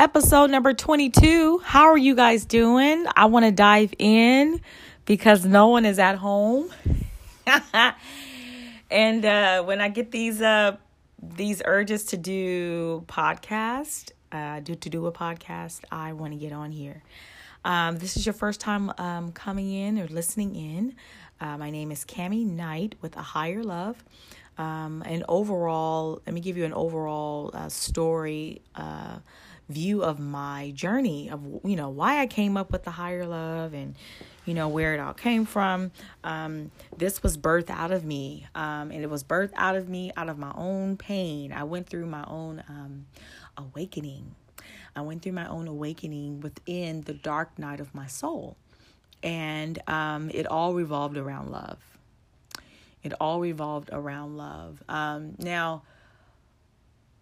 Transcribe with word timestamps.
episode 0.00 0.50
number 0.50 0.72
22. 0.72 1.58
How 1.58 1.90
are 1.90 1.98
you 1.98 2.14
guys 2.14 2.46
doing? 2.46 3.04
I 3.16 3.26
want 3.26 3.44
to 3.44 3.52
dive 3.52 3.92
in 3.98 4.62
because 5.04 5.44
no 5.44 5.68
one 5.68 5.84
is 5.84 5.98
at 5.98 6.16
home. 6.16 6.72
and 8.90 9.22
uh, 9.26 9.62
when 9.62 9.82
I 9.82 9.90
get 9.90 10.10
these 10.10 10.40
uh, 10.40 10.78
these 11.22 11.60
urges 11.66 12.04
to 12.04 12.16
do 12.16 13.04
podcast, 13.08 14.12
uh, 14.32 14.60
do 14.60 14.74
to 14.74 14.88
do 14.88 15.04
a 15.04 15.12
podcast, 15.12 15.80
I 15.92 16.14
want 16.14 16.32
to 16.32 16.38
get 16.38 16.54
on 16.54 16.72
here. 16.72 17.02
Um, 17.66 17.98
this 17.98 18.16
is 18.16 18.24
your 18.24 18.32
first 18.32 18.58
time 18.58 18.90
um, 18.96 19.32
coming 19.32 19.70
in 19.70 19.98
or 19.98 20.06
listening 20.06 20.56
in. 20.56 20.96
Uh, 21.42 21.58
my 21.58 21.68
name 21.68 21.92
is 21.92 22.06
Cami 22.06 22.46
Knight 22.46 22.94
with 23.02 23.18
a 23.18 23.22
higher 23.22 23.62
love. 23.62 24.02
Um, 24.56 25.02
and 25.04 25.24
overall, 25.28 26.22
let 26.26 26.32
me 26.32 26.40
give 26.40 26.56
you 26.56 26.64
an 26.64 26.72
overall 26.72 27.50
uh, 27.52 27.68
story 27.68 28.62
uh, 28.74 29.18
view 29.70 30.02
of 30.02 30.18
my 30.18 30.72
journey 30.74 31.30
of 31.30 31.40
you 31.64 31.76
know 31.76 31.88
why 31.88 32.20
I 32.20 32.26
came 32.26 32.56
up 32.56 32.72
with 32.72 32.84
the 32.84 32.90
higher 32.90 33.26
love 33.26 33.72
and 33.72 33.94
you 34.44 34.54
know 34.54 34.68
where 34.68 34.94
it 34.94 35.00
all 35.00 35.14
came 35.14 35.44
from. 35.44 35.92
Um, 36.24 36.70
this 36.96 37.22
was 37.22 37.38
birthed 37.38 37.70
out 37.70 37.92
of 37.92 38.04
me, 38.04 38.46
um, 38.54 38.90
and 38.90 39.02
it 39.02 39.08
was 39.08 39.22
birthed 39.22 39.52
out 39.54 39.76
of 39.76 39.88
me 39.88 40.12
out 40.16 40.28
of 40.28 40.38
my 40.38 40.52
own 40.56 40.96
pain. 40.96 41.52
I 41.52 41.64
went 41.64 41.88
through 41.88 42.06
my 42.06 42.24
own 42.26 42.62
um, 42.68 43.06
awakening. 43.56 44.34
I 44.96 45.02
went 45.02 45.22
through 45.22 45.32
my 45.32 45.46
own 45.46 45.68
awakening 45.68 46.40
within 46.40 47.02
the 47.02 47.14
dark 47.14 47.58
night 47.58 47.80
of 47.80 47.94
my 47.94 48.06
soul, 48.06 48.56
and 49.22 49.78
um, 49.86 50.30
it 50.34 50.46
all 50.46 50.74
revolved 50.74 51.16
around 51.16 51.50
love. 51.50 51.78
It 53.02 53.14
all 53.20 53.40
revolved 53.40 53.90
around 53.92 54.36
love. 54.36 54.82
Um, 54.88 55.36
now, 55.38 55.82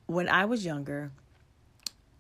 when 0.07 0.29
I 0.29 0.47
was 0.47 0.65
younger, 0.65 1.13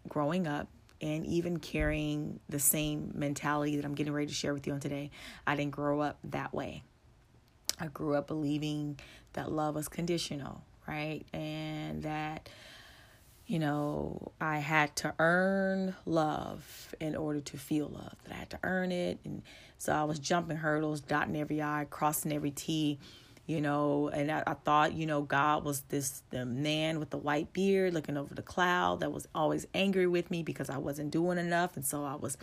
growing 0.09 0.47
up, 0.47 0.69
and 1.01 1.25
even 1.27 1.59
carrying 1.59 2.41
the 2.48 2.59
same 2.59 3.12
mentality 3.15 3.77
that 3.77 3.84
I'm 3.84 3.95
getting 3.95 4.12
ready 4.12 4.27
to 4.27 4.34
share 4.34 4.53
with 4.53 4.67
you 4.67 4.73
on 4.73 4.81
today, 4.81 5.11
I 5.47 5.55
didn't 5.55 5.70
grow 5.70 6.00
up 6.00 6.19
that 6.25 6.53
way. 6.53 6.83
I 7.78 7.87
grew 7.87 8.17
up 8.17 8.27
believing 8.27 8.98
that 9.34 9.53
love 9.53 9.77
was 9.77 9.87
conditional, 9.87 10.65
right? 10.89 11.25
And 11.33 12.03
that, 12.03 12.48
you 13.47 13.61
know, 13.61 14.33
I 14.41 14.59
had 14.59 14.97
to 14.97 15.15
earn 15.20 15.95
love 16.05 16.93
in 17.00 17.15
order 17.15 17.41
to 17.43 17.56
feel 17.56 17.89
love, 17.89 18.17
that 18.25 18.33
I 18.33 18.37
had 18.37 18.50
to 18.50 18.59
earn 18.65 18.91
it. 18.91 19.20
And 19.25 19.43
so 19.77 19.93
I 19.93 20.03
was 20.03 20.19
jumping 20.19 20.56
hurdles, 20.56 21.00
dotting 21.00 21.37
every 21.37 21.62
I, 21.62 21.87
crossing 21.89 22.33
every 22.33 22.50
T 22.50 22.98
you 23.48 23.62
know 23.62 24.08
and 24.08 24.30
I, 24.30 24.44
I, 24.46 24.54
thought 24.54 24.92
you 24.92 25.06
know 25.06 25.22
god 25.22 25.64
was 25.64 25.80
this 25.88 26.22
the 26.30 26.44
man 26.44 27.00
with 27.00 27.08
the 27.08 27.16
white 27.16 27.52
beard 27.54 27.94
looking 27.94 28.18
over 28.18 28.34
the 28.34 28.42
cloud 28.42 29.00
that 29.00 29.10
was 29.10 29.27
always 29.34 29.66
angry 29.72 30.06
with 30.06 30.30
me 30.30 30.42
because 30.42 30.70
i 30.70 30.77
wasn't 30.77 31.10
doing 31.10 31.38
enough. 31.38 31.74
And 31.74 31.84
so 31.84 32.04
i 32.04 32.14
was 32.14 32.36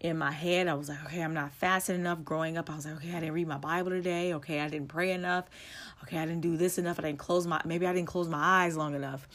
in 0.00 0.18
my 0.18 0.30
head 0.30 0.68
i 0.68 0.74
was 0.74 0.90
like 0.90 1.02
okay 1.06 1.22
i'm 1.22 1.34
not 1.34 1.52
fasting 1.54 1.96
enough. 1.96 2.22
Growing 2.24 2.58
up 2.58 2.70
i 2.70 2.76
was 2.76 2.84
like 2.84 2.96
okay 2.96 3.16
i 3.16 3.20
didn't 3.20 3.32
read 3.32 3.48
my 3.48 3.56
bible 3.56 3.90
today. 3.90 4.34
Okay 4.34 4.60
i 4.60 4.68
didn't 4.68 4.88
pray 4.88 5.12
enough. 5.12 5.46
Okay 6.02 6.18
i 6.18 6.26
didn't 6.26 6.42
do 6.42 6.56
this 6.58 6.78
enough. 6.78 6.98
I 6.98 7.02
didn't 7.02 7.18
close 7.18 7.46
my 7.46 7.60
maybe 7.64 7.86
i 7.86 7.92
didn't 7.92 8.08
close 8.08 8.28
my 8.28 8.38
eyes 8.38 8.76
long 8.76 8.94
enough 8.94 9.26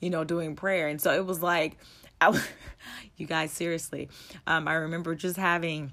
you 0.00 0.10
know 0.10 0.24
doing 0.24 0.56
prayer. 0.56 0.88
And 0.88 1.00
so 1.00 1.14
it 1.14 1.24
was 1.24 1.42
like 1.42 1.78
i 2.20 2.42
you 3.16 3.26
guys 3.26 3.52
seriously 3.52 4.08
um 4.46 4.66
i 4.66 4.72
remember 4.72 5.14
just 5.14 5.36
having 5.36 5.92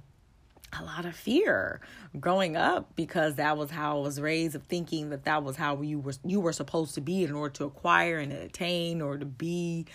a 0.80 0.84
lot 0.84 1.06
of 1.06 1.16
fear 1.16 1.80
growing 2.20 2.56
up 2.56 2.96
because 2.96 3.36
that 3.36 3.58
was 3.58 3.72
how 3.72 3.98
I 3.98 4.02
was 4.02 4.20
raised 4.20 4.56
of 4.56 4.64
thinking 4.64 5.10
that 5.10 5.26
that 5.26 5.44
was 5.44 5.56
how 5.56 5.82
you 5.82 6.00
were 6.00 6.14
you 6.26 6.40
were 6.40 6.54
supposed 6.54 6.96
to 6.96 7.02
be 7.02 7.24
in 7.24 7.34
order 7.34 7.54
to 7.56 7.66
acquire 7.66 8.20
and 8.20 8.32
attain 8.32 9.02
or 9.02 9.18
to 9.18 9.26
be 9.26 9.86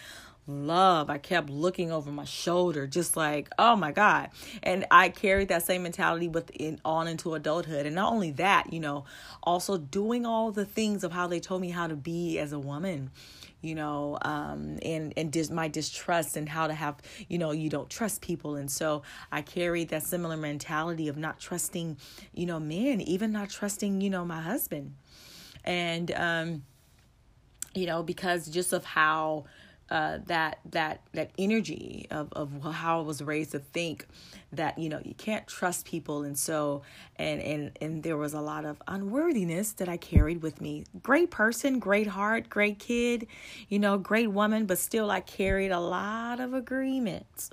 love. 0.48 1.10
I 1.10 1.18
kept 1.18 1.50
looking 1.50 1.92
over 1.92 2.10
my 2.10 2.24
shoulder, 2.24 2.86
just 2.86 3.16
like, 3.16 3.48
oh 3.58 3.76
my 3.76 3.92
God. 3.92 4.30
And 4.62 4.86
I 4.90 5.10
carried 5.10 5.48
that 5.48 5.62
same 5.62 5.82
mentality 5.82 6.28
with 6.28 6.50
on 6.84 7.06
into 7.06 7.34
adulthood. 7.34 7.86
And 7.86 7.94
not 7.94 8.12
only 8.12 8.32
that, 8.32 8.72
you 8.72 8.80
know, 8.80 9.04
also 9.42 9.76
doing 9.76 10.24
all 10.26 10.50
the 10.50 10.64
things 10.64 11.04
of 11.04 11.12
how 11.12 11.26
they 11.26 11.40
told 11.40 11.60
me 11.60 11.70
how 11.70 11.86
to 11.86 11.96
be 11.96 12.38
as 12.38 12.52
a 12.52 12.58
woman 12.58 13.10
you 13.60 13.74
know, 13.74 14.18
um, 14.22 14.78
and 14.82 15.12
and 15.16 15.32
dis- 15.32 15.50
my 15.50 15.68
distrust 15.68 16.36
and 16.36 16.48
how 16.48 16.66
to 16.66 16.74
have, 16.74 16.96
you 17.28 17.38
know, 17.38 17.50
you 17.50 17.68
don't 17.68 17.90
trust 17.90 18.20
people, 18.20 18.56
and 18.56 18.70
so 18.70 19.02
I 19.32 19.42
carried 19.42 19.88
that 19.88 20.02
similar 20.04 20.36
mentality 20.36 21.08
of 21.08 21.16
not 21.16 21.40
trusting, 21.40 21.96
you 22.34 22.46
know, 22.46 22.60
men, 22.60 23.00
even 23.00 23.32
not 23.32 23.50
trusting, 23.50 24.00
you 24.00 24.10
know, 24.10 24.24
my 24.24 24.40
husband, 24.40 24.94
and 25.64 26.10
um, 26.12 26.62
you 27.74 27.86
know, 27.86 28.02
because 28.02 28.46
just 28.48 28.72
of 28.72 28.84
how 28.84 29.44
uh, 29.90 30.18
that 30.26 30.58
that 30.70 31.00
that 31.12 31.30
energy 31.38 32.06
of 32.10 32.32
of 32.32 32.62
how 32.74 33.00
I 33.00 33.02
was 33.02 33.22
raised 33.22 33.52
to 33.52 33.58
think 33.58 34.06
that 34.52 34.78
you 34.78 34.88
know 34.88 35.00
you 35.02 35.14
can't 35.14 35.46
trust 35.46 35.86
people 35.86 36.22
and 36.22 36.38
so 36.38 36.82
and 37.16 37.40
and 37.40 37.72
and 37.80 38.02
there 38.02 38.16
was 38.16 38.34
a 38.34 38.40
lot 38.40 38.64
of 38.64 38.82
unworthiness 38.86 39.72
that 39.72 39.88
I 39.88 39.96
carried 39.96 40.42
with 40.42 40.60
me. 40.60 40.84
Great 41.02 41.30
person, 41.30 41.78
great 41.78 42.06
heart, 42.06 42.50
great 42.50 42.78
kid, 42.78 43.26
you 43.68 43.78
know, 43.78 43.96
great 43.96 44.30
woman, 44.30 44.66
but 44.66 44.78
still 44.78 45.10
I 45.10 45.20
carried 45.20 45.70
a 45.70 45.80
lot 45.80 46.40
of 46.40 46.52
agreements. 46.52 47.50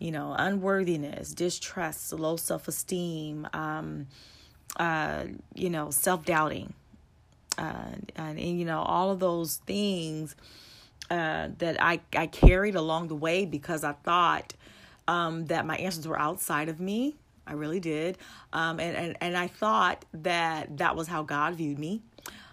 You 0.00 0.12
know, 0.12 0.34
unworthiness, 0.36 1.32
distrust, 1.34 2.12
low 2.12 2.36
self-esteem, 2.36 3.46
um 3.52 4.08
uh 4.76 5.24
you 5.54 5.70
know, 5.70 5.90
self-doubting. 5.90 6.74
Uh, 7.58 7.92
and, 8.16 8.38
and 8.38 8.58
you 8.58 8.64
know 8.64 8.80
all 8.80 9.10
of 9.10 9.18
those 9.18 9.56
things 9.66 10.34
uh, 11.10 11.48
that 11.58 11.82
I, 11.82 12.00
I 12.14 12.26
carried 12.26 12.76
along 12.76 13.08
the 13.08 13.16
way 13.16 13.44
because 13.44 13.84
I 13.84 13.92
thought 13.92 14.54
um, 15.08 15.46
that 15.46 15.66
my 15.66 15.76
answers 15.76 16.06
were 16.06 16.18
outside 16.18 16.68
of 16.68 16.80
me. 16.80 17.16
I 17.46 17.54
really 17.54 17.80
did. 17.80 18.16
Um, 18.52 18.78
and, 18.78 18.96
and, 18.96 19.16
and 19.20 19.36
I 19.36 19.48
thought 19.48 20.04
that 20.14 20.78
that 20.78 20.94
was 20.94 21.08
how 21.08 21.24
God 21.24 21.54
viewed 21.54 21.78
me. 21.78 22.02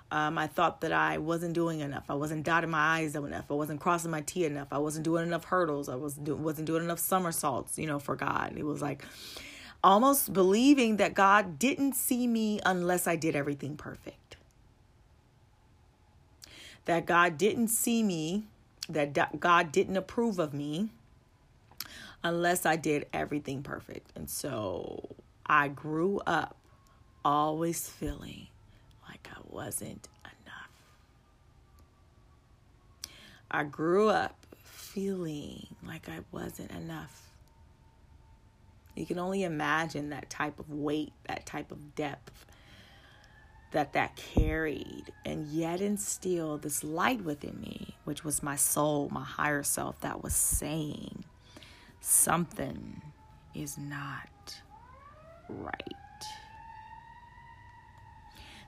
Um, 0.10 0.38
I 0.38 0.48
thought 0.48 0.82
that 0.82 0.92
I 0.92 1.18
wasn't 1.18 1.54
doing 1.54 1.82
enough. 1.82 2.06
I 2.10 2.16
wasn't 2.16 2.46
dotting 2.46 2.70
my 2.70 3.00
I's 3.00 3.16
enough. 3.16 3.46
I 3.50 3.54
wasn't 3.54 3.80
crossing 3.80 4.10
my 4.10 4.22
T 4.22 4.46
enough. 4.46 4.70
I 4.72 4.78
wasn't 4.78 5.04
doing 5.04 5.28
enough 5.28 5.46
hurdles. 5.46 5.90
I 5.90 5.96
was 5.96 6.16
do- 6.16 6.36
wasn't 6.36 6.66
doing 6.66 6.84
enough 6.84 7.00
somersaults, 7.00 7.78
you 7.78 7.86
know, 7.86 8.00
for 8.00 8.16
God. 8.16 8.54
It 8.58 8.66
was 8.66 8.82
like 8.82 9.04
almost 9.84 10.34
believing 10.34 10.98
that 10.98 11.14
God 11.14 11.60
didn't 11.60 11.94
see 11.94 12.26
me 12.26 12.60
unless 12.66 13.06
I 13.06 13.18
did 13.18 13.36
everything 13.36 13.78
perfect 13.78 14.27
that 16.88 17.06
God 17.06 17.38
didn't 17.38 17.68
see 17.68 18.02
me, 18.02 18.46
that 18.90 19.40
God 19.40 19.72
didn't 19.74 19.98
approve 19.98 20.40
of 20.40 20.54
me 20.54 20.90
unless 22.24 22.66
I 22.66 22.78
did 22.78 23.06
everything 23.12 23.62
perfect. 23.62 24.12
And 24.16 24.30
so 24.30 25.16
I 25.46 25.68
grew 25.68 26.20
up 26.26 26.56
always 27.26 27.90
feeling 27.90 28.48
like 29.08 29.28
I 29.32 29.40
wasn't 29.50 30.08
enough. 30.24 30.72
I 33.52 33.66
grew 33.66 34.08
up 34.08 34.46
feeling 34.64 35.68
like 35.86 36.08
I 36.08 36.20
wasn't 36.32 36.72
enough. 36.72 37.22
You 38.96 39.06
can 39.06 39.20
only 39.20 39.44
imagine 39.44 40.10
that 40.10 40.30
type 40.30 40.58
of 40.58 40.70
weight, 40.72 41.12
that 41.28 41.46
type 41.46 41.72
of 41.72 41.96
depth 41.96 42.47
that 43.72 43.94
that 43.94 44.16
carried 44.16 45.12
and 45.26 45.48
yet 45.48 45.82
instilled 45.82 46.62
this 46.62 46.84
light 46.84 47.24
within 47.24 47.60
me 47.60 47.96
which 48.06 48.24
was 48.24 48.42
my 48.42 48.56
soul 48.56 49.10
my 49.12 49.24
higher 49.24 49.64
self 49.64 50.00
that 50.02 50.24
was 50.24 50.36
saying 50.36 51.24
something 52.02 53.02
is 53.54 53.78
not 53.78 54.62
right. 55.50 55.74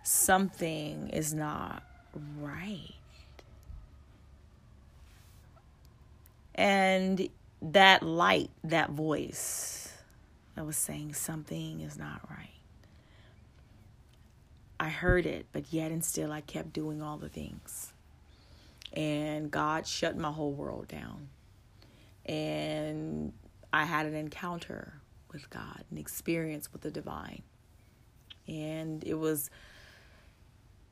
Something 0.03 1.09
is 1.09 1.33
not 1.33 1.83
right. 2.39 2.93
And 6.55 7.29
that 7.61 8.03
light 8.03 8.49
that 8.63 8.89
voice 8.91 9.93
that 10.55 10.65
was 10.65 10.77
saying 10.77 11.13
something 11.13 11.81
is 11.81 11.97
not 11.97 12.21
right 12.29 12.58
I 14.79 14.89
heard 14.89 15.25
it, 15.25 15.47
but 15.51 15.73
yet 15.73 15.91
and 15.91 16.03
still 16.03 16.31
I 16.31 16.41
kept 16.41 16.71
doing 16.71 17.01
all 17.01 17.17
the 17.17 17.27
things. 17.27 17.91
And 18.93 19.51
God 19.51 19.85
shut 19.85 20.17
my 20.17 20.31
whole 20.31 20.53
world 20.53 20.87
down. 20.87 21.27
And 22.25 23.33
I 23.73 23.83
had 23.83 24.05
an 24.05 24.15
encounter 24.15 24.93
with 25.33 25.49
God, 25.49 25.83
an 25.91 25.97
experience 25.97 26.71
with 26.71 26.81
the 26.81 26.91
divine. 26.91 27.41
And 28.47 29.03
it 29.03 29.15
was 29.15 29.49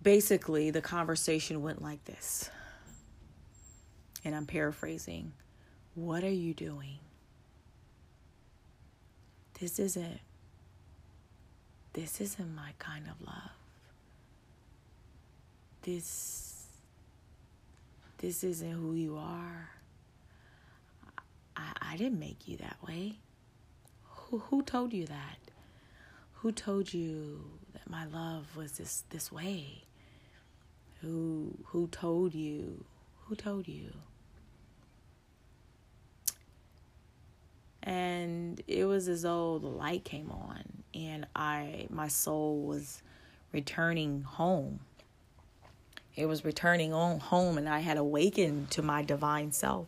basically 0.02 0.70
the 0.70 0.82
conversation 0.82 1.62
went 1.62 1.82
like 1.82 2.04
this. 2.06 2.50
And 4.26 4.36
I'm 4.36 4.46
paraphrasing 4.46 5.32
What 5.96 6.24
are 6.24 6.30
you 6.30 6.54
doing? 6.54 7.00
This 9.60 9.80
isn't. 9.80 10.20
This 11.94 12.22
isn't 12.22 12.54
my 12.54 12.74
kind 12.78 13.06
of 13.08 13.26
love 13.26 13.57
this 15.88 16.68
this 18.18 18.44
isn't 18.44 18.72
who 18.72 18.94
you 18.94 19.16
are. 19.16 19.70
I 21.56 21.72
I 21.94 21.98
didn't 21.98 22.20
make 22.20 22.46
you 22.46 22.58
that 22.58 22.78
way. 22.86 23.20
Who 24.04 24.40
who 24.40 24.64
told 24.64 24.92
you 24.92 25.06
that? 25.06 25.38
Who 26.34 26.52
told 26.52 26.94
you 26.94 27.46
that 27.72 27.90
my 27.90 28.06
love 28.06 28.58
was 28.58 28.74
this 28.74 29.06
this 29.12 29.32
way? 29.32 29.84
Who 31.02 31.54
who 31.68 31.88
told 31.88 32.36
you? 32.36 32.84
Who 33.26 33.36
told 33.36 33.70
you? 33.70 33.94
And 37.82 38.62
it 38.68 38.84
was 38.84 39.08
as 39.08 39.22
though 39.22 39.58
the 39.60 39.68
light 39.68 40.04
came 40.04 40.32
on 40.32 40.84
and 40.94 41.26
I 41.34 41.88
my 41.90 42.10
soul 42.10 42.64
was 42.64 43.02
returning 43.54 44.24
home. 44.24 44.82
It 46.18 46.26
was 46.26 46.44
returning 46.44 46.94
on 46.94 47.20
home 47.20 47.58
and 47.58 47.70
I 47.70 47.80
had 47.80 47.96
awakened 47.98 48.72
to 48.72 48.82
my 48.82 49.04
divine 49.04 49.52
self. 49.52 49.88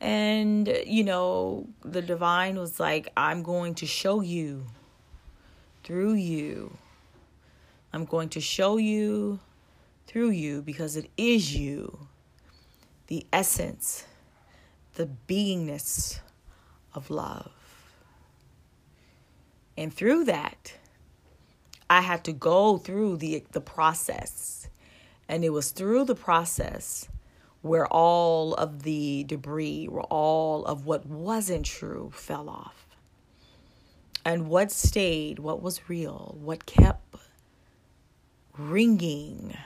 And, 0.00 0.68
you 0.86 1.02
know, 1.02 1.66
the 1.82 2.02
divine 2.02 2.58
was 2.58 2.78
like, 2.78 3.08
I'm 3.16 3.42
going 3.42 3.74
to 3.76 3.86
show 3.86 4.20
you 4.20 4.66
through 5.82 6.14
you. 6.14 6.76
I'm 7.92 8.04
going 8.04 8.28
to 8.30 8.40
show 8.40 8.76
you 8.76 9.40
through 10.06 10.30
you 10.30 10.60
because 10.60 10.96
it 10.96 11.08
is 11.16 11.56
you, 11.56 12.06
the 13.06 13.26
essence, 13.32 14.04
the 14.94 15.08
beingness 15.26 16.20
of 16.94 17.08
love. 17.10 17.50
And 19.76 19.92
through 19.92 20.24
that, 20.24 20.74
I 21.88 22.00
had 22.00 22.24
to 22.24 22.32
go 22.32 22.78
through 22.78 23.18
the 23.18 23.44
the 23.52 23.60
process. 23.60 24.68
And 25.32 25.46
it 25.46 25.48
was 25.48 25.70
through 25.70 26.04
the 26.04 26.14
process 26.14 27.08
where 27.62 27.86
all 27.86 28.52
of 28.52 28.82
the 28.82 29.24
debris, 29.24 29.86
where 29.86 30.02
all 30.02 30.62
of 30.66 30.84
what 30.84 31.06
wasn't 31.06 31.64
true 31.64 32.10
fell 32.14 32.50
off. 32.50 32.86
And 34.26 34.48
what 34.48 34.70
stayed, 34.70 35.38
what 35.38 35.62
was 35.62 35.88
real, 35.88 36.36
what 36.38 36.66
kept 36.66 37.16
ringing 38.58 39.56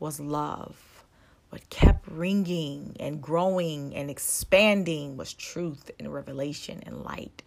was 0.00 0.20
love. 0.20 1.06
What 1.48 1.70
kept 1.70 2.06
ringing 2.06 2.94
and 3.00 3.22
growing 3.22 3.94
and 3.94 4.10
expanding 4.10 5.16
was 5.16 5.32
truth 5.32 5.90
and 5.98 6.12
revelation 6.12 6.82
and 6.84 7.02
light. 7.02 7.42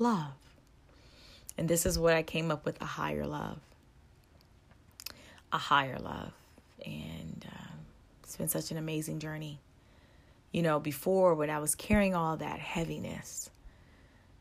Love. 0.00 0.34
And 1.56 1.68
this 1.68 1.86
is 1.86 1.96
what 1.96 2.14
I 2.14 2.24
came 2.24 2.50
up 2.50 2.64
with 2.64 2.82
a 2.82 2.86
higher 2.86 3.24
love. 3.24 3.60
A 5.52 5.58
higher 5.58 6.00
love. 6.00 6.32
And 6.84 7.46
um, 7.48 7.78
it's 8.22 8.36
been 8.36 8.48
such 8.48 8.70
an 8.70 8.76
amazing 8.76 9.18
journey. 9.18 9.60
You 10.52 10.62
know, 10.62 10.78
before 10.80 11.34
when 11.34 11.50
I 11.50 11.58
was 11.58 11.74
carrying 11.74 12.14
all 12.14 12.36
that 12.36 12.58
heaviness, 12.58 13.50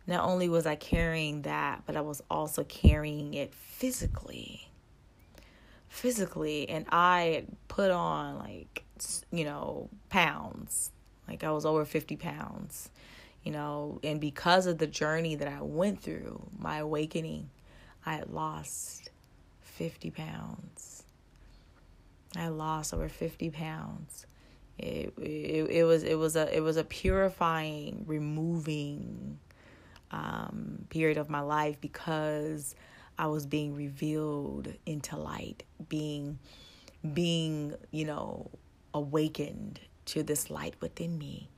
not 0.08 0.24
only 0.24 0.50
was 0.50 0.66
I 0.66 0.76
carrying 0.76 1.42
that, 1.44 1.84
but 1.86 1.96
I 1.96 2.02
was 2.02 2.22
also 2.30 2.64
carrying 2.64 3.34
it 3.34 3.54
physically. 3.54 4.70
Physically. 5.90 6.70
And 6.70 6.86
I 6.92 7.46
put 7.68 7.92
on 7.92 8.38
like, 8.38 8.84
you 9.32 9.46
know, 9.46 9.90
pounds. 10.10 10.92
Like 11.28 11.44
I 11.44 11.52
was 11.52 11.66
over 11.66 11.86
50 11.86 12.16
pounds 12.18 12.90
you 13.46 13.52
know, 13.52 14.00
and 14.04 14.20
because 14.20 14.66
of 14.66 14.80
the 14.80 14.88
journey 14.88 15.36
that 15.36 15.48
I 15.48 15.62
went 15.62 16.02
through, 16.02 16.42
my 16.58 16.80
awakening, 16.80 17.52
I 18.04 18.16
had 18.16 18.32
lost 18.32 19.12
50 19.62 20.10
pounds. 20.10 20.95
I 22.38 22.50
lost 22.50 22.94
over 22.94 23.10
50 23.10 23.50
pounds. 23.52 24.26
It, 24.78 25.14
it, 25.18 25.70
it 25.70 25.84
was 25.86 26.04
it 26.04 26.16
was 26.16 26.36
a 26.36 26.54
it 26.54 26.60
was 26.60 26.76
a 26.76 26.84
purifying, 26.84 28.04
removing 28.08 29.40
um, 30.12 30.86
period 30.90 31.18
of 31.18 31.30
my 31.30 31.40
life 31.40 31.80
because 31.80 32.76
I 33.18 33.28
was 33.28 33.46
being 33.46 33.74
revealed 33.74 34.74
into 34.86 35.16
light, 35.16 35.64
being 35.88 36.40
being 37.14 37.76
you 37.92 38.06
know 38.06 38.52
awakened 38.94 39.80
to 40.08 40.24
this 40.24 40.50
light 40.50 40.76
within 40.82 41.18
me 41.18 41.50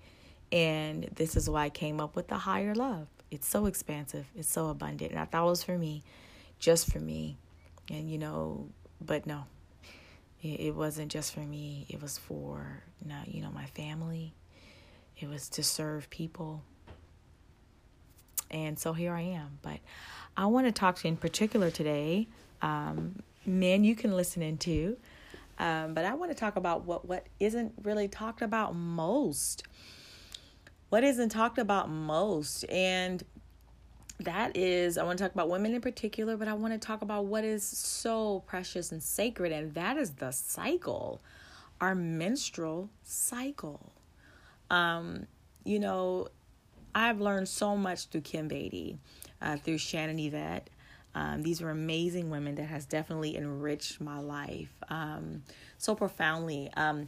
and 0.51 1.09
this 1.15 1.35
is 1.35 1.50
why 1.50 1.65
I 1.65 1.69
came 1.69 2.00
up 2.00 2.15
with 2.15 2.27
the 2.27 2.38
higher 2.38 2.73
love. 2.73 3.07
It's 3.30 3.47
so 3.47 3.65
expansive, 3.65 4.25
it's 4.35 4.50
so 4.50 4.68
abundant. 4.69 5.12
And 5.12 5.19
I 5.19 5.25
thought 5.25 5.45
it 5.45 5.50
was 5.50 5.63
for 5.63 5.77
me, 5.77 6.03
just 6.59 6.91
for 6.91 7.00
me. 7.00 7.38
And, 7.89 8.09
you 8.09 8.18
know, 8.18 8.69
but 9.01 9.25
no, 9.25 9.44
it, 10.55 10.71
wasn't 10.71 11.11
just 11.11 11.33
for 11.33 11.41
me. 11.41 11.85
It 11.89 12.01
was 12.01 12.17
for, 12.17 12.83
you 13.25 13.41
know, 13.41 13.51
my 13.51 13.65
family, 13.65 14.33
it 15.19 15.29
was 15.29 15.49
to 15.49 15.63
serve 15.63 16.09
people. 16.09 16.63
And 18.49 18.79
so 18.79 18.94
here 18.94 19.13
I 19.13 19.21
am. 19.21 19.59
But 19.61 19.79
I 20.35 20.45
want 20.45 20.67
to 20.67 20.71
talk 20.71 20.97
to 20.97 21.07
in 21.07 21.17
particular 21.17 21.69
today. 21.69 22.27
Um, 22.61 23.21
men, 23.45 23.83
you 23.83 23.95
can 23.95 24.15
listen 24.15 24.41
into. 24.41 24.97
Um, 25.59 25.94
but 25.94 26.05
I 26.05 26.13
want 26.13 26.31
to 26.31 26.38
talk 26.38 26.55
about 26.55 26.85
what, 26.85 27.07
what 27.07 27.25
isn't 27.39 27.73
really 27.83 28.07
talked 28.07 28.41
about 28.41 28.75
most 28.75 29.63
what 30.89 31.03
isn't 31.03 31.29
talked 31.29 31.57
about 31.57 31.89
most. 31.89 32.63
And 32.69 33.23
that 34.19 34.57
is, 34.57 34.97
I 34.97 35.03
want 35.03 35.19
to 35.19 35.23
talk 35.23 35.33
about 35.33 35.49
women 35.49 35.73
in 35.73 35.81
particular, 35.81 36.37
but 36.37 36.47
I 36.47 36.53
want 36.53 36.73
to 36.73 36.79
talk 36.79 37.01
about 37.01 37.25
what 37.25 37.43
is 37.43 37.63
so 37.63 38.43
precious 38.47 38.91
and 38.91 39.01
sacred, 39.01 39.51
and 39.51 39.73
that 39.75 39.97
is 39.97 40.11
the 40.11 40.31
cycle, 40.31 41.21
our 41.79 41.93
menstrual 41.93 42.89
cycle. 43.03 43.93
Um, 44.71 45.27
you 45.63 45.79
know, 45.79 46.29
I've 46.95 47.21
learned 47.21 47.47
so 47.47 47.77
much 47.77 48.07
through 48.07 48.21
Kim 48.21 48.49
Bady, 48.49 48.97
uh, 49.41 49.57
through 49.57 49.77
Shannon 49.77 50.17
Yvette. 50.17 50.69
Um, 51.13 51.43
these 51.43 51.61
were 51.61 51.69
amazing 51.69 52.29
women 52.29 52.55
that 52.55 52.65
has 52.65 52.85
definitely 52.85 53.37
enriched 53.37 54.01
my 54.01 54.19
life 54.19 54.73
um, 54.89 55.43
so 55.77 55.93
profoundly. 55.93 56.71
Um, 56.75 57.07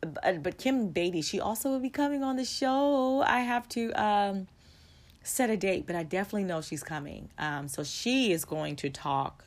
but, 0.00 0.42
but 0.42 0.58
Kim 0.58 0.92
Bady, 0.92 1.22
she 1.22 1.40
also 1.40 1.70
will 1.70 1.80
be 1.80 1.90
coming 1.90 2.22
on 2.22 2.36
the 2.36 2.44
show. 2.44 3.22
I 3.22 3.40
have 3.40 3.68
to 3.70 3.92
um, 3.92 4.46
set 5.28 5.50
a 5.50 5.56
date, 5.56 5.86
but 5.86 5.94
I 5.94 6.02
definitely 6.02 6.44
know 6.44 6.60
she's 6.60 6.82
coming. 6.82 7.28
Um, 7.38 7.68
so 7.68 7.84
she 7.84 8.32
is 8.32 8.44
going 8.44 8.76
to 8.76 8.90
talk 8.90 9.44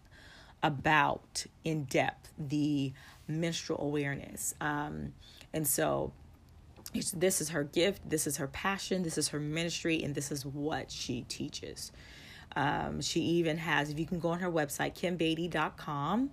about 0.63 1.45
in 1.63 1.85
depth 1.85 2.31
the 2.37 2.93
menstrual 3.27 3.81
awareness. 3.81 4.53
Um, 4.61 5.13
and 5.53 5.67
so 5.67 6.13
this 7.13 7.41
is 7.41 7.49
her 7.49 7.63
gift, 7.63 8.07
this 8.09 8.27
is 8.27 8.37
her 8.37 8.47
passion, 8.47 9.03
this 9.03 9.17
is 9.17 9.29
her 9.29 9.39
ministry, 9.39 10.03
and 10.03 10.13
this 10.13 10.31
is 10.31 10.45
what 10.45 10.91
she 10.91 11.21
teaches. 11.23 11.91
Um, 12.55 13.01
she 13.01 13.21
even 13.21 13.57
has, 13.57 13.89
if 13.89 13.97
you 13.97 14.05
can 14.05 14.19
go 14.19 14.29
on 14.29 14.39
her 14.39 14.51
website, 14.51 14.93
kimbady.com, 14.93 16.31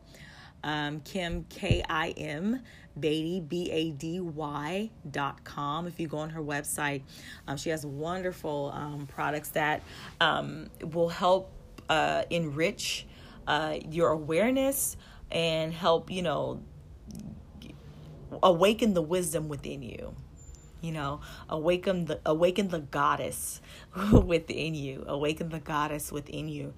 um, 0.65 1.01
Kim, 1.01 1.45
K 1.49 1.83
I 1.89 2.11
M, 2.11 2.61
Bady, 3.01 3.47
B 3.47 3.71
A 3.71 3.91
D 3.91 4.21
Y 4.21 4.91
dot 5.11 5.45
com. 5.45 5.87
If 5.87 5.99
you 6.01 6.09
go 6.09 6.19
on 6.19 6.31
her 6.31 6.43
website, 6.43 7.03
um, 7.47 7.57
she 7.57 7.71
has 7.71 7.85
wonderful 7.87 8.73
um, 8.75 9.07
products 9.07 9.51
that 9.51 9.83
um, 10.21 10.69
will 10.93 11.09
help 11.09 11.51
uh, 11.89 12.23
enrich 12.31 13.07
uh, 13.47 13.79
your 13.91 14.11
awareness 14.11 14.97
and 15.31 15.73
help, 15.73 16.11
you 16.11 16.23
know, 16.23 16.61
awaken 18.43 18.95
the 18.95 19.03
wisdom 19.03 19.49
within 19.49 19.83
you 19.83 20.15
you 20.81 20.93
know 20.93 21.21
awaken 21.49 22.05
the 22.05 22.21
awaken 22.27 22.69
the 22.69 22.79
goddess 22.79 23.61
within 24.13 24.75
you 24.75 25.05
awaken 25.07 25.49
the 25.49 25.59
goddess 25.59 26.13
within 26.13 26.49
you 26.49 26.73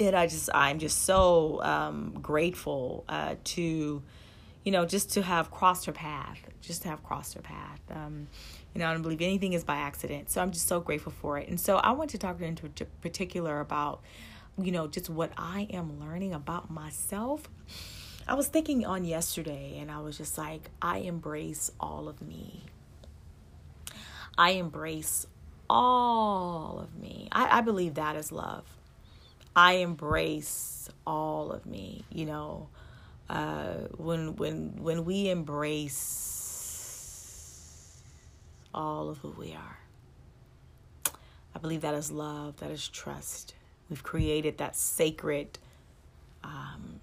and 0.00 0.16
i 0.16 0.26
just 0.26 0.48
i'm 0.54 0.78
just 0.78 1.02
so 1.02 1.62
um, 1.62 2.16
grateful 2.20 3.04
uh, 3.08 3.34
to 3.44 4.02
you 4.66 4.72
know, 4.72 4.84
just 4.84 5.12
to 5.12 5.22
have 5.22 5.52
crossed 5.52 5.86
her 5.86 5.92
path, 5.92 6.40
just 6.60 6.82
to 6.82 6.88
have 6.88 7.00
crossed 7.04 7.34
her 7.34 7.40
path. 7.40 7.80
Um, 7.88 8.26
you 8.74 8.80
know, 8.80 8.88
I 8.88 8.92
don't 8.92 9.02
believe 9.02 9.22
anything 9.22 9.52
is 9.52 9.62
by 9.62 9.76
accident. 9.76 10.28
So 10.28 10.42
I'm 10.42 10.50
just 10.50 10.66
so 10.66 10.80
grateful 10.80 11.12
for 11.12 11.38
it. 11.38 11.48
And 11.48 11.60
so 11.60 11.76
I 11.76 11.92
want 11.92 12.10
to 12.10 12.18
talk 12.18 12.40
in 12.40 12.58
particular 13.00 13.60
about, 13.60 14.02
you 14.60 14.72
know, 14.72 14.88
just 14.88 15.08
what 15.08 15.30
I 15.38 15.68
am 15.70 16.00
learning 16.00 16.34
about 16.34 16.68
myself. 16.68 17.48
I 18.26 18.34
was 18.34 18.48
thinking 18.48 18.84
on 18.84 19.04
yesterday 19.04 19.78
and 19.78 19.88
I 19.88 20.00
was 20.00 20.18
just 20.18 20.36
like, 20.36 20.68
I 20.82 20.98
embrace 20.98 21.70
all 21.78 22.08
of 22.08 22.20
me. 22.20 22.64
I 24.36 24.50
embrace 24.50 25.28
all 25.70 26.80
of 26.80 27.00
me. 27.00 27.28
I, 27.30 27.58
I 27.58 27.60
believe 27.60 27.94
that 27.94 28.16
is 28.16 28.32
love. 28.32 28.64
I 29.54 29.74
embrace 29.74 30.88
all 31.06 31.52
of 31.52 31.66
me, 31.66 32.04
you 32.10 32.26
know 32.26 32.68
uh, 33.28 33.74
when 33.96 34.36
when 34.36 34.76
when 34.82 35.04
we 35.04 35.28
embrace 35.30 36.26
all 38.74 39.08
of 39.08 39.18
who 39.18 39.30
we 39.30 39.52
are. 39.52 39.78
I 41.54 41.58
believe 41.58 41.80
that 41.80 41.94
is 41.94 42.10
love, 42.10 42.58
that 42.58 42.70
is 42.70 42.86
trust. 42.88 43.54
We've 43.88 44.02
created 44.02 44.58
that 44.58 44.76
sacred 44.76 45.58
um, 46.44 47.00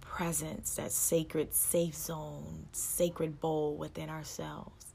presence, 0.00 0.74
that 0.74 0.90
sacred 0.90 1.54
safe 1.54 1.94
zone, 1.94 2.66
sacred 2.72 3.40
bowl 3.40 3.76
within 3.76 4.10
ourselves. 4.10 4.86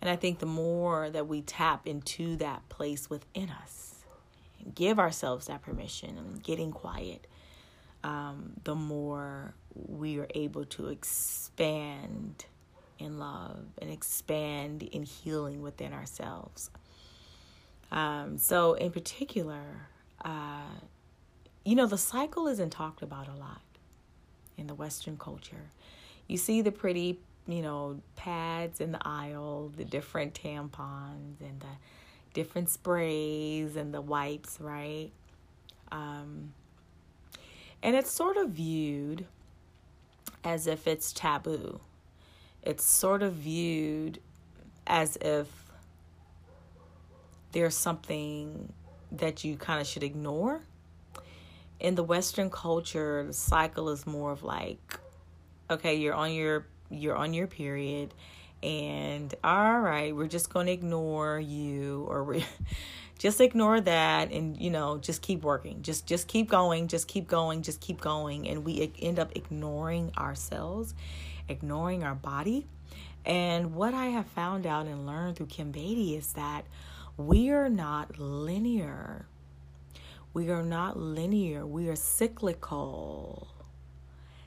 And 0.00 0.08
I 0.10 0.16
think 0.16 0.38
the 0.38 0.46
more 0.46 1.10
that 1.10 1.28
we 1.28 1.42
tap 1.42 1.86
into 1.86 2.36
that 2.36 2.68
place 2.68 3.10
within 3.10 3.50
us, 3.50 4.04
give 4.74 4.98
ourselves 4.98 5.46
that 5.46 5.62
permission 5.62 6.16
and 6.16 6.42
getting 6.42 6.72
quiet, 6.72 7.26
um, 8.04 8.52
the 8.62 8.74
more 8.74 9.54
we 9.74 10.18
are 10.20 10.28
able 10.34 10.64
to 10.66 10.88
expand 10.88 12.44
in 12.98 13.18
love 13.18 13.64
and 13.80 13.90
expand 13.90 14.82
in 14.82 15.02
healing 15.02 15.62
within 15.62 15.92
ourselves. 15.92 16.70
Um, 17.90 18.38
so, 18.38 18.74
in 18.74 18.92
particular, 18.92 19.88
uh, 20.24 20.78
you 21.64 21.74
know, 21.74 21.86
the 21.86 21.98
cycle 21.98 22.46
isn't 22.46 22.70
talked 22.70 23.02
about 23.02 23.26
a 23.26 23.34
lot 23.34 23.62
in 24.56 24.66
the 24.66 24.74
Western 24.74 25.16
culture. 25.16 25.70
You 26.28 26.36
see 26.36 26.60
the 26.60 26.72
pretty, 26.72 27.18
you 27.48 27.62
know, 27.62 28.00
pads 28.16 28.80
in 28.80 28.92
the 28.92 29.00
aisle, 29.02 29.72
the 29.76 29.84
different 29.84 30.34
tampons 30.34 31.40
and 31.40 31.60
the 31.60 31.66
different 32.34 32.68
sprays 32.68 33.76
and 33.76 33.94
the 33.94 34.00
wipes, 34.00 34.58
right? 34.60 35.10
Um, 35.90 36.52
and 37.84 37.94
it's 37.94 38.10
sort 38.10 38.38
of 38.38 38.48
viewed 38.48 39.26
as 40.42 40.66
if 40.66 40.86
it's 40.86 41.12
taboo. 41.12 41.80
It's 42.62 42.82
sort 42.82 43.22
of 43.22 43.34
viewed 43.34 44.20
as 44.86 45.16
if 45.20 45.48
there's 47.52 47.76
something 47.76 48.72
that 49.12 49.44
you 49.44 49.56
kind 49.56 49.82
of 49.82 49.86
should 49.86 50.02
ignore. 50.02 50.62
In 51.78 51.94
the 51.94 52.02
Western 52.02 52.48
culture, 52.48 53.22
the 53.26 53.34
cycle 53.34 53.90
is 53.90 54.06
more 54.06 54.32
of 54.32 54.42
like, 54.42 54.98
okay, 55.70 55.94
you're 55.94 56.14
on 56.14 56.32
your 56.32 56.66
you're 56.90 57.16
on 57.16 57.34
your 57.34 57.46
period, 57.46 58.14
and 58.62 59.34
all 59.44 59.80
right, 59.80 60.16
we're 60.16 60.26
just 60.26 60.48
going 60.48 60.66
to 60.66 60.72
ignore 60.72 61.38
you, 61.38 62.06
or 62.08 62.24
we 62.24 62.46
just 63.18 63.40
ignore 63.40 63.80
that, 63.80 64.32
and 64.32 64.60
you 64.60 64.70
know, 64.70 64.98
just 64.98 65.22
keep 65.22 65.42
working, 65.42 65.82
just 65.82 66.06
just 66.06 66.28
keep 66.28 66.48
going, 66.48 66.88
just 66.88 67.08
keep 67.08 67.26
going, 67.26 67.62
just 67.62 67.80
keep 67.80 68.00
going, 68.00 68.48
and 68.48 68.64
we 68.64 68.92
end 69.00 69.18
up 69.18 69.34
ignoring 69.36 70.12
ourselves, 70.18 70.94
ignoring 71.48 72.04
our 72.04 72.14
body. 72.14 72.66
And 73.24 73.74
what 73.74 73.94
I 73.94 74.06
have 74.06 74.26
found 74.26 74.66
out 74.66 74.86
and 74.86 75.06
learned 75.06 75.36
through 75.36 75.46
Kim 75.46 75.72
Bady 75.72 76.18
is 76.18 76.34
that 76.34 76.64
we 77.16 77.50
are 77.50 77.70
not 77.70 78.18
linear. 78.18 79.26
We 80.34 80.50
are 80.50 80.62
not 80.62 80.98
linear. 80.98 81.64
We 81.64 81.88
are 81.88 81.96
cyclical. 81.96 83.48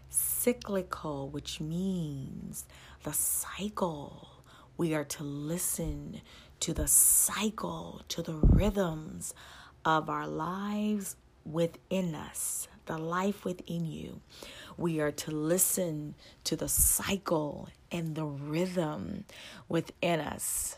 Cyclical, 0.10 1.30
which 1.30 1.60
means 1.60 2.66
the 3.04 3.14
cycle. 3.14 4.44
We 4.76 4.94
are 4.94 5.06
to 5.06 5.24
listen 5.24 6.22
to 6.62 6.74
the 6.74 6.88
cycle, 6.88 8.02
to 8.10 8.22
the 8.22 8.34
rhythms 8.34 9.34
of 9.86 10.10
our 10.10 10.28
lives 10.28 11.16
within 11.46 12.16
us, 12.16 12.68
the 12.86 12.98
life 12.98 13.46
within 13.46 13.86
you. 13.86 14.22
We 14.78 15.00
are 15.00 15.12
to 15.12 15.32
listen 15.32 16.16
to 16.44 16.56
the 16.56 16.68
cycle 16.68 17.70
and 17.92 18.16
the 18.16 18.26
rhythm 18.26 19.26
within 19.70 20.20
us 20.20 20.78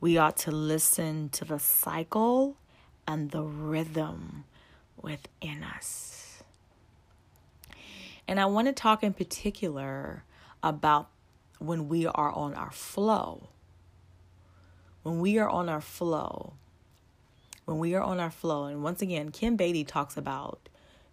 we 0.00 0.16
ought 0.16 0.38
to 0.38 0.50
listen 0.50 1.28
to 1.30 1.44
the 1.44 1.58
cycle 1.58 2.56
and 3.06 3.30
the 3.30 3.42
rhythm 3.42 4.44
within 5.00 5.62
us. 5.62 6.42
And 8.26 8.40
I 8.40 8.46
want 8.46 8.68
to 8.68 8.72
talk 8.72 9.02
in 9.02 9.12
particular 9.12 10.24
about 10.62 11.08
when 11.58 11.88
we 11.88 12.06
are 12.06 12.32
on 12.32 12.54
our 12.54 12.70
flow. 12.70 13.48
When 15.02 15.20
we 15.20 15.38
are 15.38 15.48
on 15.48 15.68
our 15.68 15.80
flow, 15.80 16.54
when 17.64 17.78
we 17.78 17.94
are 17.94 18.02
on 18.02 18.20
our 18.20 18.30
flow, 18.30 18.64
and 18.64 18.82
once 18.82 19.02
again, 19.02 19.30
Kim 19.30 19.56
Bady 19.56 19.86
talks 19.86 20.16
about 20.16 20.68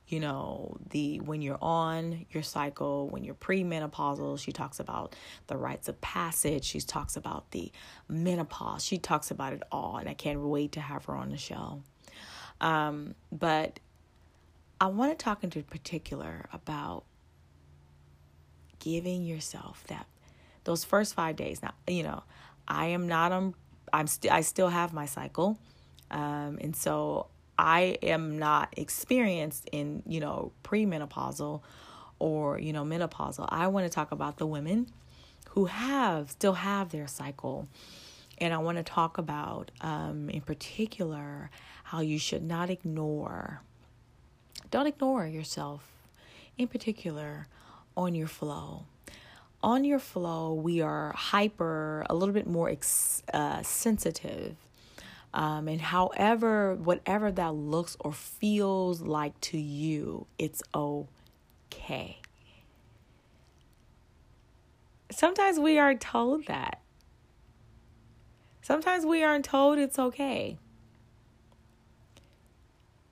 you 0.08 0.22
know, 0.22 0.78
the 0.90 1.20
when 1.20 1.42
you're 1.42 1.62
on 1.62 2.26
your 2.32 2.44
cycle, 2.44 3.10
when 3.10 3.24
you're 3.26 3.36
premenopausal, 3.36 4.40
she 4.40 4.54
talks 4.54 4.80
about 4.80 5.16
the 5.48 5.58
rites 5.58 5.90
of 5.90 6.00
passage, 6.00 6.64
she 6.64 6.80
talks 6.80 7.18
about 7.18 7.52
the 7.52 7.72
menopause, 8.08 8.86
she 8.86 8.98
talks 8.98 9.32
about 9.32 9.52
it 9.54 9.64
all, 9.70 9.98
and 9.98 10.08
I 10.08 10.14
can't 10.14 10.40
wait 10.40 10.72
to 10.74 10.80
have 10.80 11.06
her 11.06 11.16
on 11.16 11.30
the 11.30 11.38
show. 11.38 11.82
Um, 12.62 13.16
but 13.32 13.80
I 14.80 14.88
want 14.88 15.18
to 15.18 15.22
talk 15.22 15.44
in 15.44 15.50
particular 15.50 16.48
about 16.54 17.04
giving 18.80 19.26
yourself 19.26 19.84
that 19.88 20.08
those 20.64 20.86
first 20.86 21.16
five 21.16 21.36
days. 21.36 21.62
Now, 21.62 21.74
you 21.86 22.04
know, 22.04 22.24
I 22.66 22.88
am 22.88 23.08
not 23.08 23.34
on. 23.34 23.56
I'm 23.94 24.08
still. 24.08 24.32
I 24.32 24.42
still 24.42 24.70
have 24.70 24.94
my 24.94 25.06
cycle, 25.06 25.58
um, 26.12 26.58
and 26.62 26.76
so 26.76 27.28
I 27.58 27.98
am 28.04 28.38
not 28.38 28.74
experienced 28.78 29.68
in, 29.72 30.04
you 30.06 30.20
know, 30.20 30.52
premenopausal 30.64 31.62
or, 32.20 32.60
you 32.60 32.72
know, 32.74 32.84
menopausal. 32.84 33.48
I 33.50 33.68
want 33.68 33.86
to 33.86 33.90
talk 33.90 34.12
about 34.12 34.38
the 34.38 34.46
women 34.46 34.88
who 35.50 35.66
have 35.66 36.32
still 36.32 36.54
have 36.54 36.90
their 36.90 37.08
cycle. 37.08 37.68
And 38.40 38.54
I 38.54 38.60
want 38.60 38.78
to 38.78 38.84
talk 38.84 39.18
about, 39.18 39.72
um, 39.82 40.30
in 40.30 40.42
particular, 40.42 41.50
how 41.86 42.02
you 42.02 42.20
should 42.20 42.44
not 42.44 42.70
ignore, 42.70 43.62
don't 44.70 44.86
ignore 44.86 45.26
yourself, 45.26 45.90
in 46.56 46.68
particular, 46.68 47.48
on 47.96 48.14
your 48.14 48.28
flow. 48.28 48.86
On 49.64 49.84
your 49.84 50.00
flow, 50.00 50.54
we 50.54 50.82
are 50.82 51.14
hyper, 51.16 52.06
a 52.10 52.16
little 52.16 52.34
bit 52.34 52.48
more 52.48 52.70
ex- 52.70 53.24
uh, 53.34 53.62
sensitive 53.64 54.56
um, 55.34 55.68
and 55.68 55.80
however, 55.80 56.76
whatever 56.76 57.32
that 57.32 57.54
looks 57.54 57.96
or 58.00 58.12
feels 58.12 59.02
like 59.02 59.40
to 59.42 59.58
you, 59.60 60.26
it's 60.40 60.64
okay. 60.74 62.18
Sometimes 65.12 65.60
we 65.60 65.78
are 65.78 65.94
told 65.94 66.48
that. 66.48 66.82
Sometimes 68.62 69.06
we 69.06 69.24
aren't 69.24 69.46
told 69.46 69.78
it's 69.78 70.00
okay. 70.00 70.58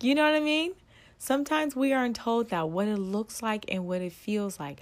You 0.02 0.16
know 0.16 0.24
what 0.24 0.34
I 0.34 0.40
mean? 0.42 0.74
Sometimes 1.18 1.76
we 1.76 1.94
aren't 1.94 2.16
told 2.16 2.50
that 2.50 2.70
what 2.70 2.88
it 2.88 2.98
looks 2.98 3.42
like 3.42 3.66
and 3.70 3.86
what 3.86 4.02
it 4.02 4.12
feels 4.12 4.60
like. 4.60 4.82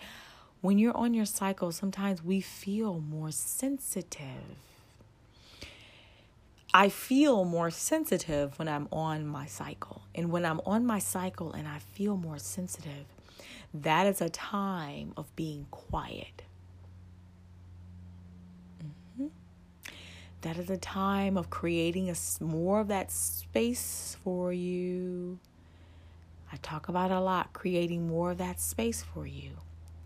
When 0.64 0.80
you're 0.80 0.98
on 0.98 1.14
your 1.14 1.26
cycle, 1.26 1.72
sometimes 1.72 2.24
we 2.24 2.42
feel 2.42 3.00
more 3.00 3.30
sensitive 3.32 4.58
I 6.74 6.90
feel 6.90 7.46
more 7.46 7.70
sensitive 7.70 8.58
when 8.58 8.68
I'm 8.68 8.88
on 8.92 9.28
my 9.28 9.46
cycle. 9.46 10.02
And 10.16 10.32
when 10.32 10.44
I'm 10.44 10.60
on 10.66 10.86
my 10.88 10.98
cycle 10.98 11.52
and 11.54 11.68
I 11.68 11.78
feel 11.78 12.18
more 12.18 12.40
sensitive, 12.40 13.06
that 13.76 14.08
is 14.08 14.22
a 14.22 14.30
time 14.30 15.14
of 15.16 15.34
being 15.36 15.68
quiet. 15.70 16.42
Mm-hmm. 18.84 19.28
That 20.42 20.58
is 20.58 20.72
a 20.72 20.78
time 20.78 21.38
of 21.38 21.52
creating 21.52 22.10
a, 22.10 22.16
more 22.44 22.80
of 22.80 22.88
that 22.88 23.12
space 23.12 24.18
for 24.24 24.52
you. 24.52 25.38
I 26.52 26.56
talk 26.58 26.90
about 26.90 27.12
a 27.12 27.20
lot, 27.20 27.54
creating 27.54 28.08
more 28.08 28.32
of 28.32 28.40
that 28.40 28.60
space 28.60 29.04
for 29.04 29.28
you. 29.28 29.52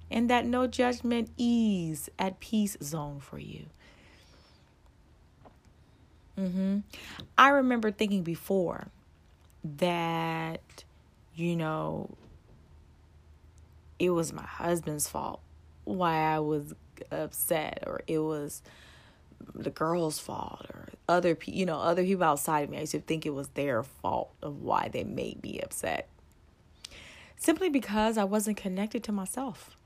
And 0.10 0.30
that 0.30 0.46
no 0.46 0.68
judgment 0.68 1.32
ease 1.38 2.10
at 2.18 2.40
peace 2.40 2.78
zone 2.82 3.20
for 3.20 3.40
you. 3.40 3.66
Mm-hmm. 6.40 6.80
I 7.38 7.50
remember 7.50 7.92
thinking 7.92 8.24
before 8.24 8.88
that, 9.64 10.84
you 11.36 11.56
know, 11.56 12.16
it 14.00 14.12
was 14.12 14.32
my 14.32 14.44
husband's 14.44 15.08
fault 15.08 15.42
why 15.84 16.34
I 16.34 16.40
was 16.40 16.74
upset, 17.12 17.84
or 17.88 18.02
it 18.08 18.20
was 18.20 18.62
the 19.56 19.70
girl's 19.70 20.20
fault, 20.20 20.66
or 20.74 20.90
other 21.08 21.34
people, 21.34 21.58
you 21.58 21.66
know, 21.66 21.80
other 21.80 22.04
people 22.04 22.24
outside 22.24 22.62
of 22.66 22.70
me. 22.70 22.78
I 22.78 22.82
used 22.82 22.92
to 22.92 23.00
think 23.00 23.26
it 23.26 23.34
was 23.34 23.48
their 23.50 23.84
fault 23.84 24.34
of 24.42 24.62
why 24.62 24.90
they 24.90 25.04
made 25.04 25.42
me 25.42 25.60
upset. 25.62 26.10
Simply 27.38 27.70
because 27.70 28.18
I 28.18 28.26
wasn't 28.26 28.58
connected 28.58 29.04
to 29.06 29.12
myself. 29.12 29.78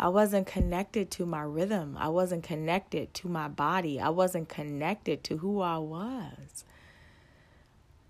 I 0.00 0.08
wasn't 0.08 0.46
connected 0.46 1.10
to 1.12 1.26
my 1.26 1.42
rhythm. 1.42 1.94
I 2.00 2.08
wasn't 2.08 2.42
connected 2.42 3.12
to 3.12 3.28
my 3.28 3.48
body. 3.48 4.00
I 4.00 4.08
wasn't 4.08 4.48
connected 4.48 5.22
to 5.24 5.36
who 5.36 5.60
I 5.60 5.76
was. 5.76 6.64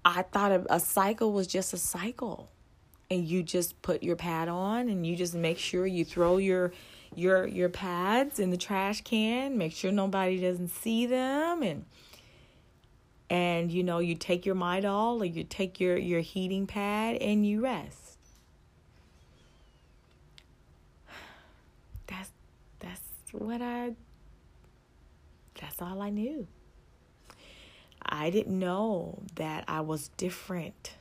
I 0.04 0.22
thought 0.22 0.52
a, 0.52 0.74
a 0.76 0.78
cycle 0.78 1.32
was 1.32 1.48
just 1.48 1.74
a 1.74 1.76
cycle. 1.76 2.48
And 3.10 3.26
you 3.26 3.42
just 3.42 3.82
put 3.82 4.04
your 4.04 4.14
pad 4.14 4.48
on 4.48 4.88
and 4.88 5.04
you 5.04 5.16
just 5.16 5.34
make 5.34 5.58
sure 5.58 5.84
you 5.84 6.04
throw 6.04 6.36
your 6.36 6.72
your 7.16 7.44
your 7.44 7.68
pads 7.68 8.38
in 8.38 8.50
the 8.50 8.56
trash 8.56 9.00
can, 9.00 9.58
make 9.58 9.72
sure 9.72 9.90
nobody 9.90 10.40
doesn't 10.40 10.68
see 10.68 11.06
them 11.06 11.64
and 11.64 11.84
and 13.28 13.72
you 13.72 13.82
know 13.82 13.98
you 13.98 14.14
take 14.14 14.46
your 14.46 14.54
Midol 14.54 15.20
or 15.20 15.24
you 15.24 15.42
take 15.42 15.80
your 15.80 15.96
your 15.96 16.20
heating 16.20 16.68
pad 16.68 17.16
and 17.16 17.44
you 17.44 17.62
rest 17.62 17.99
what 23.32 23.62
I 23.62 23.94
that's 25.60 25.82
all 25.82 26.00
I 26.00 26.10
knew. 26.10 26.46
I 28.02 28.30
didn't 28.30 28.58
know 28.58 29.22
that 29.34 29.64
I 29.68 29.82
was 29.82 30.08
different. 30.16 30.96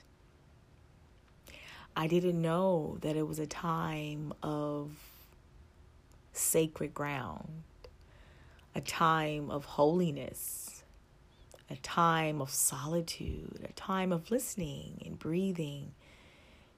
I 1.96 2.08
didn't 2.08 2.42
know 2.42 2.98
that 3.02 3.16
it 3.16 3.28
was 3.28 3.40
a 3.40 3.48
time 3.48 4.34
of 4.44 4.92
sacred 6.34 6.94
ground, 6.94 7.64
a 8.76 8.82
time 8.82 9.50
of 9.50 9.66
holiness, 9.66 10.84
a 11.70 11.76
time 11.78 12.42
of 12.42 12.50
solitude, 12.50 13.66
a 13.68 13.74
time 13.74 14.12
of 14.12 14.32
listening 14.32 15.02
and 15.06 15.18
breathing 15.18 15.92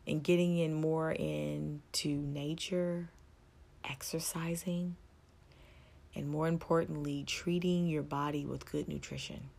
and 0.07 0.23
getting 0.23 0.57
in 0.57 0.73
more 0.73 1.11
into 1.11 2.09
nature, 2.09 3.09
exercising, 3.83 4.95
and 6.15 6.29
more 6.29 6.47
importantly, 6.47 7.23
treating 7.25 7.87
your 7.87 8.03
body 8.03 8.45
with 8.45 8.69
good 8.69 8.87
nutrition. 8.87 9.49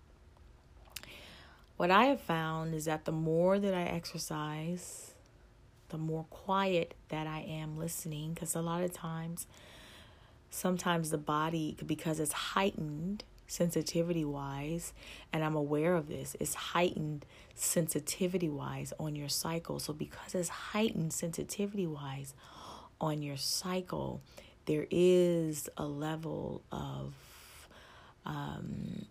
What 1.76 1.90
I 1.90 2.06
have 2.06 2.20
found 2.20 2.74
is 2.74 2.84
that 2.84 3.06
the 3.06 3.12
more 3.12 3.58
that 3.58 3.74
I 3.74 3.82
exercise, 3.82 5.14
the 5.88 5.98
more 5.98 6.24
quiet 6.30 6.94
that 7.08 7.26
I 7.26 7.40
am 7.40 7.78
listening, 7.78 8.34
because 8.34 8.54
a 8.54 8.60
lot 8.60 8.82
of 8.82 8.92
times, 8.92 9.46
sometimes 10.50 11.10
the 11.10 11.18
body, 11.18 11.76
because 11.84 12.20
it's 12.20 12.32
heightened 12.32 13.24
sensitivity 13.46 14.24
wise, 14.24 14.92
and 15.32 15.44
I'm 15.44 15.56
aware 15.56 15.94
of 15.94 16.08
this, 16.08 16.36
it's 16.40 16.54
heightened 16.54 17.26
sensitivity 17.54 18.48
wise 18.48 18.92
on 18.98 19.14
your 19.14 19.28
cycle. 19.28 19.78
So, 19.78 19.92
because 19.92 20.34
it's 20.34 20.48
heightened 20.48 21.12
sensitivity 21.12 21.86
wise 21.86 22.34
on 23.00 23.22
your 23.22 23.36
cycle, 23.36 24.22
there 24.66 24.86
is 24.90 25.68
a 25.76 25.84
level 25.84 26.62
of 26.70 27.14
um, 28.24 29.06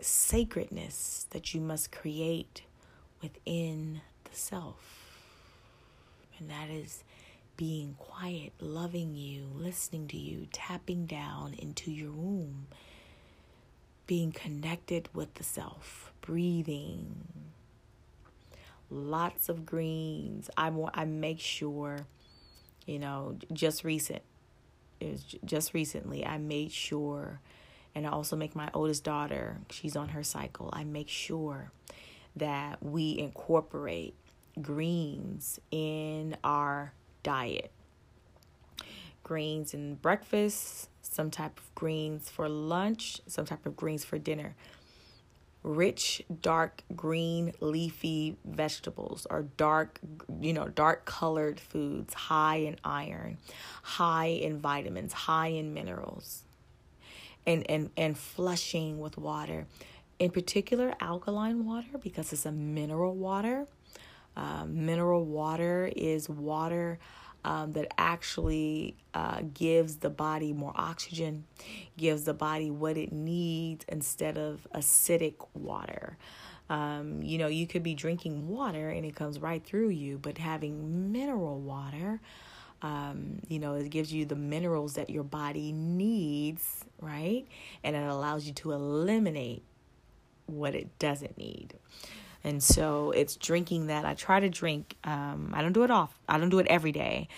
sacredness 0.00 1.26
that 1.30 1.54
you 1.54 1.60
must 1.60 1.92
create 1.92 2.62
within 3.20 4.00
the 4.24 4.36
self. 4.36 5.20
And 6.38 6.50
that 6.50 6.70
is 6.70 7.04
being 7.56 7.94
quiet, 7.98 8.52
loving 8.58 9.14
you, 9.14 9.46
listening 9.54 10.08
to 10.08 10.16
you, 10.16 10.48
tapping 10.52 11.06
down 11.06 11.54
into 11.56 11.92
your 11.92 12.10
womb, 12.10 12.66
being 14.06 14.32
connected 14.32 15.08
with 15.14 15.34
the 15.34 15.44
self, 15.44 16.12
breathing. 16.20 17.24
Lots 18.90 19.48
of 19.48 19.64
greens. 19.64 20.50
I 20.56 20.72
I 20.92 21.04
make 21.04 21.40
sure, 21.40 22.06
you 22.84 22.98
know, 22.98 23.38
just 23.52 23.84
recent 23.84 24.22
just 25.44 25.74
recently 25.74 26.24
I 26.24 26.38
made 26.38 26.72
sure 26.72 27.40
and 27.94 28.06
I 28.06 28.10
also 28.10 28.36
make 28.36 28.56
my 28.56 28.70
oldest 28.72 29.04
daughter, 29.04 29.58
she's 29.70 29.96
on 29.96 30.10
her 30.10 30.22
cycle. 30.22 30.70
I 30.72 30.84
make 30.84 31.08
sure 31.08 31.70
that 32.36 32.82
we 32.82 33.18
incorporate 33.18 34.14
greens 34.60 35.60
in 35.70 36.36
our 36.42 36.94
diet. 37.22 37.70
Greens 39.22 39.74
in 39.74 39.96
breakfast, 39.96 40.88
some 41.02 41.30
type 41.30 41.58
of 41.58 41.74
greens 41.74 42.30
for 42.30 42.48
lunch, 42.48 43.20
some 43.26 43.44
type 43.44 43.66
of 43.66 43.76
greens 43.76 44.04
for 44.04 44.18
dinner 44.18 44.54
rich 45.62 46.22
dark 46.40 46.82
green 46.96 47.52
leafy 47.60 48.36
vegetables 48.44 49.26
or 49.30 49.42
dark 49.56 50.00
you 50.40 50.52
know 50.52 50.68
dark 50.68 51.04
colored 51.04 51.60
foods 51.60 52.14
high 52.14 52.56
in 52.56 52.76
iron 52.84 53.38
high 53.82 54.26
in 54.26 54.58
vitamins 54.58 55.12
high 55.12 55.46
in 55.48 55.72
minerals 55.72 56.42
and 57.46 57.68
and 57.70 57.90
and 57.96 58.16
flushing 58.16 58.98
with 58.98 59.16
water. 59.18 59.66
In 60.18 60.30
particular 60.30 60.94
alkaline 61.00 61.64
water 61.64 61.98
because 62.00 62.32
it's 62.32 62.46
a 62.46 62.52
mineral 62.52 63.14
water. 63.14 63.66
Uh, 64.36 64.64
mineral 64.66 65.24
water 65.24 65.92
is 65.94 66.28
water 66.28 66.98
um, 67.44 67.72
that 67.72 67.92
actually 67.98 68.96
uh, 69.14 69.42
gives 69.54 69.96
the 69.96 70.10
body 70.10 70.52
more 70.52 70.72
oxygen, 70.76 71.44
gives 71.96 72.24
the 72.24 72.34
body 72.34 72.70
what 72.70 72.96
it 72.96 73.12
needs 73.12 73.84
instead 73.88 74.38
of 74.38 74.66
acidic 74.74 75.34
water. 75.54 76.16
Um, 76.70 77.22
you 77.22 77.38
know, 77.38 77.48
you 77.48 77.66
could 77.66 77.82
be 77.82 77.94
drinking 77.94 78.48
water 78.48 78.88
and 78.88 79.04
it 79.04 79.14
comes 79.14 79.40
right 79.40 79.62
through 79.62 79.90
you, 79.90 80.18
but 80.18 80.38
having 80.38 81.12
mineral 81.12 81.60
water, 81.60 82.20
um, 82.80 83.40
you 83.48 83.58
know, 83.58 83.74
it 83.74 83.88
gives 83.90 84.12
you 84.12 84.24
the 84.24 84.36
minerals 84.36 84.94
that 84.94 85.10
your 85.10 85.24
body 85.24 85.72
needs, 85.72 86.84
right? 87.00 87.46
And 87.84 87.94
it 87.94 88.02
allows 88.02 88.46
you 88.46 88.52
to 88.54 88.72
eliminate 88.72 89.62
what 90.46 90.74
it 90.74 90.98
doesn't 90.98 91.36
need. 91.36 91.74
And 92.44 92.62
so 92.62 93.12
it's 93.12 93.36
drinking 93.36 93.86
that. 93.86 94.04
I 94.04 94.14
try 94.14 94.40
to 94.40 94.48
drink. 94.48 94.96
Um, 95.04 95.52
I 95.54 95.62
don't 95.62 95.72
do 95.72 95.84
it 95.84 95.90
off. 95.90 96.12
I 96.28 96.38
don't 96.38 96.50
do 96.50 96.58
it 96.58 96.66
every 96.68 96.92
day. 96.92 97.28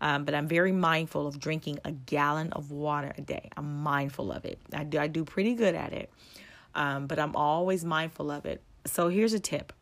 Um, 0.00 0.24
but 0.24 0.34
I'm 0.34 0.48
very 0.48 0.72
mindful 0.72 1.26
of 1.26 1.38
drinking 1.38 1.78
a 1.84 1.92
gallon 1.92 2.52
of 2.52 2.70
water 2.70 3.12
a 3.16 3.20
day. 3.22 3.50
I'm 3.56 3.82
mindful 3.82 4.32
of 4.32 4.44
it. 4.44 4.58
I 4.74 4.84
do. 4.84 4.98
I 4.98 5.06
do 5.06 5.24
pretty 5.24 5.54
good 5.54 5.74
at 5.74 5.92
it. 5.92 6.10
Um, 6.74 7.06
but 7.06 7.18
I'm 7.18 7.36
always 7.36 7.84
mindful 7.84 8.30
of 8.30 8.46
it. 8.46 8.62
So 8.86 9.08
here's 9.08 9.32
a 9.32 9.40
tip. 9.40 9.72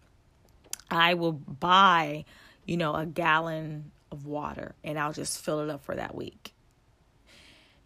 I 0.91 1.15
will 1.15 1.33
buy, 1.33 2.25
you 2.67 2.77
know, 2.77 2.95
a 2.95 3.07
gallon 3.07 3.93
of 4.11 4.27
water 4.27 4.75
and 4.83 4.99
I'll 4.99 5.13
just 5.13 5.43
fill 5.43 5.61
it 5.61 5.71
up 5.71 5.85
for 5.85 5.95
that 5.95 6.15
week. 6.15 6.53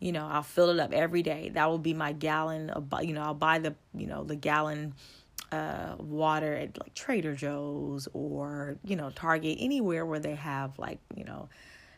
You 0.00 0.12
know, 0.12 0.26
I'll 0.26 0.42
fill 0.42 0.70
it 0.70 0.80
up 0.80 0.92
every 0.92 1.22
day. 1.22 1.50
That 1.50 1.68
will 1.68 1.78
be 1.78 1.94
my 1.94 2.12
gallon 2.12 2.70
of, 2.70 2.92
you 3.02 3.12
know, 3.12 3.22
I'll 3.22 3.35
buy 3.35 3.59
the, 3.59 3.74
you 3.94 4.07
know, 4.07 4.24
the 4.24 4.37
gallon 4.37 4.94
uh, 5.55 5.95
water 5.99 6.55
at 6.55 6.79
like 6.79 6.95
Trader 6.95 7.35
Joe's 7.35 8.09
or, 8.12 8.77
you 8.85 8.97
know, 8.97 9.11
Target, 9.11 9.59
anywhere 9.61 10.05
where 10.05 10.19
they 10.19 10.35
have 10.35 10.79
like, 10.79 10.99
you 11.14 11.25
know, 11.25 11.49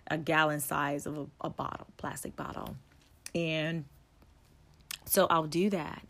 a 0.09 0.19
gallon 0.19 0.61
size 0.61 1.07
of 1.07 1.19
a, 1.19 1.27
a 1.41 1.51
bottle, 1.51 1.87
plastic 1.97 2.37
bottle. 2.37 2.77
And 3.35 3.85
so 5.07 5.27
I'll 5.31 5.47
do 5.47 5.71
that. 5.71 6.03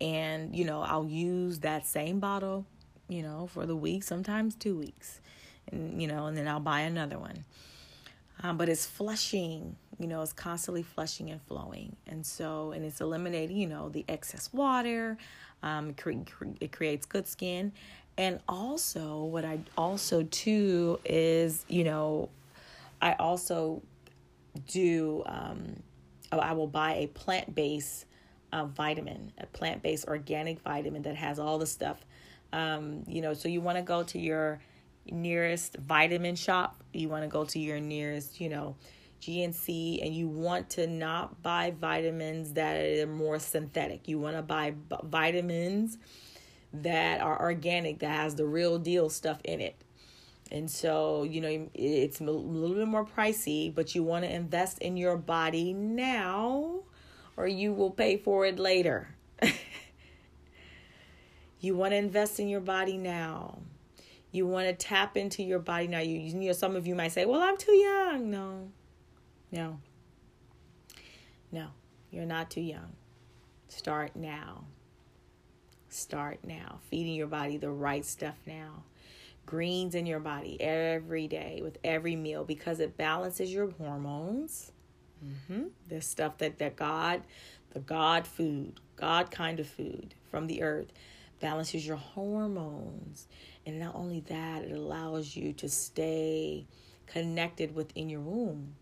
And, 0.00 0.54
you 0.54 0.64
know, 0.64 0.82
I'll 0.82 1.06
use 1.06 1.60
that 1.60 1.86
same 1.86 2.20
bottle, 2.20 2.66
you 3.08 3.22
know, 3.22 3.48
for 3.52 3.66
the 3.66 3.76
week, 3.76 4.02
sometimes 4.04 4.54
two 4.54 4.78
weeks. 4.78 5.20
And, 5.70 6.00
you 6.00 6.08
know, 6.08 6.26
and 6.26 6.36
then 6.36 6.48
I'll 6.48 6.60
buy 6.60 6.80
another 6.80 7.18
one. 7.18 7.44
Um, 8.42 8.56
but 8.56 8.68
it's 8.68 8.86
flushing, 8.86 9.76
you 9.98 10.06
know, 10.08 10.22
it's 10.22 10.32
constantly 10.32 10.82
flushing 10.82 11.30
and 11.30 11.40
flowing. 11.42 11.96
And 12.06 12.26
so, 12.26 12.72
and 12.72 12.84
it's 12.84 13.00
eliminating, 13.00 13.56
you 13.56 13.68
know, 13.68 13.88
the 13.88 14.04
excess 14.08 14.52
water. 14.52 15.16
Um, 15.62 15.90
it, 15.90 15.96
cre- 15.96 16.44
it 16.60 16.72
creates 16.72 17.06
good 17.06 17.26
skin. 17.26 17.72
And 18.18 18.40
also, 18.48 19.24
what 19.24 19.44
I 19.44 19.60
also 19.76 20.22
too 20.24 20.98
is, 21.04 21.64
you 21.68 21.84
know, 21.84 22.28
I 23.00 23.14
also 23.14 23.82
do, 24.68 25.22
um, 25.26 25.82
oh, 26.30 26.38
I 26.38 26.52
will 26.52 26.66
buy 26.66 26.94
a 26.94 27.06
plant 27.08 27.54
based 27.54 28.06
uh, 28.52 28.66
vitamin, 28.66 29.32
a 29.38 29.46
plant 29.46 29.82
based 29.82 30.06
organic 30.08 30.60
vitamin 30.60 31.02
that 31.02 31.16
has 31.16 31.38
all 31.38 31.58
the 31.58 31.66
stuff. 31.66 32.04
Um, 32.52 33.04
you 33.06 33.22
know, 33.22 33.32
so 33.32 33.48
you 33.48 33.60
want 33.62 33.78
to 33.78 33.82
go 33.82 34.02
to 34.02 34.18
your 34.18 34.60
nearest 35.10 35.76
vitamin 35.78 36.36
shop, 36.36 36.82
you 36.92 37.08
want 37.08 37.24
to 37.24 37.28
go 37.28 37.44
to 37.44 37.58
your 37.58 37.80
nearest, 37.80 38.40
you 38.40 38.48
know, 38.48 38.76
GNC 39.22 40.04
and 40.04 40.14
you 40.14 40.28
want 40.28 40.68
to 40.70 40.86
not 40.86 41.42
buy 41.42 41.72
vitamins 41.80 42.54
that 42.54 42.76
are 42.76 43.06
more 43.06 43.38
synthetic. 43.38 44.08
You 44.08 44.18
want 44.18 44.36
to 44.36 44.42
buy 44.42 44.74
vitamins 45.04 45.96
that 46.72 47.20
are 47.20 47.40
organic, 47.40 48.00
that 48.00 48.16
has 48.16 48.34
the 48.34 48.46
real 48.46 48.78
deal 48.78 49.08
stuff 49.08 49.40
in 49.44 49.60
it. 49.60 49.76
And 50.50 50.68
so, 50.68 51.22
you 51.22 51.40
know, 51.40 51.70
it's 51.72 52.20
a 52.20 52.24
little 52.24 52.76
bit 52.76 52.88
more 52.88 53.06
pricey, 53.06 53.72
but 53.72 53.94
you 53.94 54.02
want 54.02 54.24
to 54.24 54.34
invest 54.34 54.78
in 54.80 54.96
your 54.96 55.16
body 55.16 55.72
now 55.72 56.82
or 57.36 57.46
you 57.46 57.72
will 57.72 57.90
pay 57.90 58.16
for 58.16 58.44
it 58.44 58.58
later. 58.58 59.14
you 61.60 61.76
want 61.76 61.92
to 61.92 61.96
invest 61.96 62.40
in 62.40 62.48
your 62.48 62.60
body 62.60 62.98
now. 62.98 63.60
You 64.32 64.46
want 64.46 64.66
to 64.66 64.74
tap 64.74 65.16
into 65.16 65.42
your 65.42 65.58
body 65.58 65.86
now. 65.86 66.00
You, 66.00 66.18
you 66.18 66.34
know, 66.34 66.52
some 66.52 66.74
of 66.74 66.86
you 66.86 66.94
might 66.94 67.12
say, 67.12 67.24
well, 67.24 67.40
I'm 67.40 67.56
too 67.56 67.72
young. 67.72 68.30
No, 68.30 68.68
no. 69.52 69.78
No, 71.52 71.68
you're 72.10 72.24
not 72.24 72.50
too 72.50 72.62
young. 72.62 72.96
Start 73.68 74.16
now. 74.16 74.64
Start 75.90 76.38
now. 76.42 76.80
Feeding 76.90 77.14
your 77.14 77.26
body 77.26 77.58
the 77.58 77.70
right 77.70 78.04
stuff 78.04 78.36
now. 78.46 78.84
Greens 79.44 79.94
in 79.94 80.06
your 80.06 80.20
body 80.20 80.58
every 80.60 81.28
day 81.28 81.60
with 81.62 81.76
every 81.84 82.16
meal 82.16 82.44
because 82.44 82.80
it 82.80 82.96
balances 82.96 83.52
your 83.52 83.70
hormones. 83.72 84.72
Mm-hmm. 85.22 85.64
This 85.88 86.06
stuff 86.06 86.38
that, 86.38 86.58
that 86.58 86.76
God, 86.76 87.22
the 87.74 87.80
God 87.80 88.26
food, 88.26 88.80
God 88.96 89.30
kind 89.30 89.60
of 89.60 89.68
food 89.68 90.14
from 90.30 90.46
the 90.46 90.62
earth, 90.62 90.90
balances 91.40 91.86
your 91.86 91.96
hormones. 91.96 93.26
And 93.66 93.78
not 93.78 93.94
only 93.94 94.20
that, 94.20 94.62
it 94.62 94.72
allows 94.72 95.36
you 95.36 95.52
to 95.54 95.68
stay 95.68 96.66
connected 97.06 97.74
within 97.74 98.08
your 98.08 98.20
womb 98.20 98.74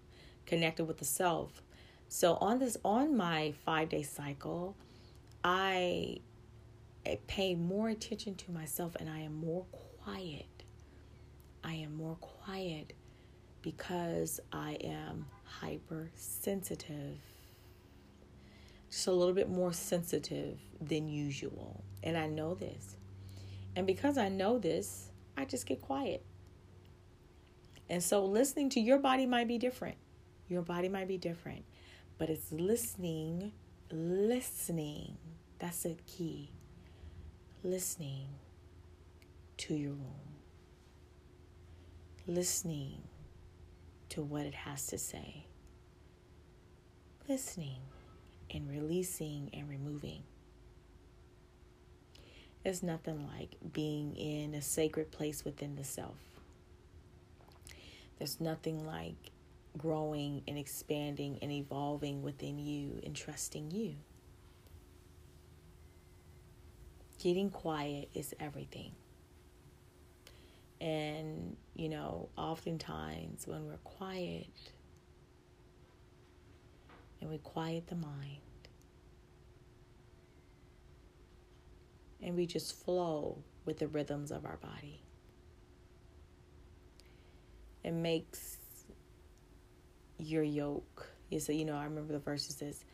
connected 0.51 0.85
with 0.85 0.99
the 0.99 1.05
self. 1.05 1.63
So 2.09 2.35
on 2.35 2.59
this 2.59 2.77
on 2.85 3.17
my 3.17 3.55
5-day 3.67 4.03
cycle, 4.03 4.77
I 5.45 6.19
pay 7.29 7.55
more 7.55 7.89
attention 7.89 8.35
to 8.35 8.51
myself 8.51 8.97
and 8.99 9.09
I 9.09 9.21
am 9.21 9.35
more 9.37 9.65
quiet. 10.03 10.65
I 11.63 11.75
am 11.75 11.97
more 11.97 12.17
quiet 12.17 12.95
because 13.63 14.41
I 14.53 14.73
am 14.83 15.27
hypersensitive. 15.45 17.19
Just 18.91 19.07
a 19.07 19.13
little 19.13 19.35
bit 19.35 19.49
more 19.49 19.73
sensitive 19.73 20.59
than 20.81 21.09
usual. 21.09 21.85
And 22.03 22.19
I 22.19 22.27
know 22.27 22.55
this. 22.55 22.97
And 23.77 23.87
because 23.87 24.19
I 24.19 24.29
know 24.29 24.59
this, 24.59 25.13
I 25.37 25.45
just 25.45 25.65
get 25.65 25.81
quiet. 25.81 26.25
And 27.89 28.03
so 28.03 28.25
listening 28.25 28.69
to 28.71 28.81
your 28.81 28.99
body 28.99 29.27
might 29.27 29.47
be 29.47 29.59
different. 29.59 29.97
Your 30.51 30.63
body 30.63 30.89
might 30.89 31.09
be 31.09 31.17
different. 31.17 31.65
But 32.19 32.29
it's 32.29 32.53
listening, 32.53 33.53
listening. 33.91 35.17
That's 35.61 35.85
the 35.85 35.97
key. 36.07 36.51
Listening 37.63 38.27
to 39.59 39.75
your 39.75 39.93
womb. 39.93 40.35
Listening 42.27 43.03
to 44.11 44.23
what 44.23 44.45
it 44.45 44.55
has 44.55 44.87
to 44.89 44.99
say. 44.99 45.47
Listening 47.29 47.79
and 48.51 48.69
releasing 48.69 49.51
and 49.53 49.69
removing. 49.69 50.25
There's 52.65 52.83
nothing 52.83 53.27
like 53.39 53.55
being 53.73 54.17
in 54.17 54.55
a 54.55 54.61
sacred 54.61 55.13
place 55.13 55.45
within 55.45 55.77
the 55.77 55.85
self. 55.85 56.17
There's 58.19 58.41
nothing 58.41 58.85
like 58.85 59.31
growing 59.77 60.43
and 60.49 60.59
expanding 60.59 61.39
and 61.43 61.51
evolving 61.51 62.23
within 62.23 62.59
you 62.59 63.01
and 63.05 63.15
trusting 63.15 63.71
you. 63.71 63.97
Getting 67.23 67.51
quiet 67.51 68.09
is 68.15 68.35
everything. 68.41 68.93
And, 70.81 71.57
you 71.75 71.89
know, 71.89 72.31
oftentimes 72.37 73.47
when 73.47 73.67
we're 73.67 73.77
quiet 73.85 74.73
and 77.21 77.29
we 77.29 77.39
quiet 77.39 77.87
the 77.89 77.97
mind 77.97 78.41
and 82.23 82.35
we 82.35 82.47
just 82.47 82.83
flow 82.83 83.39
with 83.67 83.79
the 83.79 83.89
rhythms 83.89 84.31
of 84.31 84.47
our 84.47 84.57
body 84.57 85.03
it 87.83 87.93
makes 87.93 88.59
your 90.21 90.43
yoke. 90.43 91.09
You 91.29 91.41
say, 91.41 91.55
you 91.55 91.65
know, 91.65 91.77
I 91.77 91.85
remember 91.85 92.13
the 92.13 92.19
verse 92.19 92.47
that 92.47 92.55
says, 92.55 92.85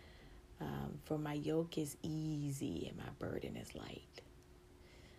um, 0.61 0.99
"For 1.05 1.19
my 1.19 1.35
yoke 1.35 1.79
is 1.79 1.97
easy 2.03 2.87
and 2.89 2.97
my 2.99 3.11
burden 3.19 3.57
is 3.57 3.75
light." 3.75 4.21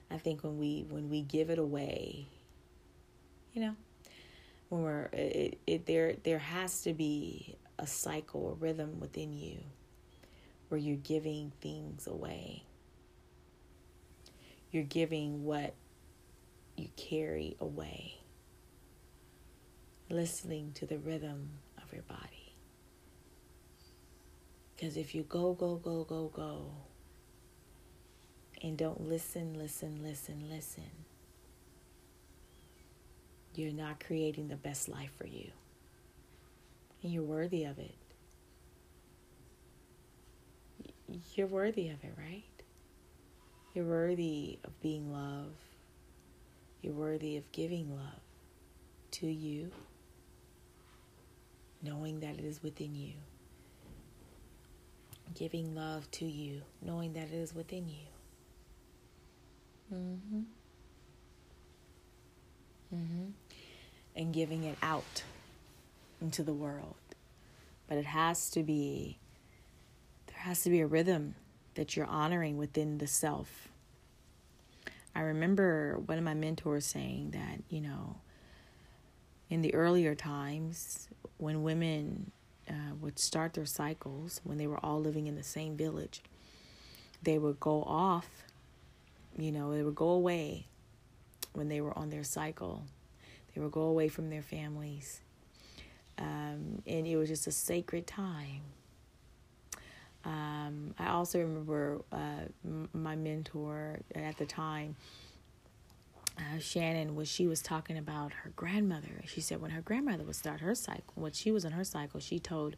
I 0.10 0.18
think 0.18 0.44
when 0.44 0.58
we 0.58 0.86
when 0.90 1.10
we 1.10 1.22
give 1.22 1.50
it 1.50 1.60
away, 1.60 2.28
you 3.54 3.62
know, 3.62 3.76
when 4.70 4.84
we're 4.84 5.10
it, 5.14 5.60
it 5.68 5.86
there 5.86 6.16
there 6.24 6.40
has 6.40 6.82
to 6.84 6.94
be 6.94 7.56
a 7.80 7.88
cycle, 7.88 8.52
a 8.52 8.54
rhythm 8.54 9.00
within 9.00 9.34
you, 9.34 9.60
where 10.70 10.80
you're 10.80 10.96
giving 10.98 11.52
things 11.62 12.08
away. 12.08 12.64
You're 14.72 14.84
giving 14.84 15.46
what 15.46 15.74
you 16.76 16.90
carry 16.96 17.56
away 17.60 18.18
listening 20.10 20.72
to 20.74 20.86
the 20.86 20.98
rhythm 20.98 21.50
your 21.98 22.04
body. 22.04 22.54
Because 24.76 24.96
if 24.96 25.16
you 25.16 25.24
go, 25.24 25.54
go, 25.54 25.76
go, 25.76 26.04
go, 26.04 26.32
go, 26.34 26.72
and 28.62 28.78
don't 28.78 29.10
listen, 29.10 29.58
listen, 29.58 30.04
listen, 30.04 30.46
listen, 30.50 30.84
you're 33.56 33.74
not 33.74 34.00
creating 34.06 34.48
the 34.48 34.56
best 34.56 34.88
life 34.88 35.10
for 35.18 35.26
you. 35.26 35.50
And 37.02 37.12
you're 37.12 37.24
worthy 37.24 37.64
of 37.64 37.80
it. 37.80 37.96
You're 41.34 41.48
worthy 41.48 41.90
of 41.90 42.04
it, 42.04 42.14
right? 42.18 42.44
You're 43.74 43.86
worthy 43.86 44.60
of 44.64 44.80
being 44.82 45.12
loved. 45.12 45.56
You're 46.84 46.94
worthy 46.94 47.38
of 47.38 47.52
giving 47.52 47.96
love 47.96 48.22
to 49.12 49.28
you 49.28 49.72
knowing 51.82 52.20
that 52.22 52.38
it 52.38 52.46
is 52.46 52.62
within 52.64 52.96
you. 52.96 53.14
Giving 55.36 55.76
love 55.76 56.10
to 56.12 56.26
you, 56.26 56.62
knowing 56.82 57.14
that 57.14 57.28
it 57.28 57.34
is 57.34 57.54
within 57.54 57.88
you. 57.90 58.08
Mhm. 59.92 60.46
Mhm. 62.94 63.34
And 64.16 64.34
giving 64.34 64.64
it 64.64 64.78
out 64.82 65.24
into 66.22 66.44
the 66.44 66.54
world. 66.54 66.96
But 67.88 67.98
it 67.98 68.06
has 68.06 68.50
to 68.52 68.64
be 68.64 69.20
there 70.28 70.38
has 70.40 70.62
to 70.64 70.70
be 70.70 70.82
a 70.82 70.88
rhythm 70.88 71.36
that 71.76 71.96
you're 71.96 72.06
honoring 72.06 72.58
within 72.58 72.98
the 72.98 73.08
self. 73.08 73.70
I 75.16 75.22
remember 75.22 75.98
one 75.98 76.18
of 76.18 76.24
my 76.24 76.34
mentors 76.34 76.86
saying 76.86 77.32
that, 77.32 77.64
you 77.70 77.82
know, 77.82 78.18
in 79.50 79.62
the 79.62 79.74
earlier 79.74 80.16
times 80.16 81.08
when 81.38 81.64
women 81.64 82.32
uh, 82.70 82.96
would 83.00 83.20
start 83.20 83.54
their 83.54 83.66
cycles, 83.66 84.42
when 84.44 84.58
they 84.58 84.68
were 84.68 84.84
all 84.84 85.00
living 85.00 85.28
in 85.28 85.36
the 85.36 85.44
same 85.44 85.78
village, 85.78 86.22
they 87.24 87.38
would 87.38 87.60
go 87.60 87.84
off, 87.84 88.28
you 89.38 89.52
know, 89.52 89.74
they 89.74 89.84
would 89.84 89.96
go 89.96 90.10
away 90.10 90.68
when 91.54 91.70
they 91.70 91.82
were 91.82 91.98
on 91.98 92.10
their 92.10 92.24
cycle. 92.24 92.84
They 93.54 93.62
would 93.62 93.72
go 93.72 93.82
away 93.82 94.08
from 94.08 94.30
their 94.30 94.42
families. 94.42 95.22
Um, 96.18 96.82
and 96.86 97.08
it 97.08 97.16
was 97.16 97.30
just 97.30 97.48
a 97.48 97.52
sacred 97.52 98.06
time. 98.08 98.62
Um, 100.26 100.94
I 101.00 101.10
also 101.10 101.40
remember 101.40 102.02
uh, 102.12 102.46
m- 102.66 102.90
my 102.94 103.16
mentor 103.16 104.00
at 104.14 104.38
the 104.38 104.46
time 104.46 104.96
uh, 106.38 106.60
Shannon 106.60 107.16
was 107.16 107.28
she 107.28 107.48
was 107.48 107.62
talking 107.62 107.98
about 107.98 108.32
her 108.34 108.52
grandmother. 108.56 109.24
She 109.26 109.42
said 109.42 109.62
when 109.62 109.72
her 109.72 109.82
grandmother 109.82 110.24
would 110.24 110.36
start 110.36 110.60
her 110.62 110.76
cycle, 110.76 111.14
when 111.16 111.32
she 111.32 111.52
was 111.52 111.66
in 111.66 111.72
her 111.72 111.84
cycle, 111.84 112.20
she 112.20 112.40
told 112.40 112.76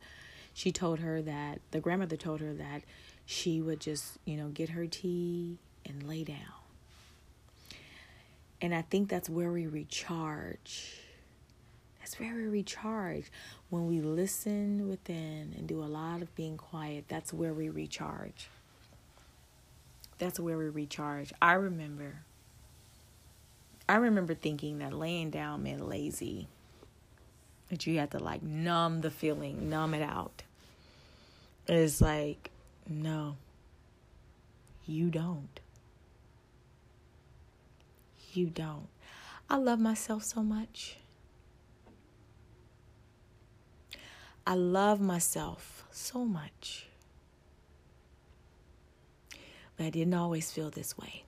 she 0.54 0.72
told 0.72 1.00
her 1.00 1.22
that 1.22 1.60
the 1.72 1.80
grandmother 1.80 2.16
told 2.16 2.40
her 2.42 2.54
that 2.54 2.84
she 3.26 3.62
would 3.62 3.80
just 3.80 4.18
you 4.26 4.38
know 4.38 4.48
get 4.48 4.70
her 4.70 4.86
tea 4.86 5.58
and 5.86 6.08
lay 6.08 6.24
down. 6.24 6.38
And 8.62 8.74
I 8.74 8.82
think 8.82 9.10
that's 9.10 9.30
where 9.30 9.52
we 9.52 9.68
recharge. 9.68 11.02
That's 12.00 12.20
where 12.20 12.36
we 12.36 12.44
recharge. 12.48 13.26
When 13.70 13.88
we 13.88 14.02
listen 14.02 14.90
within 14.90 15.54
and 15.58 15.68
do 15.68 15.82
a 15.82 15.86
lot 15.86 16.22
of 16.22 16.34
being 16.36 16.58
quiet, 16.58 17.06
that's 17.08 17.32
where 17.34 17.54
we 17.54 17.70
recharge. 17.70 18.50
That's 20.18 20.40
where 20.40 20.58
we 20.58 20.68
recharge. 20.68 21.32
I 21.42 21.54
remember 21.54 22.24
I 23.90 23.96
remember 23.96 24.36
thinking 24.36 24.78
that 24.78 24.94
laying 24.94 25.32
down 25.32 25.64
meant 25.64 25.90
lazy. 25.90 26.48
That 27.72 27.88
you 27.88 27.98
had 27.98 28.12
to 28.12 28.20
like 28.20 28.44
numb 28.44 29.02
the 29.02 29.10
feeling, 29.10 29.68
numb 29.68 29.96
it 29.96 30.04
out. 30.04 30.44
It's 31.68 32.00
like, 32.00 32.52
no, 32.88 33.38
you 34.86 35.10
don't. 35.10 35.60
You 38.34 38.46
don't. 38.46 38.90
I 39.50 39.58
love 39.58 39.80
myself 39.80 40.24
so 40.24 40.44
much. 40.44 40.98
I 44.46 44.54
love 44.54 45.02
myself 45.02 45.88
so 45.90 46.26
much. 46.26 46.86
But 49.78 49.88
I 49.88 49.90
didn't 49.90 50.14
always 50.14 50.52
feel 50.52 50.70
this 50.70 50.96
way. 50.96 51.24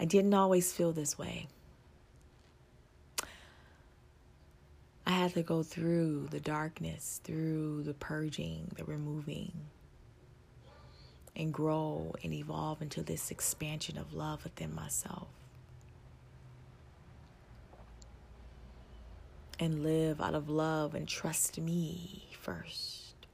I 0.00 0.06
didn't 0.06 0.32
always 0.32 0.72
feel 0.72 0.92
this 0.92 1.18
way. 1.18 1.46
I 5.06 5.10
had 5.10 5.34
to 5.34 5.42
go 5.42 5.62
through 5.62 6.28
the 6.30 6.40
darkness, 6.40 7.20
through 7.22 7.82
the 7.82 7.92
purging, 7.92 8.72
the 8.78 8.84
removing, 8.86 9.52
and 11.36 11.52
grow 11.52 12.14
and 12.24 12.32
evolve 12.32 12.80
into 12.80 13.02
this 13.02 13.30
expansion 13.30 13.98
of 13.98 14.14
love 14.14 14.42
within 14.42 14.74
myself. 14.74 15.28
And 19.58 19.82
live 19.82 20.18
out 20.22 20.34
of 20.34 20.48
love 20.48 20.94
and 20.94 21.06
trust 21.06 21.60
me 21.60 22.30
first. 22.40 23.26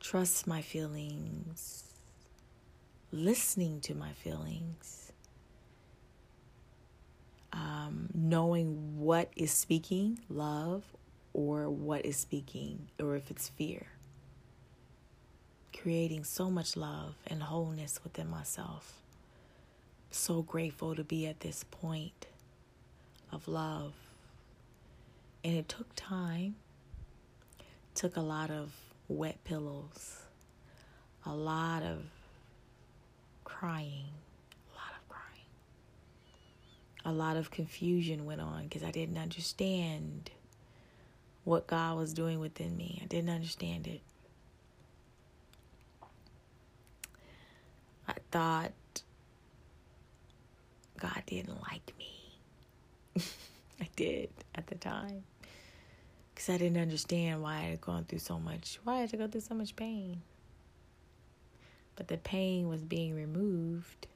Trust 0.00 0.46
my 0.46 0.62
feelings, 0.62 1.84
listening 3.12 3.82
to 3.82 3.94
my 3.94 4.12
feelings 4.12 5.01
um, 7.52 8.08
knowing 8.14 8.98
what 8.98 9.30
is 9.36 9.50
speaking 9.50 10.18
love 10.28 10.84
or 11.34 11.68
what 11.70 12.04
is 12.04 12.16
speaking, 12.16 12.88
or 13.00 13.16
if 13.16 13.30
it's 13.30 13.48
fear. 13.48 13.86
Creating 15.80 16.24
so 16.24 16.50
much 16.50 16.76
love 16.76 17.14
and 17.26 17.42
wholeness 17.42 18.00
within 18.04 18.28
myself. 18.28 19.00
So 20.10 20.42
grateful 20.42 20.94
to 20.94 21.02
be 21.02 21.26
at 21.26 21.40
this 21.40 21.64
point 21.64 22.26
of 23.32 23.48
love. 23.48 23.94
And 25.42 25.56
it 25.56 25.68
took 25.68 25.88
time, 25.96 26.56
took 27.94 28.16
a 28.16 28.20
lot 28.20 28.50
of 28.50 28.72
wet 29.08 29.42
pillows, 29.44 30.22
a 31.24 31.34
lot 31.34 31.82
of 31.82 32.04
crying, 33.44 34.10
a 34.70 34.76
lot 34.76 34.92
of 35.00 35.08
crying. 35.08 35.46
A 37.04 37.12
lot 37.12 37.36
of 37.36 37.50
confusion 37.50 38.24
went 38.24 38.40
on 38.40 38.64
because 38.64 38.82
I 38.84 38.90
didn't 38.90 39.18
understand 39.18 40.30
what 41.44 41.66
God 41.66 41.96
was 41.96 42.12
doing 42.12 42.38
within 42.38 42.76
me. 42.76 43.00
I 43.02 43.06
didn't 43.06 43.30
understand 43.30 43.86
it. 43.88 44.00
I 48.06 48.14
thought 48.30 48.72
God 50.98 51.22
didn't 51.26 51.60
like 51.62 51.92
me. 51.98 53.24
I 53.80 53.88
did 53.96 54.30
at 54.54 54.68
the 54.68 54.76
time. 54.76 55.24
Because 56.32 56.48
I 56.48 56.58
didn't 56.58 56.80
understand 56.80 57.42
why 57.42 57.56
I 57.56 57.62
had 57.62 57.80
gone 57.80 58.04
through 58.04 58.20
so 58.20 58.38
much, 58.38 58.78
why 58.84 58.94
I 58.94 59.00
had 59.00 59.10
to 59.10 59.16
go 59.16 59.26
through 59.26 59.40
so 59.42 59.54
much 59.54 59.74
pain. 59.76 60.22
But 61.96 62.08
the 62.08 62.16
pain 62.16 62.68
was 62.68 62.82
being 62.82 63.14
removed 63.14 64.06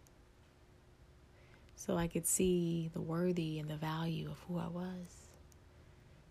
so 1.77 1.97
I 1.97 2.09
could 2.09 2.27
see 2.27 2.91
the 2.93 3.01
worthy 3.01 3.61
and 3.61 3.71
the 3.71 3.77
value 3.77 4.29
of 4.31 4.39
who 4.49 4.59
I 4.59 4.67
was. 4.67 5.29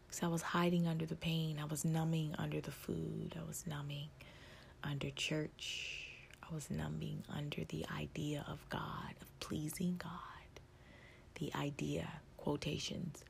Because 0.05 0.23
I 0.23 0.27
was 0.27 0.41
hiding 0.41 0.87
under 0.87 1.05
the 1.05 1.15
pain, 1.15 1.57
I 1.61 1.65
was 1.65 1.85
numbing 1.85 2.35
under 2.37 2.59
the 2.59 2.71
food, 2.71 3.35
I 3.41 3.47
was 3.47 3.65
numbing 3.65 4.09
under 4.83 5.09
church, 5.11 6.27
I 6.43 6.53
was 6.53 6.69
numbing 6.69 7.23
under 7.33 7.63
the 7.65 7.85
idea 7.97 8.45
of 8.49 8.59
God, 8.69 9.13
of 9.21 9.39
pleasing 9.39 9.95
God, 9.97 10.59
the 11.39 11.53
idea, 11.55 12.07
quotations, 12.37 13.23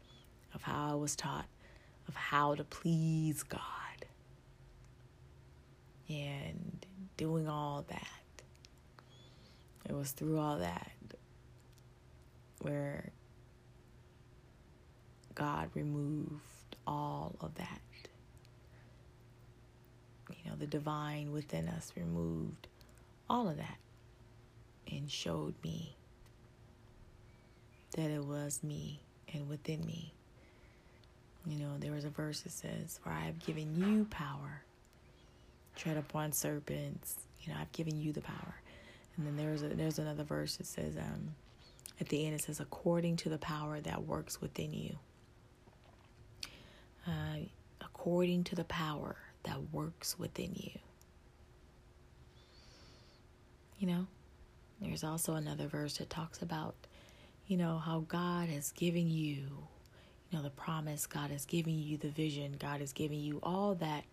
of 0.54 0.64
how 0.64 0.92
I 0.92 0.96
was 0.96 1.16
taught 1.16 1.46
of 2.08 2.16
how 2.16 2.56
to 2.56 2.64
please 2.64 3.44
God. 3.44 3.62
And 6.08 6.86
doing 7.18 7.48
all 7.48 7.86
that. 7.90 8.44
It 9.88 9.94
was 9.94 10.12
through 10.12 10.40
all 10.40 10.60
that 10.60 10.92
where 12.66 13.12
God 15.36 15.70
removed 15.76 16.42
all 16.88 17.36
of 17.42 17.54
that. 17.56 17.82
You 20.30 20.50
know, 20.50 20.58
the 20.58 20.66
divine 20.66 21.32
within 21.32 21.68
us 21.68 21.92
removed 21.96 22.68
all 23.30 23.48
of 23.48 23.58
that 23.58 23.78
and 24.92 25.10
showed 25.10 25.54
me 25.64 25.96
that 27.96 28.10
it 28.10 28.24
was 28.24 28.64
me 28.64 29.02
and 29.32 29.48
within 29.48 29.86
me. 29.86 30.14
You 31.46 31.60
know, 31.60 31.78
there 31.80 31.92
was 31.92 32.06
a 32.06 32.10
verse 32.10 32.42
that 32.42 32.52
says, 32.52 33.00
For 33.04 33.12
I 33.12 33.22
have 33.22 33.46
given 33.46 33.76
you 33.76 34.06
power 34.06 34.64
tread 35.76 35.98
upon 35.98 36.32
serpents. 36.32 37.16
You 37.42 37.54
know, 37.54 37.60
I've 37.60 37.72
given 37.72 38.00
you 38.00 38.12
the 38.12 38.22
power. 38.22 38.56
And 39.18 39.28
then 39.28 39.38
there's 39.38 39.62
a, 39.62 39.68
there's 39.68 40.00
another 40.00 40.24
verse 40.24 40.56
that 40.58 40.66
says, 40.66 40.98
um, 40.98 41.36
at 42.00 42.10
the 42.10 42.26
end 42.26 42.36
it 42.36 42.42
says, 42.42 42.60
according 42.60 43.18
to 43.18 43.30
the 43.30 43.38
power 43.38 43.80
that 43.80 44.04
works 44.04 44.42
within 44.42 44.74
you. 44.74 44.98
Uh, 47.08 47.46
according 47.82 48.44
to 48.46 48.56
the 48.56 48.64
power 48.64 49.16
that 49.44 49.72
works 49.72 50.18
within 50.18 50.52
you. 50.56 50.80
You 53.78 53.88
know, 53.88 54.08
there's 54.82 55.04
also 55.04 55.36
another 55.36 55.68
verse 55.68 55.98
that 55.98 56.10
talks 56.10 56.42
about, 56.42 56.76
you 57.48 57.58
know, 57.58 57.78
how 57.78 58.06
God 58.08 58.50
has 58.50 58.72
given 58.72 59.10
you, 59.10 59.36
you 59.38 60.38
know, 60.38 60.42
the 60.42 60.50
promise, 60.50 61.06
God 61.06 61.30
has 61.30 61.46
given 61.46 61.78
you 61.78 61.98
the 61.98 62.10
vision, 62.10 62.56
God 62.60 62.80
has 62.80 62.92
given 62.92 63.20
you 63.20 63.40
all 63.44 63.76
that 63.76 64.06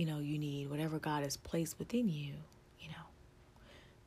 you 0.00 0.06
know, 0.06 0.18
you 0.18 0.38
need, 0.38 0.70
whatever 0.70 0.98
God 0.98 1.22
has 1.22 1.36
placed 1.36 1.78
within 1.78 2.08
you, 2.08 2.32
you 2.80 2.88
know, 2.88 3.04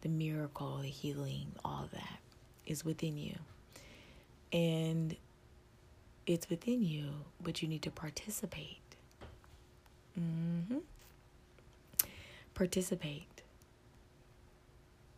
the 0.01 0.09
miracle, 0.09 0.77
the 0.77 0.87
healing, 0.87 1.51
all 1.63 1.87
that 1.93 2.19
is 2.65 2.85
within 2.85 3.17
you. 3.17 3.37
And 4.51 5.15
it's 6.25 6.49
within 6.49 6.83
you, 6.83 7.09
but 7.41 7.61
you 7.61 7.67
need 7.67 7.81
to 7.83 7.91
participate. 7.91 8.79
Mm-hmm. 10.19 10.77
Participate. 12.53 13.41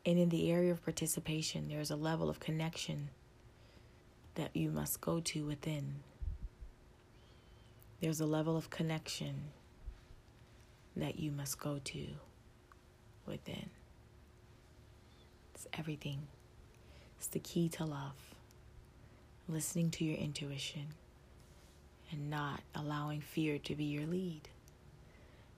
And 0.06 0.20
in 0.20 0.30
the 0.30 0.52
area 0.52 0.72
of 0.72 0.84
participation, 0.84 1.68
there's 1.68 1.92
a 1.92 1.96
level 1.96 2.30
of 2.30 2.40
connection 2.40 3.10
that 4.36 4.56
you 4.56 4.70
must 4.70 5.02
go 5.02 5.20
to 5.20 5.46
within. 5.46 5.96
There's 8.02 8.20
a 8.20 8.26
level 8.26 8.56
of 8.56 8.70
connection 8.70 9.36
that 10.96 11.20
you 11.20 11.32
must 11.32 11.60
go 11.60 11.80
to 11.84 12.06
within. 13.26 13.70
It's 15.54 15.68
everything. 15.74 16.28
The 17.32 17.40
key 17.40 17.70
to 17.70 17.86
love. 17.86 18.14
Listening 19.48 19.92
to 19.92 20.06
your 20.06 20.18
intuition 20.18 20.88
and 22.12 22.30
not 22.30 22.62
allowing 22.74 23.22
fear 23.22 23.58
to 23.60 23.76
be 23.76 23.84
your 23.86 24.06
lead. 24.06 24.48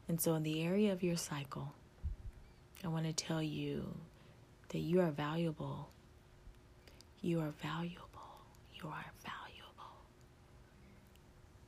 And 0.07 0.19
so, 0.19 0.33
in 0.35 0.43
the 0.43 0.63
area 0.63 0.91
of 0.91 1.03
your 1.03 1.17
cycle, 1.17 1.73
I 2.83 2.87
want 2.87 3.05
to 3.05 3.13
tell 3.13 3.43
you 3.43 3.85
that 4.69 4.79
you 4.79 5.01
are 5.01 5.11
valuable. 5.11 5.89
You 7.21 7.41
are 7.41 7.53
valuable. 7.61 8.07
You 8.73 8.89
are 8.89 9.05
valuable. 9.23 9.93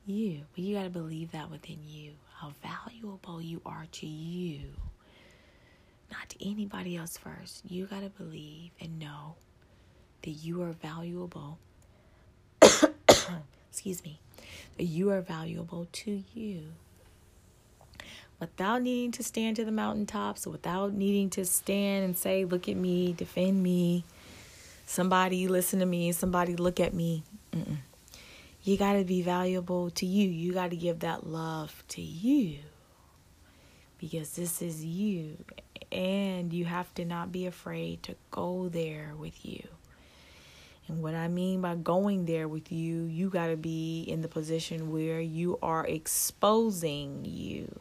You, 0.06 0.42
but 0.56 0.64
you 0.64 0.76
got 0.76 0.84
to 0.84 0.90
believe 0.90 1.32
that 1.34 1.52
within 1.52 1.80
you 1.86 2.14
how 2.40 2.54
valuable 2.64 3.42
you 3.42 3.62
are 3.66 3.86
to 3.92 4.08
you, 4.08 4.62
not 6.12 6.30
to 6.30 6.50
anybody 6.50 6.96
else 6.96 7.18
first. 7.18 7.70
You 7.70 7.86
got 7.86 8.02
to 8.02 8.10
believe 8.10 8.72
and 8.80 8.98
know 8.98 9.36
that 10.24 10.32
you 10.32 10.62
are 10.62 10.72
valuable. 10.72 11.58
Excuse 13.72 14.04
me. 14.04 14.20
That 14.78 14.86
you 14.86 15.10
are 15.12 15.22
valuable 15.22 15.88
to 15.92 16.24
you. 16.34 16.64
Without 18.40 18.82
needing 18.82 19.12
to 19.14 19.24
stand 19.24 19.58
to 19.58 19.66
the 19.66 19.72
mountaintops, 19.72 20.48
without 20.48 20.94
needing 20.94 21.30
to 21.32 21.44
stand 21.44 22.06
and 22.06 22.18
say, 22.18 22.46
Look 22.46 22.70
at 22.70 22.78
me, 22.78 23.14
defend 23.14 23.62
me, 23.62 24.06
somebody 24.86 25.48
listen 25.48 25.80
to 25.80 25.86
me, 25.86 26.12
somebody 26.14 26.56
look 26.56 26.80
at 26.80 26.94
me. 26.94 27.24
Mm-mm 27.52 27.78
you 28.64 28.78
got 28.78 28.94
to 28.94 29.04
be 29.04 29.22
valuable 29.22 29.90
to 29.92 30.06
you. 30.06 30.30
You 30.30 30.54
got 30.54 30.72
to 30.72 30.76
give 30.76 31.00
that 31.00 31.26
love 31.26 31.84
to 31.90 32.02
you 32.02 32.60
because 34.00 34.32
this 34.32 34.62
is 34.62 34.84
you. 34.84 35.38
And 35.92 36.54
you 36.54 36.66
have 36.66 36.94
to 36.96 37.06
not 37.06 37.32
be 37.32 37.46
afraid 37.46 38.04
to 38.04 38.16
go 38.32 38.70
there 38.70 39.14
with 39.18 39.46
you. 39.46 39.68
And 40.90 41.02
what 41.02 41.16
I 41.16 41.30
mean 41.30 41.62
by 41.62 41.76
going 41.76 42.26
there 42.26 42.48
with 42.48 42.72
you, 42.72 43.04
you 43.04 43.30
got 43.30 43.48
to 43.48 43.56
be 43.56 44.02
in 44.02 44.22
the 44.22 44.28
position 44.28 44.92
where 44.92 45.22
you 45.22 45.58
are 45.62 45.86
exposing 45.86 47.24
you, 47.24 47.72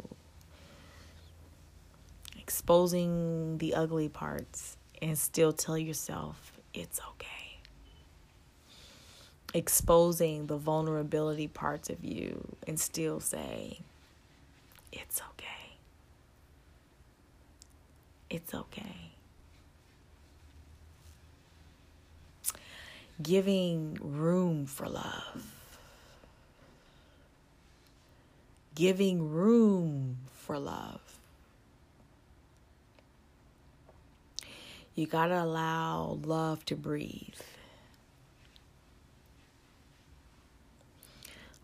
exposing 2.39 3.59
the 3.59 3.75
ugly 3.75 4.09
parts, 4.09 4.77
and 5.03 5.19
still 5.19 5.53
tell 5.53 5.79
yourself 5.79 6.53
it's 6.73 7.01
okay 7.11 7.39
exposing 9.55 10.47
the 10.47 10.57
vulnerability 10.57 11.49
parts 11.49 11.89
of 11.91 12.05
you 12.05 12.57
and 12.67 12.79
still 12.79 13.21
say, 13.21 13.81
it's 14.93 15.21
okay. 15.21 15.77
It's 18.31 18.55
okay. 18.55 19.13
Giving 23.23 23.99
room 24.01 24.67
for 24.67 24.89
love. 24.89 25.55
Giving 28.75 29.31
room 29.31 30.19
for 30.35 30.59
love. 30.59 31.01
You 34.95 35.07
got 35.07 35.27
to 35.29 35.43
allow 35.43 36.19
love 36.23 36.65
to 36.67 36.77
breathe. 36.77 37.35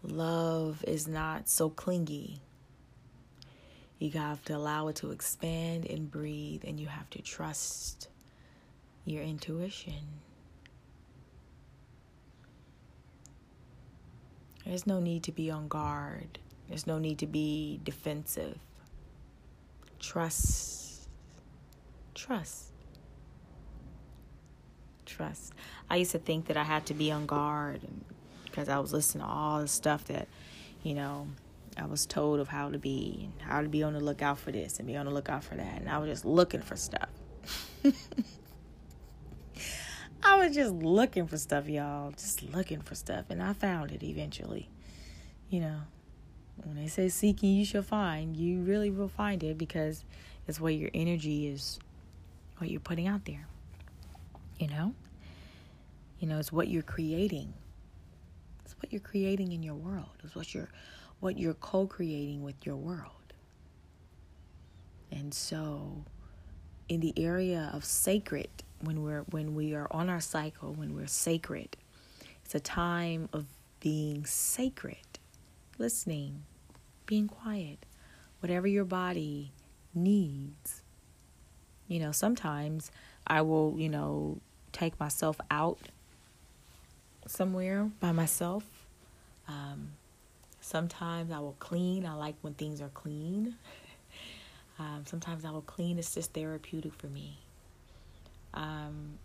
love 0.07 0.85
is 0.87 1.09
not 1.09 1.49
so 1.49 1.71
clingy. 1.71 2.41
You 3.99 4.11
have 4.13 4.45
to 4.47 4.57
allow 4.57 4.89
it 4.89 4.97
to 4.97 5.13
expand 5.13 5.87
and 5.87 6.11
breathe, 6.11 6.63
and 6.67 6.79
you 6.79 6.87
have 6.89 7.09
to 7.11 7.23
trust 7.23 8.09
your 9.05 9.23
intuition. 9.23 10.24
There's 14.65 14.87
no 14.87 15.01
need 15.01 15.23
to 15.25 15.33
be 15.33 15.51
on 15.51 15.69
guard 15.69 16.39
There's 16.69 16.87
no 16.87 16.99
need 16.99 17.19
to 17.19 17.27
be 17.27 17.81
defensive. 17.85 18.59
Trust. 20.01 21.09
Trust. 22.15 22.73
Trust. 25.05 25.53
I 25.91 25.97
used 25.97 26.13
to 26.13 26.19
think 26.19 26.47
that 26.47 26.57
I 26.57 26.65
had 26.65 26.87
to 26.87 26.95
be 26.95 27.13
on 27.13 27.27
guard 27.27 27.81
because 28.45 28.69
I 28.69 28.79
was 28.79 28.93
listening 28.93 29.25
to 29.25 29.31
all 29.31 29.61
the 29.61 29.69
stuff 29.69 30.05
that, 30.07 30.29
you 30.83 30.95
know, 30.95 31.29
I 31.77 31.87
was 31.87 32.07
told 32.07 32.41
of 32.41 32.49
how 32.49 32.71
to 32.71 32.79
be 32.79 33.29
and 33.33 33.43
how 33.43 33.61
to 33.61 33.69
be 33.69 33.83
on 33.83 33.93
the 33.93 34.01
lookout 34.01 34.39
for 34.39 34.53
this 34.53 34.79
and 34.79 34.87
be 34.87 34.97
on 34.97 35.07
the 35.07 35.13
lookout 35.13 35.45
for 35.45 35.57
that. 35.57 35.81
And 35.81 35.89
I 35.89 35.99
was 35.99 36.09
just 36.09 36.25
looking 36.25 36.63
for 36.63 36.77
stuff. 36.77 37.11
I 40.25 40.37
was 40.37 40.55
just 40.55 40.73
looking 40.73 41.27
for 41.27 41.37
stuff, 41.37 41.69
y'all. 41.69 42.13
Just 42.13 42.43
looking 42.43 42.81
for 42.81 42.95
stuff. 42.95 43.27
And 43.29 43.43
I 43.43 43.53
found 43.53 43.93
it 43.93 44.03
eventually. 44.03 44.69
You 45.51 45.61
know, 45.61 45.81
when 46.65 46.77
they 46.77 46.89
say 46.89 47.09
seeking, 47.09 47.55
you 47.55 47.65
shall 47.65 47.83
find, 47.83 48.37
you 48.37 48.63
really 48.63 48.91
will 48.91 49.09
find 49.09 49.43
it 49.43 49.59
because 49.59 50.05
it's 50.49 50.59
what 50.61 50.75
your 50.75 50.91
energy 50.95 51.49
is, 51.49 51.79
what 52.59 52.71
you're 52.71 52.81
putting 52.81 53.07
out 53.07 53.25
there. 53.25 53.47
You 54.59 54.69
know? 54.69 54.95
You 56.19 56.29
know, 56.29 56.39
it's 56.39 56.53
what 56.53 56.69
you're 56.69 56.83
creating. 56.83 57.53
It's 58.65 58.75
what 58.79 58.93
you're 58.93 59.01
creating 59.01 59.53
in 59.53 59.63
your 59.63 59.75
world. 59.75 60.09
It's 60.23 60.35
what 60.35 60.55
you're 60.55 60.69
what 61.21 61.39
you're 61.39 61.55
co-creating 61.55 62.43
with 62.43 62.67
your 62.67 62.77
world. 62.77 63.11
And 65.11 65.33
so 65.33 66.05
in 66.89 67.01
the 67.01 67.15
area 67.17 67.71
of 67.73 67.85
sacred 67.85 68.51
when 68.85 69.03
we're 69.03 69.23
when 69.23 69.55
we 69.55 69.75
are 69.75 69.87
on 69.91 70.09
our 70.09 70.21
cycle, 70.21 70.73
when 70.73 70.95
we're 70.95 71.07
sacred, 71.07 71.77
it's 72.45 72.55
a 72.55 72.61
time 72.61 73.29
of 73.33 73.47
being 73.81 74.25
sacred, 74.25 75.19
listening, 75.79 76.45
being 77.07 77.29
quiet, 77.29 77.85
whatever 78.41 78.67
your 78.67 78.85
body 78.85 79.53
needs. 79.95 80.83
You 81.89 82.01
know, 82.01 82.13
sometimes 82.13 82.91
I 83.27 83.43
will, 83.43 83.75
you 83.77 83.89
know, 83.89 84.39
take 84.73 84.99
myself 84.99 85.39
out 85.51 85.79
somewhere 87.27 87.91
by 88.01 88.13
myself. 88.13 88.65
Um, 89.49 89.93
sometimes 90.61 91.31
I 91.31 91.39
will 91.41 91.57
clean. 91.59 92.07
I 92.07 92.15
like 92.15 92.37
when 92.43 92.55
things 92.55 92.81
are 92.81 92.91
clean. 92.91 93.57
Um, 94.79 95.05
sometimes 95.07 95.45
I 95.45 95.51
will 95.51 95.63
clean. 95.63 95.99
It's 95.99 96.15
just 96.15 96.33
therapeutic 96.33 96.95
for 96.95 97.07
me. 97.07 97.39
Um, 98.55 99.19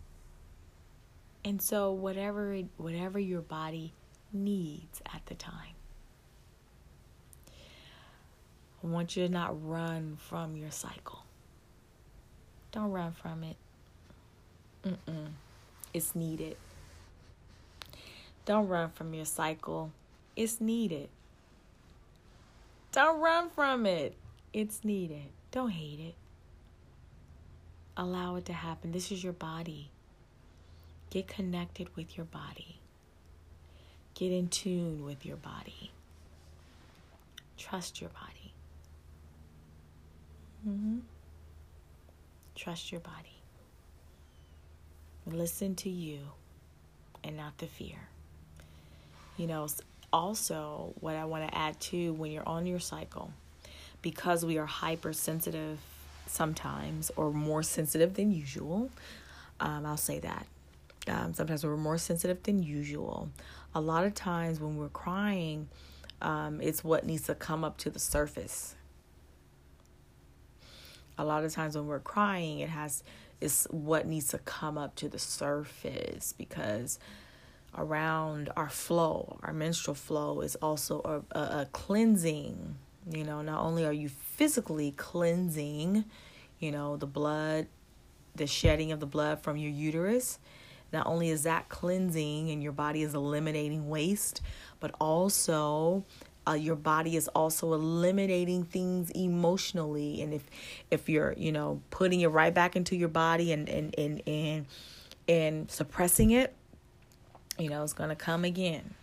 and 1.44 1.62
so 1.62 1.92
whatever 1.92 2.56
whatever 2.76 3.18
your 3.18 3.40
body 3.40 3.92
needs 4.32 5.00
at 5.06 5.24
the 5.26 5.34
time. 5.34 5.74
I 8.82 8.86
want 8.86 9.16
you 9.16 9.26
to 9.26 9.32
not 9.32 9.68
run 9.68 10.16
from 10.18 10.56
your 10.56 10.70
cycle. 10.70 11.24
Don't 12.72 12.90
run 12.90 13.12
from 13.12 13.44
it. 13.44 13.56
Mm-mm. 14.84 15.28
It's 15.92 16.14
needed. 16.14 16.56
Don't 18.46 18.68
run 18.68 18.90
from 18.90 19.12
your 19.12 19.26
cycle. 19.26 19.92
It's 20.34 20.60
needed. 20.60 21.08
Don't 22.92 23.20
run 23.20 23.50
from 23.50 23.86
it. 23.86 24.14
It's 24.52 24.82
needed. 24.82 25.28
Don't 25.50 25.70
hate 25.70 26.00
it. 26.00 26.14
Allow 28.00 28.36
it 28.36 28.46
to 28.46 28.54
happen. 28.54 28.92
This 28.92 29.12
is 29.12 29.22
your 29.22 29.34
body. 29.34 29.90
Get 31.10 31.28
connected 31.28 31.94
with 31.96 32.16
your 32.16 32.24
body. 32.24 32.78
Get 34.14 34.32
in 34.32 34.48
tune 34.48 35.04
with 35.04 35.26
your 35.26 35.36
body. 35.36 35.90
Trust 37.58 38.00
your 38.00 38.08
body. 38.08 38.54
Mm-hmm. 40.66 41.00
Trust 42.54 42.90
your 42.90 43.02
body. 43.02 43.42
Listen 45.26 45.74
to 45.74 45.90
you 45.90 46.20
and 47.22 47.36
not 47.36 47.58
the 47.58 47.66
fear. 47.66 48.08
You 49.36 49.46
know, 49.46 49.68
also, 50.10 50.94
what 51.00 51.16
I 51.16 51.26
want 51.26 51.46
to 51.46 51.54
add 51.54 51.78
to 51.80 52.14
when 52.14 52.32
you're 52.32 52.48
on 52.48 52.64
your 52.64 52.80
cycle, 52.80 53.30
because 54.00 54.42
we 54.42 54.56
are 54.56 54.64
hypersensitive 54.64 55.78
sometimes 56.30 57.10
or 57.16 57.32
more 57.32 57.62
sensitive 57.62 58.14
than 58.14 58.30
usual. 58.30 58.90
Um, 59.58 59.84
I'll 59.84 59.96
say 59.96 60.18
that. 60.20 60.46
Um, 61.08 61.34
sometimes 61.34 61.64
we're 61.64 61.76
more 61.76 61.98
sensitive 61.98 62.42
than 62.42 62.62
usual. 62.62 63.30
A 63.74 63.80
lot 63.80 64.04
of 64.04 64.14
times 64.14 64.60
when 64.60 64.76
we're 64.76 64.88
crying, 64.88 65.68
um, 66.20 66.60
it's 66.60 66.84
what 66.84 67.04
needs 67.04 67.24
to 67.24 67.34
come 67.34 67.64
up 67.64 67.78
to 67.78 67.90
the 67.90 67.98
surface. 67.98 68.74
A 71.18 71.24
lot 71.24 71.44
of 71.44 71.52
times 71.52 71.76
when 71.76 71.86
we're 71.86 72.00
crying, 72.00 72.60
it 72.60 72.70
has 72.70 73.02
is 73.40 73.66
what 73.70 74.06
needs 74.06 74.28
to 74.28 74.38
come 74.38 74.76
up 74.76 74.94
to 74.96 75.08
the 75.08 75.18
surface 75.18 76.34
because 76.36 76.98
around 77.76 78.50
our 78.56 78.68
flow, 78.68 79.38
our 79.42 79.52
menstrual 79.52 79.94
flow 79.94 80.40
is 80.40 80.56
also 80.56 81.24
a, 81.32 81.38
a, 81.38 81.42
a 81.62 81.68
cleansing 81.72 82.76
you 83.08 83.24
know, 83.24 83.42
not 83.42 83.62
only 83.62 83.84
are 83.84 83.92
you 83.92 84.08
physically 84.08 84.92
cleansing, 84.92 86.04
you 86.58 86.70
know, 86.70 86.96
the 86.96 87.06
blood, 87.06 87.66
the 88.34 88.46
shedding 88.46 88.92
of 88.92 89.00
the 89.00 89.06
blood 89.06 89.42
from 89.42 89.56
your 89.56 89.70
uterus, 89.70 90.38
not 90.92 91.06
only 91.06 91.30
is 91.30 91.44
that 91.44 91.68
cleansing 91.68 92.50
and 92.50 92.62
your 92.62 92.72
body 92.72 93.02
is 93.02 93.14
eliminating 93.14 93.88
waste, 93.88 94.42
but 94.80 94.94
also 95.00 96.04
uh, 96.46 96.54
your 96.54 96.76
body 96.76 97.16
is 97.16 97.28
also 97.28 97.72
eliminating 97.74 98.64
things 98.64 99.10
emotionally. 99.10 100.20
And 100.20 100.34
if 100.34 100.42
if 100.90 101.08
you're 101.08 101.34
you 101.36 101.52
know 101.52 101.80
putting 101.90 102.20
it 102.20 102.28
right 102.28 102.52
back 102.52 102.76
into 102.76 102.96
your 102.96 103.08
body 103.08 103.52
and 103.52 103.68
and 103.68 103.94
and 103.98 104.22
and, 104.26 104.66
and 105.28 105.70
suppressing 105.70 106.32
it, 106.32 106.54
you 107.58 107.68
know 107.68 107.82
it's 107.82 107.92
gonna 107.92 108.16
come 108.16 108.44
again. 108.44 108.94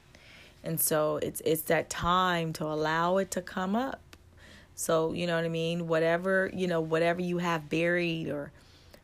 And 0.68 0.82
so 0.82 1.18
it's 1.24 1.42
it's 1.46 1.62
that 1.64 1.90
time 1.90 2.52
to 2.54 2.66
allow 2.66 3.18
it 3.20 3.32
to 3.32 3.42
come 3.42 3.74
up. 3.74 4.18
So, 4.76 5.14
you 5.14 5.26
know 5.26 5.38
what 5.38 5.46
I 5.46 5.48
mean? 5.48 5.88
Whatever, 5.88 6.52
you 6.54 6.68
know, 6.68 6.82
whatever 6.82 7.22
you 7.22 7.38
have 7.38 7.70
buried 7.70 8.28
or 8.28 8.52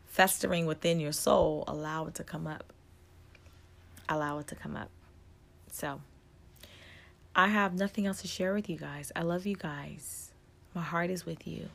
festering 0.04 0.66
within 0.66 1.00
your 1.00 1.10
soul, 1.10 1.64
allow 1.66 2.04
it 2.04 2.14
to 2.16 2.22
come 2.22 2.46
up. 2.46 2.70
Allow 4.10 4.40
it 4.40 4.46
to 4.48 4.54
come 4.54 4.76
up. 4.76 4.90
So, 5.72 6.02
I 7.34 7.48
have 7.48 7.72
nothing 7.72 8.06
else 8.06 8.20
to 8.20 8.28
share 8.28 8.52
with 8.52 8.68
you 8.68 8.76
guys. 8.76 9.10
I 9.16 9.22
love 9.22 9.46
you 9.46 9.56
guys. 9.56 10.32
My 10.74 10.82
heart 10.82 11.08
is 11.08 11.24
with 11.24 11.46
you. 11.46 11.70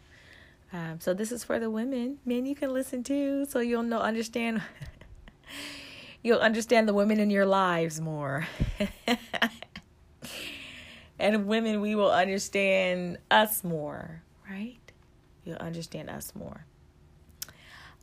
Um, 0.71 0.99
so 0.99 1.15
this 1.15 1.31
is 1.31 1.43
for 1.43 1.57
the 1.57 1.71
women. 1.71 2.19
Men, 2.25 2.45
you 2.45 2.55
can 2.55 2.71
listen 2.71 3.01
too, 3.01 3.47
so 3.49 3.59
you'll 3.59 3.81
know 3.81 4.01
understand. 4.01 4.61
you'll 6.21 6.39
understand 6.39 6.87
the 6.87 6.93
women 6.93 7.19
in 7.19 7.31
your 7.31 7.47
lives 7.47 7.99
more. 7.99 8.47
and 11.19 11.47
women, 11.47 11.81
we 11.81 11.95
will 11.95 12.11
understand 12.11 13.17
us 13.29 13.63
more, 13.63 14.23
right? 14.49 14.79
You'll 15.43 15.57
understand 15.57 16.09
us 16.09 16.33
more. 16.33 16.65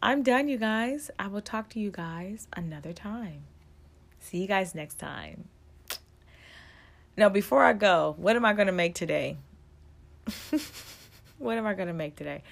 I'm 0.02 0.22
done, 0.22 0.48
you 0.48 0.59
guys. 0.59 1.11
I 1.18 1.29
will 1.29 1.40
talk 1.40 1.70
to 1.70 1.81
you 1.81 1.90
guys 1.90 2.46
another 2.55 2.92
time. 2.92 3.44
See 4.20 4.38
you 4.38 4.46
guys 4.46 4.74
next 4.74 4.98
time. 4.98 5.48
Now, 7.16 7.31
before 7.31 7.64
I 7.64 7.72
go, 7.72 8.14
what 8.18 8.37
am 8.37 8.44
I 8.44 8.52
going 8.52 8.66
to 8.66 8.72
make 8.72 8.94
today? 8.94 9.38
what 11.38 11.57
am 11.57 11.66
I 11.66 11.72
going 11.72 11.88
to 11.88 11.94
make 11.94 12.16
today? 12.16 12.42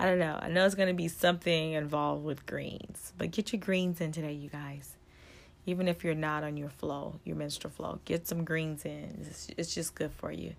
I 0.00 0.06
don't 0.06 0.18
know. 0.18 0.38
I 0.40 0.48
know 0.48 0.66
it's 0.66 0.74
going 0.74 0.88
to 0.88 0.94
be 0.94 1.08
something 1.08 1.72
involved 1.72 2.24
with 2.24 2.44
greens, 2.46 3.12
but 3.16 3.30
get 3.30 3.52
your 3.52 3.60
greens 3.60 4.00
in 4.00 4.10
today, 4.10 4.32
you 4.32 4.48
guys 4.48 4.97
even 5.68 5.86
if 5.86 6.02
you're 6.02 6.14
not 6.14 6.44
on 6.44 6.56
your 6.56 6.70
flow, 6.70 7.20
your 7.24 7.36
menstrual 7.36 7.70
flow. 7.70 8.00
Get 8.06 8.26
some 8.26 8.42
greens 8.42 8.86
in. 8.86 9.26
It's, 9.28 9.48
it's 9.58 9.74
just 9.74 9.94
good 9.94 10.12
for 10.12 10.32
you. 10.32 10.54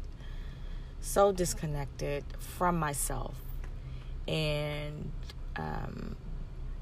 so 1.00 1.32
disconnected 1.32 2.24
from 2.38 2.78
myself 2.78 3.34
and 4.26 5.10
um, 5.56 6.16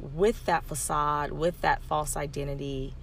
with 0.00 0.44
that 0.46 0.64
facade, 0.64 1.32
with 1.32 1.60
that 1.62 1.82
false 1.82 2.16
identity, 2.16 2.94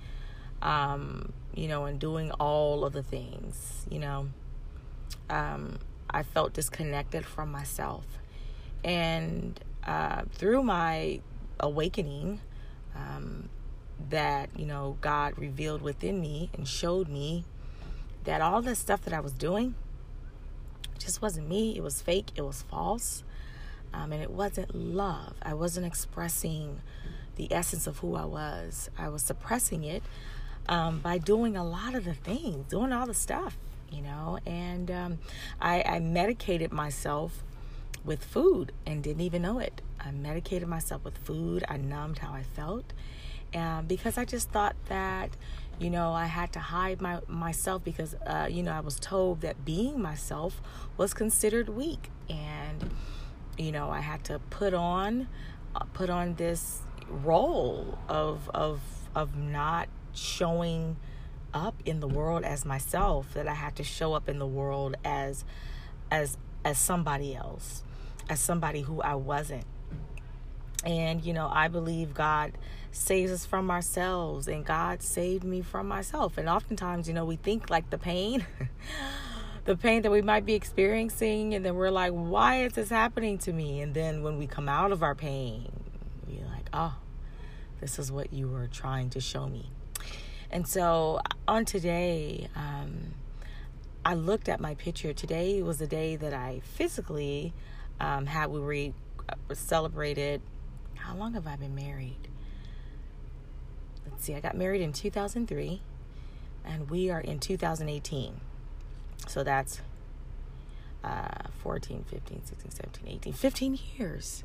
um, 0.62 1.32
you 1.56 1.68
know, 1.68 1.86
and 1.86 2.00
doing 2.00 2.32
all 2.32 2.86
of 2.86 2.94
the 2.94 3.04
things, 3.04 3.86
you 3.90 4.00
know, 4.00 4.30
um, 5.30 5.80
I 6.10 6.24
felt 6.24 6.54
disconnected 6.54 7.26
from 7.26 7.52
myself. 7.52 8.06
And 8.84 9.60
uh, 9.86 10.24
through 10.32 10.64
my 10.64 11.22
awakening, 11.60 12.42
um, 12.96 13.50
that, 14.10 14.50
you 14.56 14.66
know, 14.66 14.98
God 15.02 15.38
revealed 15.38 15.82
within 15.82 16.20
me 16.22 16.50
and 16.54 16.68
showed 16.68 17.08
me 17.08 17.46
that 18.24 18.42
all 18.42 18.62
the 18.62 18.76
stuff 18.76 19.02
that 19.04 19.14
I 19.14 19.20
was 19.20 19.34
doing 19.34 19.76
just 20.98 21.22
wasn't 21.22 21.50
me. 21.50 21.76
It 21.76 21.84
was 21.84 22.02
fake, 22.02 22.32
it 22.36 22.42
was 22.42 22.62
false 22.64 23.24
um, 23.94 24.12
and 24.12 24.22
it 24.22 24.32
wasn't 24.32 24.74
love. 24.74 25.36
I 25.42 25.54
wasn't 25.54 25.86
expressing 25.86 26.82
the 27.36 27.52
essence 27.54 27.88
of 27.88 28.00
who 28.00 28.16
I 28.16 28.26
was. 28.26 28.90
I 28.98 29.10
was 29.10 29.24
suppressing 29.24 29.84
it 29.84 30.04
um, 30.68 31.00
by 31.00 31.18
doing 31.18 31.56
a 31.56 31.64
lot 31.64 31.96
of 31.96 32.06
the 32.06 32.14
things, 32.14 32.68
doing 32.70 32.92
all 32.92 33.06
the 33.06 33.14
stuff, 33.14 33.58
you 33.92 34.02
know. 34.02 34.40
And 34.46 34.90
um, 34.90 35.20
I, 35.62 35.84
I 35.84 36.00
medicated 36.00 36.72
myself 36.72 37.44
with 38.04 38.24
food 38.24 38.72
and 38.86 39.04
didn't 39.04 39.22
even 39.22 39.44
know 39.44 39.60
it. 39.60 39.82
I 40.06 40.12
medicated 40.12 40.68
myself 40.68 41.04
with 41.04 41.18
food. 41.18 41.64
I 41.68 41.78
numbed 41.78 42.20
how 42.20 42.34
I 42.34 42.44
felt, 42.44 42.94
And 43.54 43.88
because 43.88 44.18
I 44.18 44.26
just 44.26 44.50
thought 44.50 44.76
that 44.90 45.38
you 45.80 45.90
know 45.90 46.12
i 46.12 46.28
had 46.28 46.54
to 46.54 46.60
hide 46.60 47.02
my 47.02 47.20
myself 47.28 47.84
because 47.84 48.14
uh, 48.28 48.48
you 48.50 48.62
know 48.62 48.72
i 48.72 48.80
was 48.80 49.00
told 49.00 49.42
that 49.42 49.66
being 49.66 50.00
myself 50.00 50.62
was 50.98 51.14
considered 51.14 51.70
weak. 51.70 52.10
And 52.30 52.92
you 53.58 53.72
know 53.72 53.90
i 53.90 54.00
had 54.02 54.24
to 54.26 54.40
put 54.50 54.74
on 54.74 55.28
uh, 55.76 55.84
put 55.94 56.10
on 56.10 56.36
this 56.36 56.82
role 57.10 57.98
of 58.08 58.50
of 58.54 58.80
of 59.16 59.36
not 59.36 59.88
showing 60.14 60.96
up 61.54 61.76
in 61.86 62.00
the 62.00 62.08
world 62.08 62.44
as 62.44 62.66
myself 62.66 63.34
that 63.34 63.48
i 63.48 63.54
had 63.54 63.76
to 63.76 63.84
show 63.84 64.14
up 64.14 64.28
in 64.28 64.40
the 64.40 64.48
world 64.48 64.96
as 65.04 65.46
as 66.10 66.38
as 66.66 66.78
somebody 66.78 67.36
else 67.36 67.84
as 68.30 68.40
somebody 68.40 68.82
who 68.82 69.02
i 69.02 69.14
wasn't 69.14 69.66
and 70.84 71.24
you 71.24 71.34
know 71.34 71.50
i 71.54 71.68
believe 71.68 72.14
god 72.14 72.52
saves 72.94 73.32
us 73.32 73.46
from 73.46 73.72
ourselves 73.72 74.48
and 74.48 74.66
god 74.66 75.02
saved 75.02 75.44
me 75.44 75.62
from 75.62 75.88
myself. 75.88 76.38
And 76.38 76.48
oftentimes 76.48 77.08
you 77.08 77.14
know 77.14 77.26
we 77.26 77.36
think 77.36 77.70
like 77.70 77.90
the 77.90 77.98
pain 77.98 78.46
the 79.66 79.76
pain 79.76 80.04
that 80.04 80.12
we 80.12 80.22
might 80.22 80.46
be 80.46 80.54
experiencing 80.54 81.56
and 81.56 81.66
then 81.66 81.76
we're 81.76 81.90
like 81.90 82.12
why 82.12 82.64
is 82.64 82.74
this 82.74 82.90
happening 82.90 83.38
to 83.40 83.52
me? 83.54 83.82
And 83.82 83.94
then 83.94 84.22
when 84.22 84.38
we 84.38 84.46
come 84.46 84.70
out 84.70 84.92
of 84.92 85.02
our 85.02 85.16
pain 85.16 85.72
we're 86.28 86.46
like 86.46 86.70
oh 86.72 86.96
this 87.82 87.98
is 87.98 88.12
what 88.12 88.32
you 88.32 88.48
were 88.48 88.68
trying 88.68 89.10
to 89.10 89.20
show 89.20 89.48
me. 89.48 89.70
And 90.52 90.68
so 90.68 91.20
on 91.48 91.66
today 91.66 92.48
um, 92.56 93.16
i 94.06 94.14
looked 94.14 94.50
at 94.50 94.60
my 94.60 94.76
picture. 94.76 95.14
Today 95.14 95.64
was 95.64 95.80
the 95.80 95.88
day 95.88 96.16
that 96.16 96.34
i 96.34 96.62
physically 96.64 97.54
um, 98.00 98.28
had 98.28 98.52
we 98.52 98.94
uh, 99.28 99.56
celebrated 99.56 100.42
how 101.04 101.16
long 101.16 101.34
have 101.34 101.48
i 101.48 101.56
been 101.56 101.76
married 101.76 102.28
let's 104.10 104.24
see 104.24 104.36
i 104.36 104.40
got 104.40 104.56
married 104.56 104.82
in 104.82 104.92
2003 104.92 105.82
and 106.66 106.90
we 106.90 107.10
are 107.10 107.22
in 107.22 107.40
2018 107.40 108.40
so 109.28 109.44
that's 109.44 109.82
uh, 111.04 111.28
14, 111.62 112.06
15, 112.10 112.46
16, 112.46 112.72
17, 112.72 113.08
18, 113.16 113.34
15 113.34 113.80
years. 113.98 114.44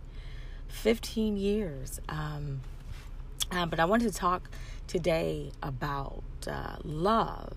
15 0.69 1.37
years. 1.37 2.01
Um, 2.09 2.61
uh, 3.51 3.67
but 3.67 3.81
I 3.81 3.85
wanted 3.85 4.13
to 4.13 4.19
talk 4.19 4.51
today 4.87 5.53
about 5.63 6.23
uh, 6.51 6.77
love. 6.83 7.57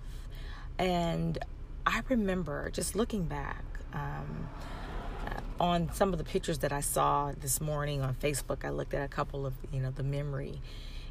And 0.77 1.37
I 1.85 2.01
remember 2.09 2.69
just 2.69 2.95
looking 2.95 3.25
back 3.25 3.63
um, 3.93 4.47
on 5.61 5.93
some 5.93 6.11
of 6.11 6.17
the 6.17 6.25
pictures 6.25 6.57
that 6.59 6.73
I 6.73 6.81
saw 6.81 7.31
this 7.39 7.61
morning 7.61 8.01
on 8.01 8.15
Facebook. 8.15 8.65
I 8.65 8.69
looked 8.69 8.93
at 8.93 9.03
a 9.03 9.07
couple 9.07 9.45
of, 9.45 9.53
you 9.71 9.79
know, 9.79 9.91
the 9.91 10.03
memory 10.03 10.59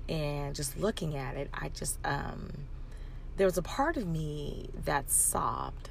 and 0.09 0.55
just 0.55 0.77
looking 0.77 1.17
at 1.17 1.37
it, 1.37 1.49
I 1.55 1.69
just, 1.69 1.99
um, 2.05 2.51
there 3.37 3.47
was 3.47 3.57
a 3.57 3.63
part 3.63 3.97
of 3.97 4.07
me 4.07 4.69
that 4.85 5.11
sobbed 5.11 5.91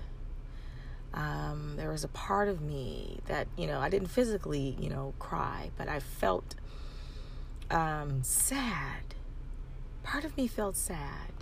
um, 1.14 1.74
there 1.76 1.90
was 1.90 2.04
a 2.04 2.08
part 2.10 2.48
of 2.48 2.62
me 2.62 3.20
that 3.28 3.48
you 3.58 3.68
know 3.68 3.80
I 3.80 3.90
didn't 3.90 4.10
physically 4.10 4.76
you 4.80 4.90
know 4.90 5.14
cry, 5.20 5.72
but 5.78 5.88
I 5.88 6.00
felt 6.00 6.56
um, 7.72 8.24
sad. 8.24 9.16
Part 10.04 10.24
of 10.24 10.38
me 10.38 10.48
felt 10.48 10.76
sad, 10.76 11.34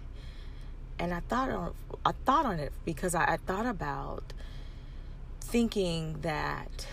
and 0.97 1.13
I 1.13 1.19
thought 1.21 1.49
on 1.49 1.73
I 2.05 2.11
thought 2.25 2.45
on 2.45 2.59
it 2.59 2.71
because 2.85 3.13
I, 3.13 3.33
I 3.33 3.37
thought 3.37 3.65
about 3.65 4.33
thinking 5.41 6.17
that 6.21 6.87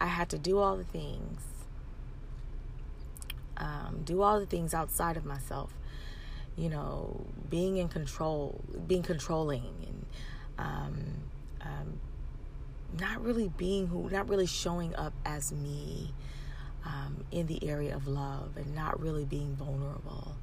I 0.00 0.06
had 0.06 0.28
to 0.30 0.38
do 0.38 0.58
all 0.58 0.76
the 0.76 0.84
things, 0.84 1.42
um, 3.56 4.02
do 4.04 4.22
all 4.22 4.38
the 4.38 4.46
things 4.46 4.74
outside 4.74 5.16
of 5.16 5.24
myself. 5.24 5.72
You 6.56 6.70
know, 6.70 7.26
being 7.50 7.76
in 7.76 7.88
control, 7.88 8.64
being 8.86 9.02
controlling, 9.02 9.64
and 9.86 10.06
um, 10.58 11.04
um, 11.60 12.00
not 12.98 13.22
really 13.22 13.48
being 13.56 13.88
who, 13.88 14.08
not 14.08 14.28
really 14.28 14.46
showing 14.46 14.94
up 14.96 15.12
as 15.26 15.52
me 15.52 16.14
um, 16.86 17.24
in 17.30 17.46
the 17.46 17.68
area 17.68 17.94
of 17.94 18.06
love 18.06 18.56
and 18.56 18.74
not 18.74 19.00
really 19.00 19.24
being 19.24 19.54
vulnerable 19.56 20.36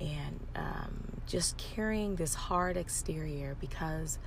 and 0.00 0.40
um, 0.56 1.22
just 1.26 1.56
carrying 1.56 2.16
this 2.16 2.34
hard 2.34 2.76
exterior 2.76 3.56
because 3.60 4.18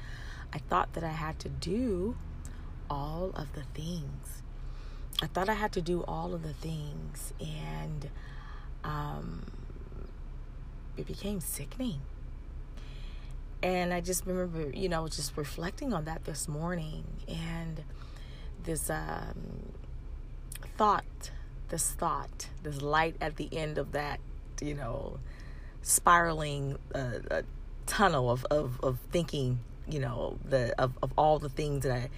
I 0.54 0.58
thought 0.58 0.94
that 0.94 1.04
I 1.04 1.12
had 1.12 1.40
to 1.40 1.50
do 1.50 2.16
all 2.90 3.32
of 3.36 3.54
the 3.54 3.64
things. 3.74 4.42
I 5.22 5.28
thought 5.28 5.50
I 5.50 5.54
had 5.54 5.72
to 5.74 5.82
do 5.82 6.04
all 6.04 6.34
of 6.34 6.44
the 6.44 6.54
things, 6.54 7.34
and 7.40 8.10
um, 8.84 9.46
it 10.98 11.08
became 11.08 11.40
sickening. 11.40 12.02
And 13.64 13.94
I 13.94 14.02
just 14.02 14.26
remember, 14.26 14.70
you 14.78 14.90
know, 14.90 15.08
just 15.08 15.36
reflecting 15.38 15.94
on 15.94 16.06
that 16.06 16.26
this 16.26 16.48
morning 16.48 17.06
and 17.28 17.84
this 18.64 18.90
um, 18.90 19.74
thought, 20.78 21.32
this 21.70 21.92
thought, 21.92 22.50
this 22.62 22.82
light 22.82 23.16
at 23.22 23.38
the 23.38 23.50
end 23.58 23.78
of 23.78 23.94
that, 23.94 24.20
you 24.62 24.76
know, 24.76 25.20
spiraling 25.82 26.78
uh, 26.94 27.42
tunnel 27.86 28.30
of, 28.30 28.46
of, 28.52 28.80
of 28.84 29.00
thinking, 29.12 29.60
you 29.90 30.00
know, 30.00 30.38
the 30.44 30.80
of, 30.80 30.98
of 31.02 31.12
all 31.18 31.40
the 31.40 31.50
things 31.50 31.84
that 31.84 31.92
I 31.92 32.10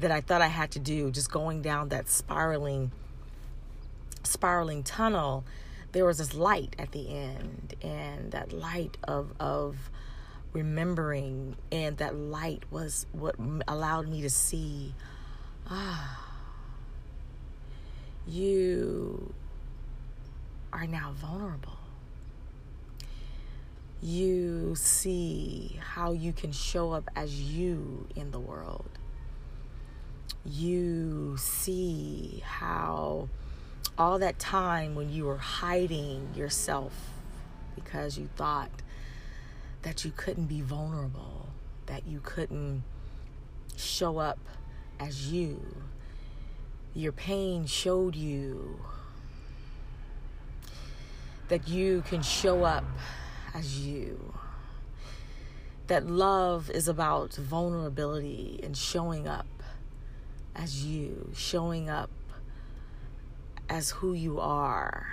that 0.00 0.10
I 0.10 0.20
thought 0.20 0.42
I 0.42 0.48
had 0.48 0.70
to 0.72 0.78
do, 0.78 1.10
just 1.10 1.30
going 1.30 1.62
down 1.62 1.88
that 1.88 2.08
spiraling 2.08 2.92
spiraling 4.22 4.82
tunnel, 4.82 5.44
there 5.92 6.04
was 6.04 6.18
this 6.18 6.34
light 6.34 6.74
at 6.78 6.92
the 6.92 7.08
end, 7.08 7.74
and 7.82 8.32
that 8.32 8.52
light 8.52 8.96
of 9.04 9.32
of 9.40 9.90
remembering, 10.52 11.56
and 11.70 11.96
that 11.98 12.14
light 12.14 12.64
was 12.70 13.06
what 13.12 13.36
allowed 13.68 14.08
me 14.08 14.22
to 14.22 14.30
see 14.30 14.94
ah, 15.70 16.22
you 18.26 19.32
are 20.72 20.86
now 20.86 21.12
vulnerable. 21.14 21.72
You 24.02 24.74
see 24.76 25.80
how 25.80 26.12
you 26.12 26.32
can 26.32 26.52
show 26.52 26.92
up 26.92 27.08
as 27.16 27.40
you 27.40 28.06
in 28.14 28.30
the 28.30 28.38
world. 28.38 28.90
You 30.48 31.36
see 31.38 32.42
how 32.46 33.28
all 33.98 34.18
that 34.20 34.38
time 34.38 34.94
when 34.94 35.10
you 35.10 35.24
were 35.24 35.38
hiding 35.38 36.28
yourself 36.36 36.92
because 37.74 38.16
you 38.16 38.28
thought 38.36 38.70
that 39.82 40.04
you 40.04 40.12
couldn't 40.16 40.46
be 40.46 40.60
vulnerable, 40.60 41.48
that 41.86 42.06
you 42.06 42.20
couldn't 42.22 42.84
show 43.76 44.18
up 44.18 44.38
as 45.00 45.32
you. 45.32 45.60
Your 46.94 47.12
pain 47.12 47.66
showed 47.66 48.14
you 48.14 48.80
that 51.48 51.68
you 51.68 52.02
can 52.02 52.22
show 52.22 52.64
up 52.64 52.84
as 53.54 53.86
you. 53.86 54.34
That 55.88 56.06
love 56.06 56.70
is 56.70 56.88
about 56.88 57.34
vulnerability 57.34 58.60
and 58.62 58.76
showing 58.76 59.28
up 59.28 59.46
as 60.56 60.84
you, 60.84 61.30
showing 61.36 61.88
up 61.88 62.10
as 63.68 63.90
who 63.90 64.14
you 64.14 64.40
are. 64.40 65.06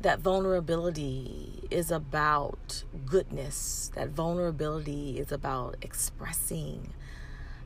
That 0.00 0.18
vulnerability 0.18 1.62
is 1.70 1.90
about 1.90 2.82
goodness. 3.06 3.90
That 3.94 4.08
vulnerability 4.08 5.18
is 5.18 5.30
about 5.30 5.76
expressing 5.82 6.92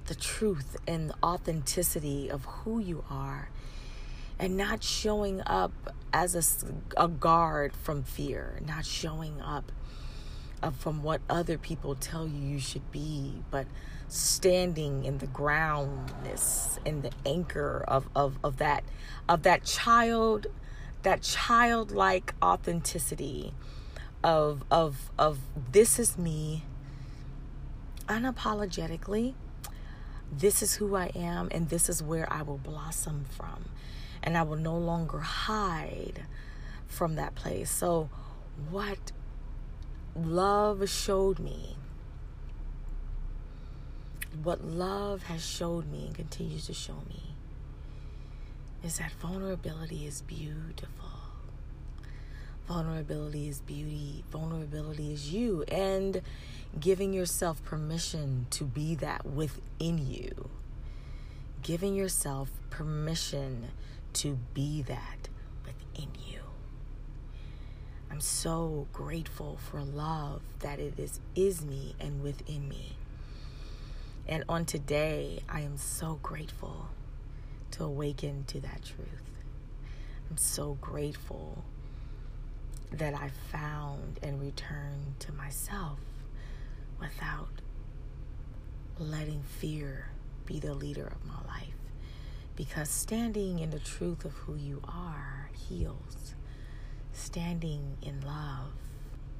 the 0.06 0.14
truth 0.14 0.76
and 0.86 1.10
the 1.10 1.14
authenticity 1.22 2.30
of 2.30 2.44
who 2.44 2.78
you 2.78 3.04
are 3.10 3.48
and 4.38 4.56
not 4.56 4.82
showing 4.82 5.40
up 5.46 5.72
as 6.12 6.34
a, 6.34 7.02
a 7.02 7.08
guard 7.08 7.72
from 7.74 8.02
fear, 8.02 8.60
not 8.66 8.84
showing 8.84 9.40
up 9.40 9.72
uh, 10.62 10.70
from 10.70 11.02
what 11.02 11.20
other 11.28 11.56
people 11.56 11.94
tell 11.94 12.26
you 12.26 12.38
you 12.38 12.58
should 12.58 12.90
be, 12.92 13.32
but 13.50 13.66
standing 14.08 15.04
in 15.04 15.18
the 15.18 15.26
groundness 15.26 16.78
and 16.86 17.02
the 17.02 17.10
anchor 17.24 17.84
of, 17.88 18.08
of, 18.14 18.38
of 18.44 18.58
that 18.58 18.84
of 19.28 19.42
that 19.42 19.64
child 19.64 20.46
that 21.02 21.22
childlike 21.22 22.34
authenticity 22.42 23.52
of 24.22 24.62
of 24.70 25.10
of 25.18 25.38
this 25.72 25.98
is 25.98 26.16
me 26.16 26.62
unapologetically 28.06 29.34
this 30.32 30.62
is 30.62 30.74
who 30.76 30.94
I 30.96 31.10
am 31.14 31.48
and 31.50 31.68
this 31.68 31.88
is 31.88 32.02
where 32.02 32.32
I 32.32 32.42
will 32.42 32.58
blossom 32.58 33.24
from 33.36 33.66
and 34.22 34.36
I 34.36 34.42
will 34.42 34.56
no 34.56 34.76
longer 34.76 35.20
hide 35.20 36.26
from 36.86 37.14
that 37.14 37.34
place. 37.34 37.70
So, 37.70 38.10
what 38.70 39.12
love 40.14 40.88
showed 40.88 41.38
me, 41.38 41.76
what 44.42 44.64
love 44.64 45.24
has 45.24 45.44
showed 45.44 45.90
me 45.90 46.06
and 46.06 46.14
continues 46.14 46.66
to 46.66 46.74
show 46.74 47.02
me, 47.08 47.34
is 48.84 48.98
that 48.98 49.12
vulnerability 49.12 50.06
is 50.06 50.22
beautiful. 50.22 51.10
Vulnerability 52.68 53.48
is 53.48 53.60
beauty. 53.60 54.24
Vulnerability 54.30 55.12
is 55.12 55.32
you. 55.32 55.64
And 55.68 56.22
giving 56.78 57.12
yourself 57.12 57.62
permission 57.64 58.46
to 58.50 58.64
be 58.64 58.94
that 58.96 59.24
within 59.24 60.04
you. 60.04 60.50
Giving 61.62 61.94
yourself 61.94 62.50
permission 62.70 63.68
to 64.14 64.38
be 64.52 64.82
that 64.82 65.28
within 65.64 66.10
you. 66.26 66.40
I'm 68.10 68.20
so 68.20 68.86
grateful 68.92 69.58
for 69.70 69.80
love 69.82 70.40
that 70.60 70.78
it 70.78 70.98
is 70.98 71.20
is 71.34 71.64
me 71.64 71.94
and 72.00 72.22
within 72.22 72.68
me. 72.68 72.95
And 74.28 74.44
on 74.48 74.64
today, 74.64 75.40
I 75.48 75.60
am 75.60 75.76
so 75.76 76.18
grateful 76.22 76.88
to 77.72 77.84
awaken 77.84 78.44
to 78.48 78.60
that 78.60 78.84
truth. 78.84 79.30
I'm 80.30 80.36
so 80.36 80.76
grateful 80.80 81.64
that 82.92 83.14
I 83.14 83.30
found 83.52 84.18
and 84.22 84.40
returned 84.40 85.20
to 85.20 85.32
myself 85.32 85.98
without 87.00 87.48
letting 88.98 89.42
fear 89.42 90.08
be 90.44 90.58
the 90.58 90.74
leader 90.74 91.06
of 91.06 91.24
my 91.26 91.52
life 91.52 91.74
because 92.56 92.88
standing 92.88 93.58
in 93.58 93.70
the 93.70 93.78
truth 93.78 94.24
of 94.24 94.32
who 94.32 94.56
you 94.56 94.80
are 94.88 95.50
heals. 95.52 96.34
Standing 97.12 97.96
in 98.02 98.20
love 98.22 98.72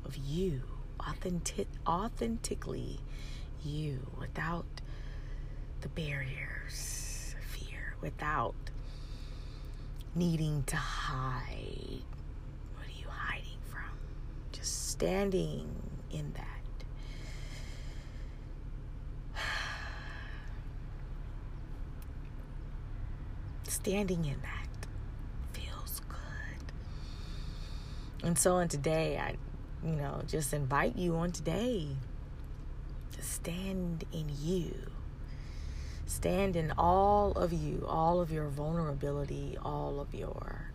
of 0.05 0.17
you, 0.17 0.63
authentic, 1.01 1.69
authentically 1.87 3.01
you, 3.67 4.01
without 4.19 4.65
the 5.81 5.89
barriers 5.89 7.35
of 7.39 7.45
fear, 7.45 7.95
without 8.01 8.55
needing 10.15 10.63
to 10.65 10.77
hide. 10.77 12.03
What 12.75 12.87
are 12.87 12.99
you 12.99 13.07
hiding 13.09 13.59
from? 13.71 13.91
Just 14.53 14.91
standing 14.91 15.69
in 16.11 16.33
that 16.35 16.45
standing 23.69 24.25
in 24.25 24.41
that 24.43 24.69
feels 25.53 26.01
good. 26.09 26.73
And 28.27 28.39
so 28.39 28.55
on 28.55 28.69
today, 28.69 29.19
I, 29.19 29.35
you 29.87 29.97
know, 29.97 30.23
just 30.27 30.55
invite 30.55 30.97
you 30.97 31.17
on 31.17 31.33
today 31.33 31.89
to 31.89 31.95
stand 33.27 34.05
in 34.13 34.31
you. 34.41 34.75
Stand 36.07 36.55
in 36.55 36.73
all 36.79 37.33
of 37.33 37.53
you, 37.53 37.85
all 37.89 38.21
of 38.21 38.31
your 38.31 38.49
vulnerability, 38.49 39.59
all 39.63 40.01
of 40.01 40.15
your 40.15 40.71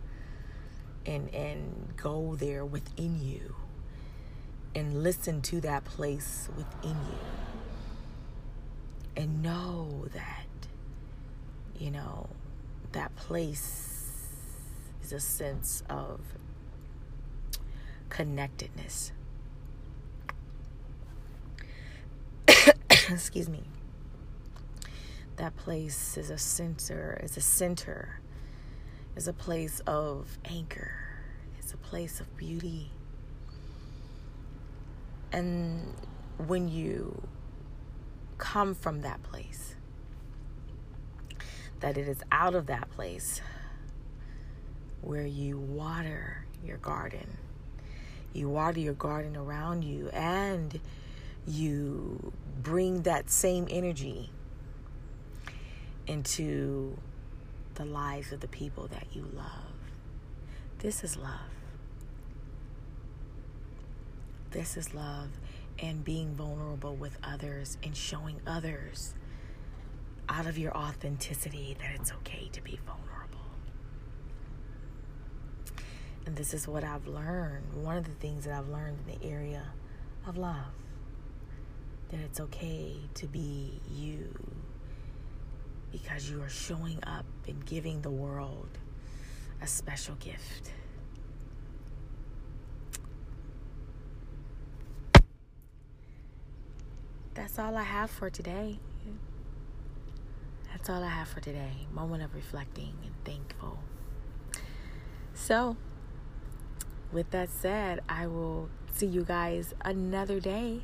and 1.04 1.34
and 1.34 1.96
go 1.96 2.36
there 2.36 2.64
within 2.64 3.20
you 3.20 3.56
and 4.74 5.02
listen 5.02 5.42
to 5.42 5.60
that 5.60 5.84
place 5.84 6.48
within 6.56 6.90
you 6.90 7.18
and 9.16 9.42
know 9.42 10.06
that 10.14 10.46
you 11.76 11.90
know 11.90 12.28
that 12.92 13.14
place 13.16 13.92
is 15.02 15.12
a 15.12 15.20
sense 15.20 15.82
of 15.88 16.20
connectedness. 18.08 19.12
Excuse 23.22 23.48
me. 23.48 23.62
That 25.36 25.56
place 25.56 26.16
is 26.16 26.30
a 26.30 26.38
center, 26.38 27.20
is 27.22 27.36
a 27.36 27.40
center, 27.40 28.20
is 29.16 29.28
a 29.28 29.32
place 29.32 29.80
of 29.86 30.38
anchor, 30.44 30.94
it's 31.58 31.72
a 31.72 31.76
place 31.76 32.20
of 32.20 32.36
beauty. 32.36 32.90
And 35.32 35.94
when 36.38 36.68
you 36.68 37.22
come 38.38 38.74
from 38.74 39.00
that 39.02 39.22
place, 39.22 39.76
that 41.80 41.96
it 41.96 42.08
is 42.08 42.22
out 42.30 42.54
of 42.54 42.66
that 42.66 42.90
place 42.90 43.40
where 45.00 45.26
you 45.26 45.58
water 45.58 46.46
your 46.64 46.76
garden. 46.78 47.38
You 48.32 48.48
water 48.48 48.80
your 48.80 48.94
garden 48.94 49.36
around 49.36 49.82
you 49.84 50.08
and 50.10 50.78
you 51.46 52.32
bring 52.62 53.02
that 53.02 53.30
same 53.30 53.66
energy 53.70 54.30
into 56.06 56.96
the 57.74 57.84
lives 57.84 58.32
of 58.32 58.40
the 58.40 58.48
people 58.48 58.86
that 58.88 59.06
you 59.12 59.26
love. 59.34 59.72
This 60.78 61.02
is 61.04 61.16
love. 61.16 61.30
This 64.50 64.76
is 64.76 64.94
love 64.94 65.28
and 65.78 66.04
being 66.04 66.34
vulnerable 66.34 66.94
with 66.94 67.16
others 67.24 67.78
and 67.82 67.96
showing 67.96 68.40
others 68.46 69.14
out 70.28 70.46
of 70.46 70.58
your 70.58 70.76
authenticity 70.76 71.76
that 71.80 71.98
it's 71.98 72.12
okay 72.12 72.48
to 72.52 72.62
be 72.62 72.78
vulnerable. 72.86 73.02
And 76.26 76.36
this 76.36 76.54
is 76.54 76.68
what 76.68 76.84
I've 76.84 77.06
learned. 77.06 77.82
One 77.82 77.96
of 77.96 78.04
the 78.04 78.12
things 78.12 78.44
that 78.44 78.54
I've 78.54 78.68
learned 78.68 78.98
in 79.06 79.18
the 79.18 79.26
area 79.26 79.72
of 80.26 80.36
love 80.36 80.72
that 82.12 82.20
it's 82.20 82.40
okay 82.40 82.94
to 83.14 83.26
be 83.26 83.80
you 83.90 84.32
because 85.90 86.30
you 86.30 86.42
are 86.42 86.48
showing 86.48 86.98
up 87.04 87.24
and 87.48 87.64
giving 87.66 88.02
the 88.02 88.10
world 88.10 88.68
a 89.62 89.66
special 89.66 90.14
gift. 90.16 90.70
That's 97.34 97.58
all 97.58 97.76
I 97.76 97.82
have 97.82 98.10
for 98.10 98.28
today. 98.28 98.78
That's 100.70 100.90
all 100.90 101.02
I 101.02 101.08
have 101.08 101.28
for 101.28 101.40
today. 101.40 101.86
Moment 101.94 102.22
of 102.22 102.34
reflecting 102.34 102.94
and 103.04 103.14
thankful. 103.24 103.78
So, 105.32 105.76
with 107.10 107.30
that 107.30 107.48
said, 107.50 108.00
I 108.08 108.26
will 108.26 108.68
see 108.92 109.06
you 109.06 109.24
guys 109.24 109.74
another 109.82 110.40
day. 110.40 110.82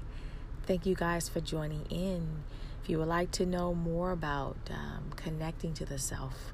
Thank 0.69 0.85
you 0.85 0.95
guys 0.95 1.31
for 1.31 1.41
joining 1.41 1.87
in. 1.87 2.45
If 2.83 2.91
you 2.91 2.99
would 2.99 3.09
like 3.09 3.31
to 3.31 3.47
know 3.47 3.73
more 3.73 4.11
about 4.11 4.59
um, 4.71 5.13
connecting 5.17 5.73
to 5.73 5.87
the 5.87 5.97
self 5.99 6.53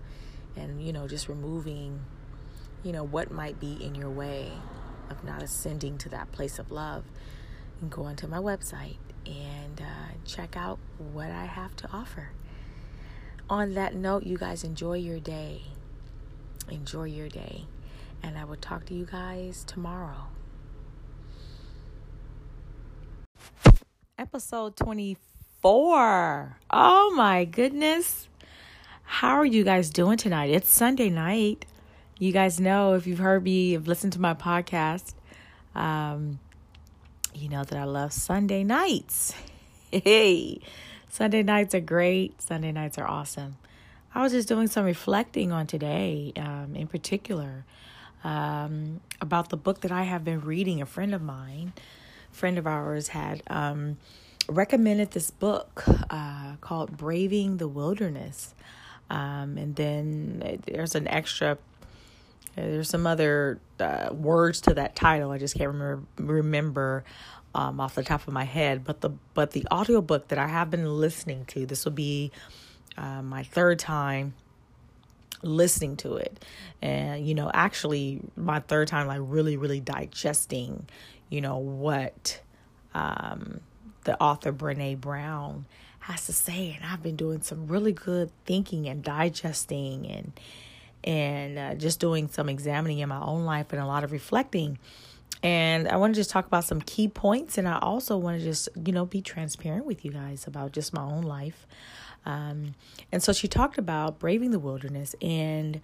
and 0.55 0.81
you 0.81 0.93
know 0.93 1.09
just 1.09 1.29
removing 1.29 2.05
you 2.85 2.93
know 2.93 3.03
what 3.03 3.33
might 3.33 3.59
be 3.59 3.73
in 3.85 3.97
your 3.97 4.11
way 4.11 4.53
of 5.11 5.25
not 5.25 5.43
ascending 5.43 5.99
to 5.99 6.09
that 6.11 6.31
place 6.31 6.61
of 6.61 6.71
love 6.71 7.03
and 7.81 7.91
go 7.91 8.05
onto 8.05 8.29
my 8.29 8.39
website 8.39 8.99
and 9.27 9.81
uh, 9.81 10.15
check 10.25 10.57
out 10.57 10.79
what 11.13 11.33
i 11.33 11.47
have 11.47 11.75
to 11.75 11.91
offer. 11.93 12.29
On 13.51 13.75
that 13.75 13.97
note 13.97 14.23
you 14.23 14.39
guys 14.39 14.63
enjoy 14.63 14.99
your 14.99 15.19
day. 15.19 15.63
Enjoy 16.71 17.03
your 17.03 17.29
day. 17.29 17.65
And 18.23 18.39
i 18.39 18.45
will 18.45 18.55
talk 18.55 18.87
to 18.87 18.95
you 18.95 19.07
guys 19.07 19.65
tomorrow 19.65 20.29
episode 24.19 24.77
24 24.77 26.57
oh 26.71 27.15
my 27.17 27.45
goodness 27.45 28.29
how 29.05 29.37
are 29.37 29.45
you 29.45 29.65
guys 29.65 29.91
doing 29.91 30.17
tonight? 30.17 30.51
It's 30.51 30.73
Sunday 30.73 31.11
night. 31.11 31.67
You 32.19 32.33
guys 32.33 32.59
know 32.59 32.95
if 32.95 33.07
you've 33.07 33.19
heard 33.19 33.45
me, 33.45 33.73
have 33.73 33.87
listened 33.87 34.15
to 34.15 34.21
my 34.21 34.35
podcast, 34.35 35.15
um, 35.75 36.41
you 37.35 37.49
know 37.49 37.65
that 37.65 37.79
I 37.79 37.85
love 37.85 38.13
Sunday 38.13 38.65
nights. 38.65 39.35
Hey, 39.93 40.59
Sunday 41.09 41.45
nights 41.45 41.73
are 41.73 41.81
great. 41.81 42.43
Sunday 42.43 42.73
nights 42.73 42.99
are 42.99 43.07
awesome. 43.07 43.59
I 44.13 44.23
was 44.23 44.33
just 44.33 44.49
doing 44.49 44.67
some 44.67 44.85
reflecting 44.85 45.53
on 45.53 45.69
today, 45.69 46.33
um, 46.37 46.75
in 46.75 46.89
particular, 46.89 47.65
um, 48.25 49.01
about 49.21 49.51
the 49.51 49.57
book 49.57 49.83
that 49.83 49.93
I 49.93 50.03
have 50.03 50.25
been 50.25 50.41
reading. 50.41 50.83
A 50.83 50.87
friend 50.87 51.15
of 51.15 51.23
mine, 51.23 51.75
friend 52.35 52.59
of 52.59 52.67
ours, 52.67 53.09
had 53.09 53.43
um, 53.47 53.97
recommended 54.49 55.13
this 55.13 55.31
book 55.31 55.85
uh, 56.11 56.57
called 56.61 56.97
Braving 56.97 57.57
the 57.59 57.69
Wilderness. 57.69 58.55
Um, 59.11 59.59
and 59.59 59.77
then 59.77 60.63
there's 60.67 60.95
an 60.95 61.07
extra, 61.09 61.59
there's 62.57 62.89
some 62.89 63.07
other 63.07 63.61
uh, 63.79 64.11
words 64.13 64.61
to 64.63 64.75
that 64.75 64.97
title. 64.97 65.31
I 65.31 65.39
just 65.39 65.57
can't 65.57 65.69
remember 65.69 66.03
remember 66.17 67.05
um, 67.55 67.81
off 67.81 67.95
the 67.95 68.03
top 68.03 68.27
of 68.27 68.35
my 68.35 68.45
head. 68.45 68.85
But 68.85 69.01
the 69.01 69.11
but 69.35 69.53
the 69.53 69.67
audiobook 69.71 70.29
that 70.29 70.39
I 70.39 70.49
have 70.49 70.71
been 70.71 70.99
listening 70.99 71.45
to, 71.47 71.67
this 71.67 71.85
will 71.85 71.93
be 71.93 72.33
uh, 72.97 73.23
my 73.23 73.43
third 73.43 73.79
time 73.79 74.35
listening 75.43 75.95
to 75.95 76.15
it 76.15 76.43
and 76.81 77.27
you 77.27 77.35
know 77.35 77.51
actually 77.53 78.19
my 78.35 78.61
third 78.61 78.89
time 78.89 79.07
like 79.07 79.21
really 79.23 79.59
really 79.59 79.79
digesting 79.79 80.87
you 81.31 81.41
know 81.41 81.59
what 81.59 82.41
um 82.95 83.61
the 84.05 84.21
author 84.23 84.53
Brené 84.53 84.99
Brown 84.99 85.67
has 86.01 86.27
to 86.27 86.33
say. 86.33 86.77
And 86.77 86.85
I've 86.85 87.03
been 87.03 87.17
doing 87.17 87.41
some 87.41 87.67
really 87.67 87.93
good 87.93 88.31
thinking 88.45 88.87
and 88.89 89.03
digesting 89.03 90.07
and 90.07 90.33
and 91.03 91.59
uh, 91.59 91.75
just 91.75 92.01
doing 92.01 92.29
some 92.29 92.49
examining 92.49 93.01
in 93.01 93.09
my 93.11 93.21
own 93.21 93.45
life 93.45 93.73
and 93.73 93.81
a 93.81 93.87
lot 93.87 94.05
of 94.05 94.13
reflecting. 94.13 94.79
And 95.43 95.89
I 95.89 95.97
want 95.97 96.15
to 96.15 96.21
just 96.21 96.31
talk 96.31 96.47
about 96.47 96.65
some 96.65 96.81
key 96.81 97.09
points, 97.09 97.59
and 97.59 97.69
I 97.69 97.79
also 97.79 98.17
want 98.17 98.39
to 98.39 98.45
just 98.45 98.69
you 98.85 98.93
know 98.93 99.05
be 99.05 99.21
transparent 99.21 99.85
with 99.87 100.05
you 100.05 100.13
guys 100.13 100.47
about 100.47 100.73
just 100.73 100.93
my 100.95 101.03
own 101.03 101.23
life. 101.23 101.67
Um, 102.27 102.75
and 103.13 103.23
so 103.23 103.35
she 103.35 103.49
talked 103.49 103.77
about 103.77 104.19
braving 104.19 104.51
the 104.51 104.59
wilderness, 104.59 105.15
and 105.21 105.81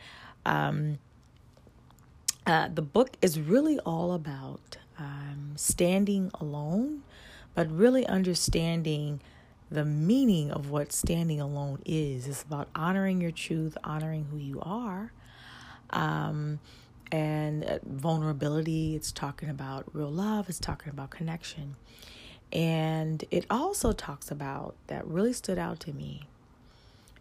um, 0.47 0.99
uh, 2.47 2.69
the 2.73 2.83
book 2.83 3.17
is 3.21 3.39
really 3.39 3.79
all 3.81 4.13
about 4.13 4.79
um, 5.01 5.55
standing 5.57 6.31
alone, 6.41 7.03
but 7.55 7.71
really 7.71 8.07
understanding 8.07 9.21
the 9.71 9.85
meaning 9.85 10.51
of 10.51 10.71
what 10.71 10.93
standing 10.93 11.41
alone 11.41 11.81
is. 11.87 12.27
It's 12.29 12.43
about 12.43 12.69
honoring 12.75 13.21
your 13.21 13.31
truth, 13.31 13.79
honoring 13.83 14.27
who 14.31 14.37
you 14.37 14.61
are, 14.61 15.13
um, 15.91 16.61
and 17.11 17.65
uh, 17.65 17.79
vulnerability. 17.85 18.95
It's 18.95 19.11
talking 19.11 19.49
about 19.49 19.87
real 19.93 20.11
love, 20.11 20.49
it's 20.49 20.61
talking 20.61 20.91
about 20.91 21.11
connection. 21.11 21.77
And 22.53 23.25
it 23.31 23.47
also 23.49 23.93
talks 23.93 24.31
about, 24.31 24.75
that 24.89 25.07
really 25.07 25.33
stood 25.33 25.59
out 25.59 25.81
to 25.81 25.93
me, 25.93 26.29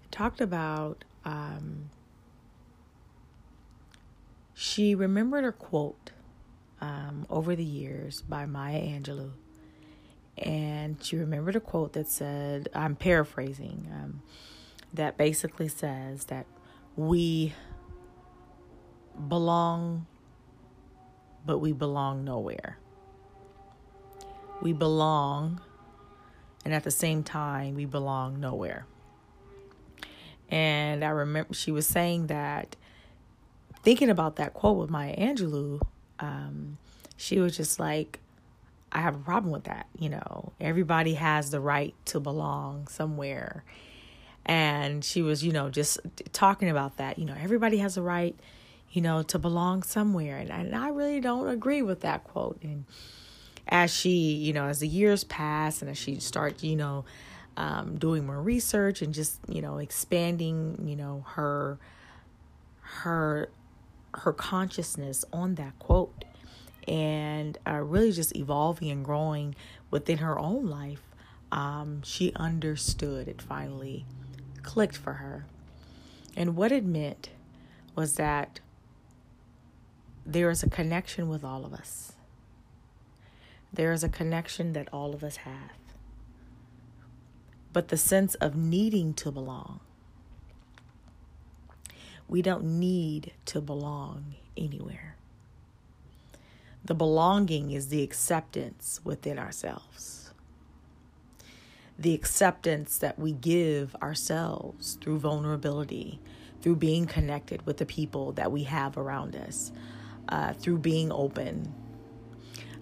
it 0.03 0.11
talked 0.11 0.41
about, 0.41 1.05
um, 1.23 1.91
she 4.55 4.95
remembered 4.95 5.45
a 5.45 5.51
quote 5.51 6.11
um, 6.81 7.25
over 7.29 7.55
the 7.55 7.63
years 7.63 8.21
by 8.21 8.45
Maya 8.45 8.81
Angelou 8.81 9.31
and 10.41 11.03
she 11.03 11.17
remembered 11.17 11.55
a 11.55 11.59
quote 11.59 11.93
that 11.93 12.07
said, 12.07 12.69
I'm 12.73 12.95
paraphrasing, 12.95 13.87
um, 13.91 14.21
that 14.93 15.17
basically 15.17 15.67
says 15.67 16.25
that 16.25 16.45
we 16.95 17.53
belong, 19.27 20.07
but 21.45 21.59
we 21.59 21.73
belong 21.73 22.23
nowhere. 22.23 22.77
We 24.61 24.71
belong, 24.71 25.61
and 26.63 26.73
at 26.73 26.83
the 26.83 26.91
same 26.91 27.23
time, 27.23 27.75
we 27.75 27.85
belong 27.85 28.39
nowhere. 28.39 28.85
And 30.49 31.03
I 31.03 31.09
remember 31.09 31.53
she 31.53 31.71
was 31.71 31.85
saying 31.85 32.27
that, 32.27 32.75
thinking 33.83 34.09
about 34.09 34.37
that 34.37 34.53
quote 34.53 34.77
with 34.77 34.89
Maya 34.89 35.15
Angelou, 35.17 35.81
um, 36.19 36.77
she 37.17 37.39
was 37.39 37.55
just 37.55 37.79
like, 37.79 38.19
I 38.91 38.99
have 39.01 39.15
a 39.15 39.19
problem 39.19 39.51
with 39.51 39.65
that. 39.65 39.87
You 39.97 40.09
know, 40.09 40.53
everybody 40.59 41.15
has 41.15 41.51
the 41.51 41.59
right 41.59 41.93
to 42.05 42.19
belong 42.19 42.87
somewhere. 42.87 43.63
And 44.45 45.03
she 45.03 45.21
was, 45.21 45.43
you 45.43 45.51
know, 45.51 45.69
just 45.69 45.99
talking 46.31 46.69
about 46.69 46.97
that. 46.97 47.19
You 47.19 47.25
know, 47.25 47.35
everybody 47.39 47.77
has 47.77 47.97
a 47.97 48.01
right, 48.01 48.35
you 48.91 49.01
know, 49.01 49.21
to 49.23 49.37
belong 49.37 49.83
somewhere. 49.83 50.37
And, 50.37 50.49
and 50.49 50.75
I 50.75 50.89
really 50.89 51.19
don't 51.19 51.47
agree 51.47 51.81
with 51.81 52.01
that 52.01 52.23
quote. 52.23 52.57
And 52.63 52.85
as 53.67 53.91
she, 53.91 54.09
you 54.09 54.53
know, 54.53 54.65
as 54.65 54.79
the 54.79 54.87
years 54.87 55.23
pass 55.23 55.81
and 55.81 55.91
as 55.91 55.97
she 55.97 56.19
starts, 56.19 56.63
you 56.63 56.75
know, 56.75 57.05
um, 57.57 57.97
doing 57.97 58.25
more 58.25 58.41
research 58.41 59.01
and 59.01 59.13
just, 59.13 59.39
you 59.47 59.61
know, 59.61 59.77
expanding, 59.77 60.83
you 60.87 60.95
know, 60.95 61.25
her, 61.27 61.77
her, 62.81 63.49
her 64.19 64.33
consciousness 64.33 65.25
on 65.31 65.55
that 65.55 65.77
quote 65.79 66.25
and 66.87 67.57
uh, 67.67 67.81
really 67.81 68.11
just 68.11 68.35
evolving 68.35 68.89
and 68.89 69.05
growing 69.05 69.55
within 69.91 70.19
her 70.19 70.37
own 70.39 70.67
life, 70.67 71.03
um, 71.51 72.01
she 72.03 72.31
understood 72.35 73.27
it 73.27 73.41
finally 73.41 74.05
clicked 74.63 74.97
for 74.97 75.13
her. 75.13 75.45
And 76.35 76.55
what 76.55 76.71
it 76.71 76.85
meant 76.85 77.29
was 77.95 78.15
that 78.15 78.59
there 80.25 80.49
is 80.49 80.63
a 80.63 80.69
connection 80.69 81.27
with 81.27 81.43
all 81.43 81.65
of 81.65 81.73
us. 81.73 82.13
There 83.73 83.91
is 83.91 84.03
a 84.03 84.09
connection 84.09 84.73
that 84.73 84.87
all 84.91 85.13
of 85.13 85.23
us 85.23 85.37
have. 85.37 85.71
But 87.71 87.89
the 87.89 87.97
sense 87.97 88.35
of 88.35 88.55
needing 88.55 89.13
to 89.15 89.31
belong, 89.31 89.79
we 92.29 92.41
don't 92.41 92.63
need 92.63 93.33
to 93.45 93.59
belong 93.59 94.35
anywhere. 94.55 95.15
The 96.85 96.93
belonging 96.93 97.71
is 97.71 97.89
the 97.89 98.03
acceptance 98.03 99.01
within 99.03 99.37
ourselves. 99.37 100.31
The 101.97 102.13
acceptance 102.13 102.97
that 102.99 103.19
we 103.19 103.33
give 103.33 103.95
ourselves 104.01 104.97
through 105.01 105.19
vulnerability, 105.19 106.19
through 106.61 106.77
being 106.77 107.05
connected 107.05 107.65
with 107.65 107.77
the 107.77 107.85
people 107.85 108.31
that 108.33 108.51
we 108.51 108.63
have 108.63 108.97
around 108.97 109.35
us, 109.35 109.71
uh, 110.29 110.53
through 110.53 110.77
being 110.77 111.11
open, 111.11 111.73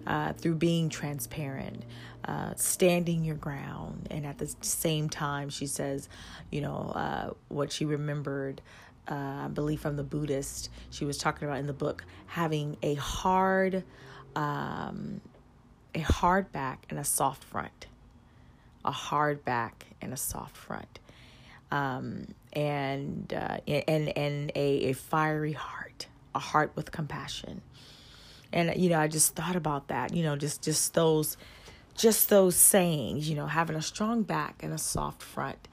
uh, 0.06 0.32
through 0.34 0.54
being 0.54 0.88
transparent, 0.88 1.84
uh, 2.24 2.54
standing 2.56 3.24
your 3.24 3.36
ground. 3.36 4.06
And 4.10 4.24
at 4.24 4.38
the 4.38 4.54
same 4.60 5.08
time, 5.08 5.48
she 5.48 5.66
says, 5.66 6.08
you 6.50 6.60
know, 6.60 6.92
uh, 6.94 7.30
what 7.48 7.72
she 7.72 7.84
remembered 7.84 8.60
uh, 9.10 9.44
I 9.44 9.48
believe 9.48 9.80
from 9.80 9.96
the 9.96 10.02
Buddhist, 10.02 10.70
she 10.90 11.04
was 11.04 11.16
talking 11.18 11.48
about 11.48 11.58
in 11.58 11.66
the 11.66 11.72
book 11.72 12.04
having 12.26 12.76
a 12.82 12.94
hard, 12.94 13.84
um, 14.36 15.20
a 15.94 16.00
hard 16.00 16.52
back 16.52 16.84
and 16.90 16.98
a 16.98 17.04
soft 17.04 17.42
front, 17.42 17.86
a 18.84 18.90
hard 18.90 19.44
back 19.44 19.86
and 20.02 20.12
a 20.12 20.16
soft 20.16 20.56
front, 20.56 20.98
um, 21.70 22.26
and 22.52 23.32
uh, 23.32 23.58
and 23.66 24.16
and 24.16 24.52
a, 24.54 24.90
a 24.90 24.92
fiery 24.92 25.52
heart, 25.52 26.06
a 26.34 26.38
heart 26.38 26.72
with 26.74 26.92
compassion, 26.92 27.62
and 28.52 28.74
you 28.76 28.90
know 28.90 29.00
I 29.00 29.08
just 29.08 29.34
thought 29.34 29.56
about 29.56 29.88
that, 29.88 30.14
you 30.14 30.22
know, 30.22 30.36
just 30.36 30.62
just 30.62 30.92
those, 30.92 31.38
just 31.96 32.28
those 32.28 32.56
sayings, 32.56 33.28
you 33.28 33.36
know, 33.36 33.46
having 33.46 33.76
a 33.76 33.82
strong 33.82 34.22
back 34.22 34.62
and 34.62 34.74
a 34.74 34.78
soft 34.78 35.22
front. 35.22 35.66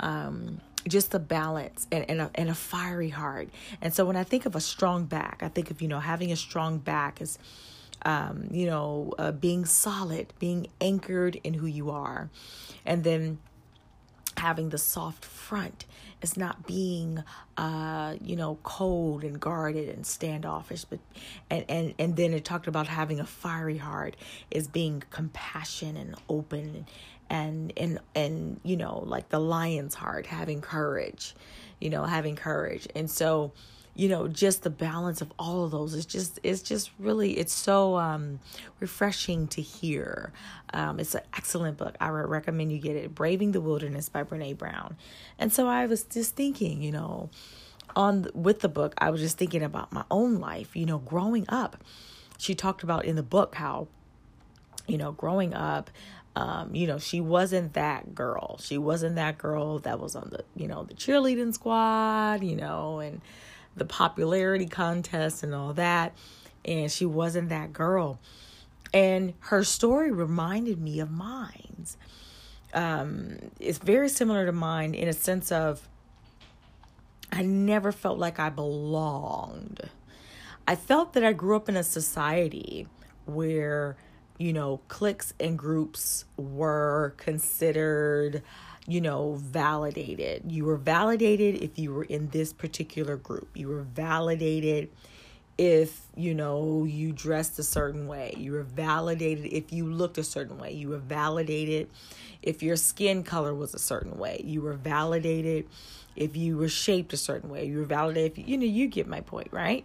Um, 0.00 0.60
just 0.86 1.10
the 1.10 1.18
balance 1.18 1.86
and, 1.92 2.08
and, 2.08 2.20
a, 2.20 2.30
and 2.34 2.48
a 2.48 2.54
fiery 2.54 3.10
heart. 3.10 3.48
And 3.80 3.94
so 3.94 4.04
when 4.04 4.16
I 4.16 4.24
think 4.24 4.46
of 4.46 4.56
a 4.56 4.60
strong 4.60 5.04
back, 5.04 5.40
I 5.42 5.48
think 5.48 5.70
of, 5.70 5.82
you 5.82 5.88
know, 5.88 6.00
having 6.00 6.32
a 6.32 6.36
strong 6.36 6.78
back 6.78 7.20
is, 7.20 7.38
um, 8.04 8.48
you 8.50 8.66
know, 8.66 9.12
uh, 9.18 9.32
being 9.32 9.64
solid, 9.64 10.32
being 10.38 10.66
anchored 10.80 11.38
in 11.44 11.54
who 11.54 11.66
you 11.66 11.90
are. 11.90 12.30
And 12.84 13.04
then 13.04 13.38
having 14.36 14.70
the 14.70 14.78
soft 14.78 15.24
front 15.24 15.84
is 16.22 16.36
not 16.36 16.66
being 16.66 17.22
uh 17.56 18.14
you 18.20 18.34
know 18.34 18.58
cold 18.62 19.24
and 19.24 19.38
guarded 19.38 19.88
and 19.88 20.06
standoffish 20.06 20.84
but 20.84 20.98
and 21.50 21.64
and 21.68 21.94
and 21.98 22.16
then 22.16 22.32
it 22.32 22.44
talked 22.44 22.66
about 22.66 22.86
having 22.86 23.20
a 23.20 23.26
fiery 23.26 23.76
heart 23.76 24.16
is 24.50 24.66
being 24.68 25.02
compassion 25.10 25.96
and 25.96 26.14
open 26.28 26.86
and 27.32 27.72
and 27.76 27.98
and 28.14 28.60
you 28.62 28.76
know 28.76 29.02
like 29.06 29.30
the 29.30 29.40
lion's 29.40 29.94
heart 29.94 30.26
having 30.26 30.60
courage 30.60 31.34
you 31.82 31.90
know 31.90 32.04
having 32.04 32.36
courage. 32.36 32.86
And 32.94 33.10
so 33.10 33.52
you 33.94 34.08
know 34.08 34.28
just 34.28 34.62
the 34.62 34.70
balance 34.70 35.20
of 35.20 35.32
all 35.38 35.64
of 35.64 35.72
those 35.72 35.92
is 35.94 36.06
just 36.06 36.38
it's 36.42 36.62
just 36.62 36.90
really 36.98 37.32
it's 37.32 37.52
so 37.52 37.98
um 37.98 38.38
refreshing 38.78 39.48
to 39.48 39.60
hear. 39.60 40.32
Um 40.72 41.00
it's 41.00 41.14
an 41.14 41.22
excellent 41.36 41.76
book. 41.76 41.96
I 42.00 42.10
would 42.12 42.28
recommend 42.28 42.70
you 42.70 42.78
get 42.78 42.94
it 42.94 43.14
braving 43.14 43.50
the 43.50 43.60
wilderness 43.60 44.08
by 44.08 44.22
Brené 44.22 44.56
Brown. 44.56 44.96
And 45.38 45.52
so 45.52 45.66
i 45.66 45.86
was 45.86 46.04
just 46.04 46.36
thinking 46.36 46.80
you 46.82 46.92
know 46.92 47.30
on 47.94 48.26
with 48.32 48.60
the 48.60 48.68
book 48.70 48.94
i 48.96 49.10
was 49.10 49.20
just 49.20 49.36
thinking 49.36 49.62
about 49.62 49.92
my 49.92 50.04
own 50.10 50.36
life 50.36 50.76
you 50.76 50.86
know 50.86 50.98
growing 50.98 51.46
up. 51.48 51.82
She 52.38 52.54
talked 52.54 52.82
about 52.82 53.04
in 53.04 53.16
the 53.16 53.22
book 53.22 53.56
how 53.56 53.88
you 54.86 54.98
know 54.98 55.10
growing 55.12 55.52
up 55.52 55.90
um, 56.34 56.74
you 56.74 56.86
know, 56.86 56.98
she 56.98 57.20
wasn't 57.20 57.74
that 57.74 58.14
girl. 58.14 58.58
She 58.58 58.78
wasn't 58.78 59.16
that 59.16 59.38
girl 59.38 59.78
that 59.80 60.00
was 60.00 60.16
on 60.16 60.30
the, 60.30 60.44
you 60.56 60.66
know, 60.66 60.84
the 60.84 60.94
cheerleading 60.94 61.52
squad, 61.52 62.42
you 62.42 62.56
know, 62.56 63.00
and 63.00 63.20
the 63.76 63.84
popularity 63.84 64.66
contest 64.66 65.42
and 65.42 65.54
all 65.54 65.74
that. 65.74 66.16
And 66.64 66.90
she 66.90 67.04
wasn't 67.04 67.50
that 67.50 67.72
girl. 67.72 68.18
And 68.94 69.34
her 69.40 69.64
story 69.64 70.10
reminded 70.10 70.80
me 70.80 71.00
of 71.00 71.10
mine's. 71.10 71.96
Um, 72.72 73.38
it's 73.60 73.78
very 73.78 74.08
similar 74.08 74.46
to 74.46 74.52
mine 74.52 74.94
in 74.94 75.08
a 75.08 75.12
sense 75.12 75.52
of 75.52 75.86
I 77.30 77.42
never 77.42 77.92
felt 77.92 78.18
like 78.18 78.38
I 78.38 78.50
belonged. 78.50 79.88
I 80.66 80.76
felt 80.76 81.14
that 81.14 81.24
I 81.24 81.32
grew 81.32 81.56
up 81.56 81.68
in 81.68 81.76
a 81.76 81.82
society 81.82 82.86
where, 83.24 83.96
you 84.42 84.52
know, 84.52 84.80
cliques 84.88 85.32
and 85.38 85.56
groups 85.56 86.24
were 86.36 87.14
considered 87.16 88.42
you 88.86 89.00
know, 89.00 89.34
validated. 89.34 90.50
You 90.50 90.64
were 90.64 90.76
validated 90.76 91.62
if 91.62 91.78
you 91.78 91.94
were 91.94 92.02
in 92.02 92.30
this 92.30 92.52
particular 92.52 93.16
group. 93.16 93.48
You 93.54 93.68
were 93.68 93.82
validated 93.82 94.90
if, 95.56 96.00
you 96.16 96.34
know, 96.34 96.82
you 96.84 97.12
dressed 97.12 97.60
a 97.60 97.62
certain 97.62 98.08
way. 98.08 98.34
You 98.36 98.52
were 98.52 98.64
validated 98.64 99.52
if 99.52 99.72
you 99.72 99.86
looked 99.86 100.18
a 100.18 100.24
certain 100.24 100.58
way. 100.58 100.72
You 100.72 100.88
were 100.88 100.98
validated 100.98 101.88
if 102.42 102.60
your 102.60 102.74
skin 102.74 103.22
color 103.22 103.54
was 103.54 103.72
a 103.72 103.78
certain 103.78 104.18
way. 104.18 104.42
You 104.44 104.62
were 104.62 104.74
validated 104.74 105.68
if 106.16 106.36
you 106.36 106.56
were 106.56 106.68
shaped 106.68 107.12
a 107.12 107.16
certain 107.16 107.50
way. 107.50 107.66
You 107.66 107.78
were 107.78 107.84
validated 107.84 108.32
if 108.32 108.38
you, 108.38 108.44
you 108.46 108.56
know, 108.58 108.66
you 108.66 108.88
get 108.88 109.06
my 109.06 109.20
point, 109.20 109.48
right? 109.52 109.84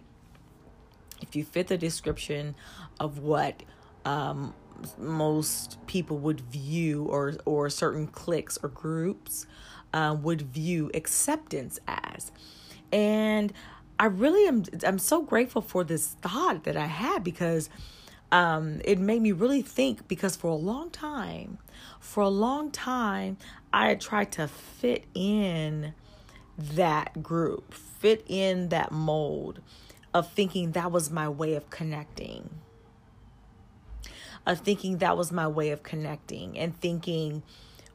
If 1.22 1.36
you 1.36 1.44
fit 1.44 1.68
the 1.68 1.78
description 1.78 2.56
of 2.98 3.18
what 3.18 3.62
um, 4.08 4.54
most 4.96 5.84
people 5.86 6.18
would 6.18 6.40
view 6.40 7.04
or 7.04 7.34
or 7.44 7.68
certain 7.68 8.06
cliques 8.06 8.58
or 8.62 8.68
groups 8.68 9.46
um, 9.92 10.22
would 10.22 10.42
view 10.42 10.90
acceptance 10.94 11.78
as. 11.86 12.32
And 12.92 13.52
i 13.98 14.04
really 14.04 14.46
am 14.46 14.64
i'm 14.86 14.98
so 14.98 15.22
grateful 15.22 15.62
for 15.62 15.84
this 15.84 16.08
thought 16.22 16.64
that 16.64 16.76
i 16.76 16.86
had 16.86 17.24
because 17.24 17.68
um, 18.30 18.82
it 18.84 18.98
made 18.98 19.22
me 19.22 19.32
really 19.32 19.62
think 19.62 20.06
because 20.06 20.36
for 20.36 20.48
a 20.48 20.54
long 20.54 20.90
time 20.90 21.58
for 21.98 22.22
a 22.22 22.28
long 22.28 22.70
time 22.70 23.36
i 23.72 23.88
had 23.88 24.00
tried 24.00 24.30
to 24.32 24.46
fit 24.46 25.04
in 25.14 25.94
that 26.58 27.22
group 27.22 27.72
fit 27.72 28.24
in 28.28 28.68
that 28.68 28.92
mold 28.92 29.60
of 30.12 30.30
thinking 30.30 30.72
that 30.72 30.92
was 30.92 31.10
my 31.10 31.28
way 31.28 31.54
of 31.54 31.68
connecting 31.70 32.50
of 34.48 34.60
thinking 34.60 34.98
that 34.98 35.16
was 35.16 35.30
my 35.30 35.46
way 35.46 35.70
of 35.70 35.82
connecting 35.82 36.58
and 36.58 36.78
thinking, 36.80 37.42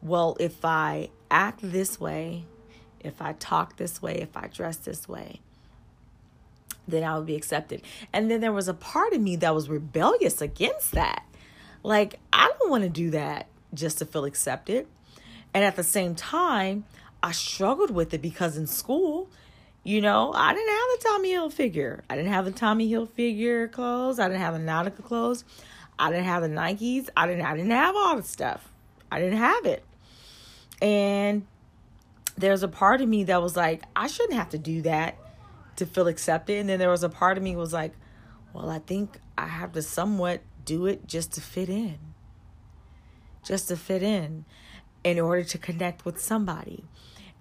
well, 0.02 0.38
if 0.40 0.64
I 0.64 1.10
act 1.32 1.60
this 1.64 2.00
way, 2.00 2.46
if 3.00 3.22
I 3.22 3.34
talk 3.34 3.78
this 3.78 4.02
way, 4.02 4.20
if 4.20 4.38
I 4.38 4.48
dress 4.48 4.78
this 4.78 5.10
way, 5.10 5.42
then 6.88 7.04
I 7.04 7.18
would 7.18 7.26
be 7.26 7.36
accepted. 7.36 7.82
And 8.14 8.30
then 8.30 8.40
there 8.40 8.52
was 8.52 8.68
a 8.68 8.74
part 8.74 9.14
of 9.14 9.22
me 9.22 9.36
that 9.38 9.56
was 9.56 9.68
rebellious 9.68 10.42
against 10.42 10.92
that. 10.92 11.26
Like, 11.82 12.20
I 12.32 12.52
don't 12.60 12.70
want 12.70 12.84
to 12.84 12.90
do 12.90 13.10
that 13.12 13.48
just 13.74 13.98
to 13.98 14.06
feel 14.06 14.26
accepted. 14.26 14.88
And 15.54 15.64
at 15.64 15.76
the 15.76 15.84
same 15.84 16.14
time, 16.14 16.86
I 17.24 17.32
struggled 17.32 17.90
with 17.90 18.14
it 18.14 18.22
because 18.22 18.58
in 18.58 18.68
school, 18.68 19.30
you 19.84 20.02
know, 20.02 20.32
I 20.34 20.54
didn't 20.54 20.70
have 20.70 20.78
the 20.78 21.10
Tommy 21.10 21.32
Hilfiger. 21.32 22.02
I 22.10 22.16
didn't 22.16 22.32
have 22.32 22.46
the 22.46 22.52
Tommy 22.52 22.92
Hilfiger 22.92 23.72
clothes. 23.72 24.20
I 24.20 24.28
didn't 24.28 24.42
have 24.42 24.54
the 24.54 24.60
Nautica 24.60 25.04
clothes. 25.04 25.44
I 25.98 26.10
didn't 26.10 26.26
have 26.26 26.42
the 26.42 26.50
Nikes. 26.50 27.10
I 27.16 27.28
didn't 27.28 27.46
I 27.46 27.56
didn't 27.56 27.72
have 27.72 27.96
all 27.96 28.16
the 28.16 28.24
stuff. 28.24 28.68
I 29.12 29.20
didn't 29.20 29.38
have 29.38 29.66
it. 29.66 29.84
And 30.82 31.46
there's 32.38 32.64
a 32.64 32.68
part 32.68 33.02
of 33.02 33.08
me 33.08 33.26
that 33.26 33.42
was 33.42 33.56
like, 33.56 33.84
I 33.96 34.08
shouldn't 34.08 34.34
have 34.34 34.50
to 34.50 34.58
do 34.58 34.82
that 34.84 35.18
to 35.76 35.86
feel 35.86 36.08
accepted. 36.08 36.58
And 36.58 36.70
then 36.70 36.80
there 36.80 36.90
was 36.90 37.04
a 37.04 37.10
part 37.10 37.38
of 37.38 37.44
me 37.44 37.56
was 37.56 37.74
like, 37.74 37.94
well, 38.54 38.70
I 38.70 38.80
think 38.80 39.20
I 39.38 39.48
have 39.48 39.72
to 39.74 39.82
somewhat 39.82 40.42
do 40.66 40.86
it 40.86 41.08
just 41.08 41.34
to 41.34 41.42
fit 41.42 41.70
in. 41.70 41.98
Just 43.44 43.68
to 43.68 43.78
fit 43.78 44.04
in 44.04 44.46
in 45.04 45.20
order 45.20 45.44
to 45.44 45.58
connect 45.58 46.06
with 46.06 46.20
somebody. 46.20 46.86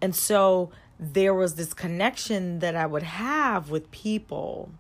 And 0.01 0.15
so 0.15 0.71
there 0.99 1.35
was 1.35 1.55
this 1.55 1.75
connection 1.75 2.59
that 2.59 2.75
I 2.75 2.87
would 2.87 3.03
have 3.03 3.71
with 3.71 3.91
people 3.91 4.71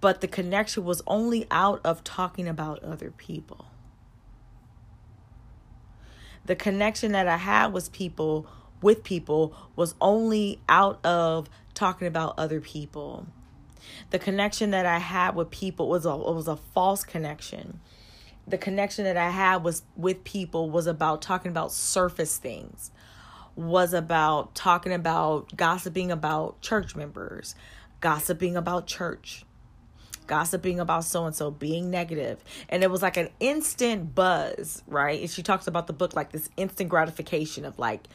but 0.00 0.20
the 0.20 0.28
connection 0.28 0.84
was 0.84 1.02
only 1.06 1.46
out 1.50 1.80
of 1.84 2.04
talking 2.04 2.46
about 2.46 2.82
other 2.82 3.10
people. 3.10 3.66
The 6.46 6.56
connection 6.56 7.12
that 7.12 7.28
I 7.28 7.36
had 7.36 7.72
was 7.72 7.88
people 7.88 8.46
with 8.80 9.02
people 9.02 9.54
was 9.76 9.94
only 10.00 10.60
out 10.68 11.04
of 11.04 11.48
talking 11.74 12.06
about 12.06 12.38
other 12.38 12.60
people. 12.60 13.26
The 14.10 14.18
connection 14.18 14.70
that 14.70 14.86
I 14.86 14.98
had 14.98 15.34
with 15.34 15.50
people 15.50 15.88
was 15.88 16.04
a 16.04 16.16
was 16.16 16.48
a 16.48 16.56
false 16.56 17.04
connection. 17.04 17.80
The 18.46 18.58
connection 18.58 19.04
that 19.04 19.16
I 19.16 19.30
had 19.30 19.62
was 19.62 19.82
with 19.96 20.24
people 20.24 20.70
was 20.70 20.86
about 20.86 21.20
talking 21.22 21.50
about 21.50 21.72
surface 21.72 22.38
things. 22.38 22.90
Was 23.56 23.92
about 23.92 24.54
talking 24.54 24.92
about 24.92 25.56
gossiping 25.56 26.10
about 26.10 26.60
church 26.60 26.94
members, 26.94 27.54
gossiping 28.00 28.56
about 28.56 28.86
church, 28.86 29.44
gossiping 30.28 30.78
about 30.78 31.04
so 31.04 31.26
and 31.26 31.34
so, 31.34 31.50
being 31.50 31.90
negative. 31.90 32.42
And 32.68 32.84
it 32.84 32.90
was 32.90 33.02
like 33.02 33.16
an 33.16 33.30
instant 33.40 34.14
buzz, 34.14 34.84
right? 34.86 35.20
And 35.20 35.28
she 35.28 35.42
talks 35.42 35.66
about 35.66 35.88
the 35.88 35.92
book 35.92 36.14
like 36.14 36.30
this 36.30 36.48
instant 36.56 36.88
gratification 36.88 37.64
of 37.64 37.78
like, 37.78 38.06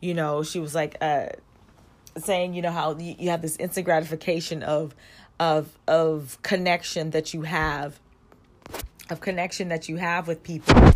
you 0.00 0.12
know, 0.12 0.42
she 0.42 0.60
was 0.60 0.74
like 0.74 0.98
uh 1.00 1.28
saying, 2.18 2.54
you 2.54 2.60
know, 2.60 2.72
how 2.72 2.96
you, 2.98 3.30
have 3.30 3.40
this 3.40 3.56
instant 3.56 3.86
gratification 3.86 4.62
of 4.62 4.94
of 5.38 5.78
of 5.88 6.38
connection 6.42 7.10
that 7.10 7.32
you 7.32 7.42
have 7.42 7.98
of 9.08 9.20
connection 9.20 9.68
that 9.68 9.88
you 9.88 9.96
have 9.96 10.28
with 10.28 10.42
people 10.42 10.92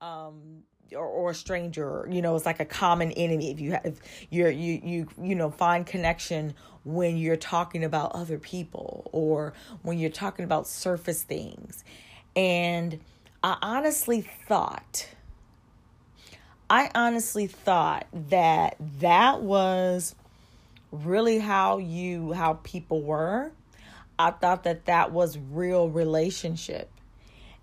um 0.00 0.62
or, 0.94 1.04
or 1.04 1.30
a 1.32 1.34
stranger 1.34 2.08
you 2.10 2.22
know 2.22 2.34
it's 2.34 2.46
like 2.46 2.60
a 2.60 2.64
common 2.64 3.10
enemy 3.12 3.50
if 3.50 3.60
you 3.60 3.72
have 3.72 4.00
you're 4.30 4.50
you 4.50 4.80
you 4.82 5.08
you 5.20 5.34
know 5.34 5.50
find 5.50 5.84
connection 5.86 6.54
when 6.94 7.16
you're 7.16 7.36
talking 7.36 7.84
about 7.84 8.12
other 8.12 8.38
people 8.38 9.08
or 9.12 9.52
when 9.82 9.98
you're 9.98 10.10
talking 10.10 10.44
about 10.44 10.66
surface 10.66 11.22
things. 11.22 11.84
And 12.36 13.00
i 13.40 13.56
honestly 13.62 14.20
thought 14.48 15.06
i 16.68 16.90
honestly 16.92 17.46
thought 17.46 18.04
that 18.12 18.74
that 18.98 19.40
was 19.42 20.16
really 20.92 21.38
how 21.38 21.78
you 21.78 22.32
how 22.32 22.54
people 22.62 23.02
were. 23.02 23.50
I 24.18 24.30
thought 24.30 24.64
that 24.64 24.86
that 24.86 25.12
was 25.12 25.38
real 25.38 25.88
relationship. 25.88 26.90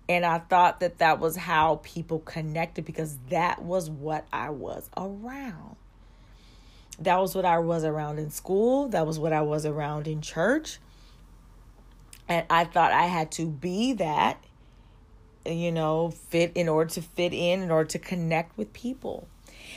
And 0.08 0.24
I 0.24 0.38
thought 0.38 0.80
that 0.80 0.98
that 0.98 1.18
was 1.18 1.36
how 1.36 1.80
people 1.82 2.20
connected 2.20 2.84
because 2.84 3.18
that 3.28 3.62
was 3.62 3.90
what 3.90 4.26
I 4.32 4.50
was 4.50 4.88
around. 4.96 5.76
That 6.98 7.20
was 7.20 7.34
what 7.34 7.44
I 7.44 7.58
was 7.58 7.84
around 7.84 8.18
in 8.18 8.30
school. 8.30 8.88
That 8.88 9.06
was 9.06 9.18
what 9.18 9.32
I 9.32 9.42
was 9.42 9.66
around 9.66 10.08
in 10.08 10.20
church. 10.22 10.78
And 12.28 12.44
I 12.50 12.64
thought 12.64 12.92
I 12.92 13.04
had 13.04 13.30
to 13.32 13.46
be 13.46 13.92
that, 13.94 14.42
you 15.44 15.70
know, 15.70 16.10
fit 16.10 16.52
in 16.54 16.68
order 16.68 16.90
to 16.94 17.02
fit 17.02 17.32
in, 17.32 17.62
in 17.62 17.70
order 17.70 17.88
to 17.90 17.98
connect 17.98 18.56
with 18.56 18.72
people. 18.72 19.28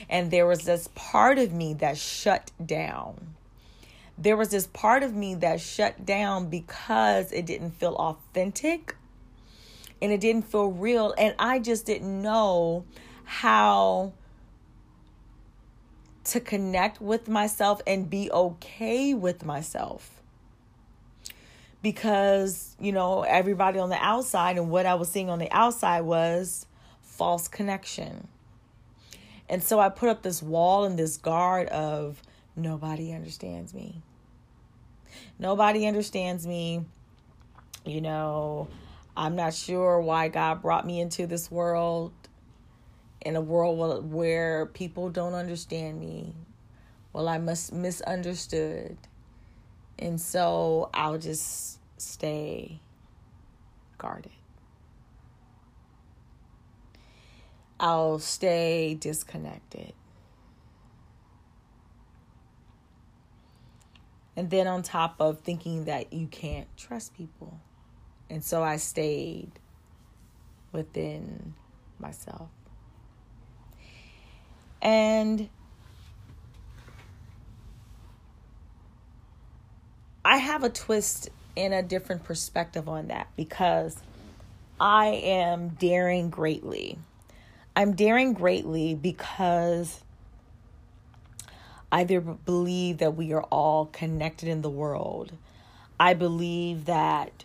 And 0.09 0.31
there 0.31 0.47
was 0.47 0.61
this 0.61 0.89
part 0.95 1.37
of 1.37 1.53
me 1.53 1.73
that 1.75 1.97
shut 1.97 2.51
down. 2.63 3.35
There 4.17 4.35
was 4.35 4.49
this 4.49 4.67
part 4.67 5.03
of 5.03 5.13
me 5.13 5.35
that 5.35 5.61
shut 5.61 6.05
down 6.05 6.49
because 6.49 7.31
it 7.31 7.45
didn't 7.45 7.71
feel 7.71 7.95
authentic 7.95 8.95
and 10.01 10.11
it 10.11 10.19
didn't 10.19 10.43
feel 10.43 10.67
real 10.67 11.13
and 11.17 11.35
I 11.39 11.59
just 11.59 11.85
didn't 11.85 12.21
know 12.21 12.85
how 13.23 14.13
to 16.29 16.39
connect 16.39 17.01
with 17.01 17.27
myself 17.27 17.81
and 17.85 18.09
be 18.09 18.31
okay 18.31 19.13
with 19.13 19.45
myself. 19.45 20.21
Because, 21.81 22.75
you 22.79 22.91
know, 22.91 23.23
everybody 23.23 23.79
on 23.79 23.89
the 23.89 24.03
outside 24.03 24.57
and 24.57 24.69
what 24.69 24.85
I 24.85 24.95
was 24.95 25.09
seeing 25.09 25.29
on 25.29 25.39
the 25.39 25.51
outside 25.51 26.01
was 26.01 26.65
false 27.01 27.47
connection. 27.47 28.27
And 29.47 29.63
so 29.63 29.79
I 29.79 29.89
put 29.89 30.09
up 30.09 30.21
this 30.21 30.43
wall 30.43 30.85
and 30.85 30.99
this 30.99 31.17
guard 31.17 31.67
of 31.69 32.21
nobody 32.55 33.13
understands 33.13 33.73
me. 33.73 34.01
Nobody 35.39 35.87
understands 35.87 36.45
me. 36.45 36.85
You 37.85 38.01
know, 38.01 38.67
I'm 39.17 39.35
not 39.35 39.53
sure 39.53 39.99
why 39.99 40.27
God 40.27 40.61
brought 40.61 40.85
me 40.85 40.99
into 40.99 41.27
this 41.27 41.49
world 41.49 42.11
in 43.21 43.35
a 43.35 43.41
world 43.41 44.11
where 44.11 44.65
people 44.67 45.09
don't 45.09 45.33
understand 45.33 45.99
me. 45.99 46.33
Well, 47.13 47.27
I 47.27 47.37
must 47.37 47.73
misunderstood. 47.73 48.97
And 49.97 50.19
so 50.19 50.89
I'll 50.93 51.17
just 51.17 51.79
stay 51.97 52.79
guarded. 53.97 54.31
I'll 57.79 58.19
stay 58.19 58.95
disconnected. 58.95 59.93
And 64.35 64.49
then 64.49 64.67
on 64.67 64.83
top 64.83 65.15
of 65.19 65.39
thinking 65.41 65.85
that 65.85 66.13
you 66.13 66.27
can't 66.27 66.67
trust 66.77 67.13
people. 67.13 67.59
And 68.29 68.43
so 68.43 68.63
I 68.63 68.77
stayed 68.77 69.51
within 70.71 71.55
myself. 71.99 72.49
And 74.81 75.49
I 80.23 80.37
have 80.37 80.63
a 80.63 80.69
twist 80.69 81.29
and 81.57 81.73
a 81.73 81.81
different 81.81 82.23
perspective 82.23 82.87
on 82.87 83.07
that 83.07 83.27
because 83.35 83.97
I 84.79 85.07
am 85.07 85.69
daring 85.69 86.29
greatly. 86.29 86.97
I'm 87.75 87.95
daring 87.95 88.33
greatly 88.33 88.95
because 88.95 90.01
I 91.91 92.03
believe 92.03 92.99
that 92.99 93.15
we 93.15 93.33
are 93.33 93.43
all 93.43 93.87
connected 93.87 94.47
in 94.47 94.61
the 94.61 94.69
world. 94.69 95.31
I 95.99 96.13
believe 96.13 96.85
that 96.85 97.43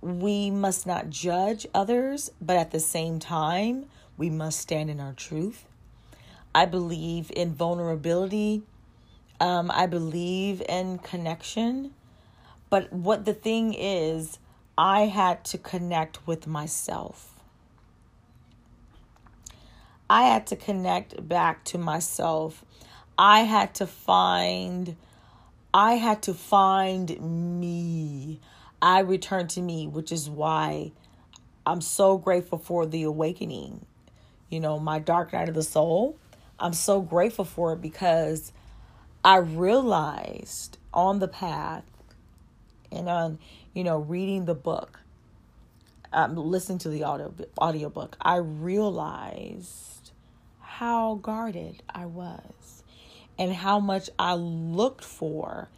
we 0.00 0.50
must 0.50 0.86
not 0.86 1.10
judge 1.10 1.66
others, 1.74 2.30
but 2.40 2.56
at 2.56 2.70
the 2.70 2.80
same 2.80 3.18
time, 3.18 3.86
we 4.16 4.30
must 4.30 4.60
stand 4.60 4.90
in 4.90 5.00
our 5.00 5.12
truth. 5.12 5.64
I 6.54 6.66
believe 6.66 7.30
in 7.34 7.54
vulnerability. 7.54 8.62
Um, 9.40 9.70
I 9.72 9.86
believe 9.86 10.62
in 10.68 10.98
connection. 10.98 11.94
But 12.70 12.92
what 12.92 13.24
the 13.24 13.34
thing 13.34 13.74
is, 13.74 14.38
I 14.76 15.02
had 15.06 15.44
to 15.46 15.58
connect 15.58 16.26
with 16.26 16.46
myself. 16.46 17.32
I 20.08 20.24
had 20.24 20.46
to 20.48 20.56
connect 20.56 21.26
back 21.26 21.64
to 21.64 21.78
myself. 21.78 22.64
I 23.18 23.40
had 23.40 23.74
to 23.76 23.86
find 23.86 24.96
I 25.74 25.94
had 25.94 26.22
to 26.24 26.34
find 26.34 27.18
me. 27.60 28.40
I 28.82 29.00
returned 29.00 29.48
to 29.50 29.62
me, 29.62 29.86
which 29.86 30.12
is 30.12 30.28
why 30.28 30.92
I'm 31.64 31.80
so 31.80 32.18
grateful 32.18 32.58
for 32.58 32.84
the 32.84 33.04
awakening. 33.04 33.86
You 34.50 34.60
know, 34.60 34.78
my 34.78 34.98
dark 34.98 35.32
night 35.32 35.48
of 35.48 35.54
the 35.54 35.62
soul. 35.62 36.18
I'm 36.62 36.72
so 36.72 37.00
grateful 37.00 37.44
for 37.44 37.72
it 37.72 37.82
because 37.82 38.52
I 39.24 39.38
realized 39.38 40.78
on 40.94 41.18
the 41.18 41.26
path 41.26 41.82
and 42.92 43.08
on, 43.08 43.40
you 43.74 43.82
know, 43.82 43.98
reading 43.98 44.44
the 44.44 44.54
book, 44.54 45.00
um, 46.12 46.36
listening 46.36 46.78
to 46.78 46.88
the 46.88 47.02
audio 47.02 47.34
audiobook, 47.60 48.16
I 48.20 48.36
realized 48.36 50.12
how 50.60 51.16
guarded 51.16 51.82
I 51.92 52.06
was 52.06 52.84
and 53.36 53.52
how 53.52 53.80
much 53.80 54.08
I 54.16 54.34
looked 54.34 55.02
for 55.04 55.68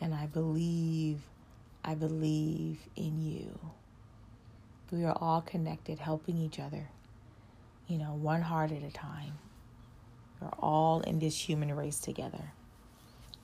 and 0.00 0.14
I 0.14 0.26
believe, 0.26 1.20
I 1.84 1.94
believe 1.94 2.78
in 2.96 3.20
you. 3.20 3.58
We 4.90 5.04
are 5.04 5.16
all 5.20 5.40
connected, 5.40 5.98
helping 5.98 6.38
each 6.38 6.60
other, 6.60 6.88
you 7.86 7.98
know, 7.98 8.14
one 8.14 8.42
heart 8.42 8.72
at 8.72 8.82
a 8.82 8.90
time. 8.90 9.38
We're 10.40 10.48
all 10.58 11.00
in 11.00 11.18
this 11.18 11.38
human 11.38 11.74
race 11.74 11.98
together. 11.98 12.52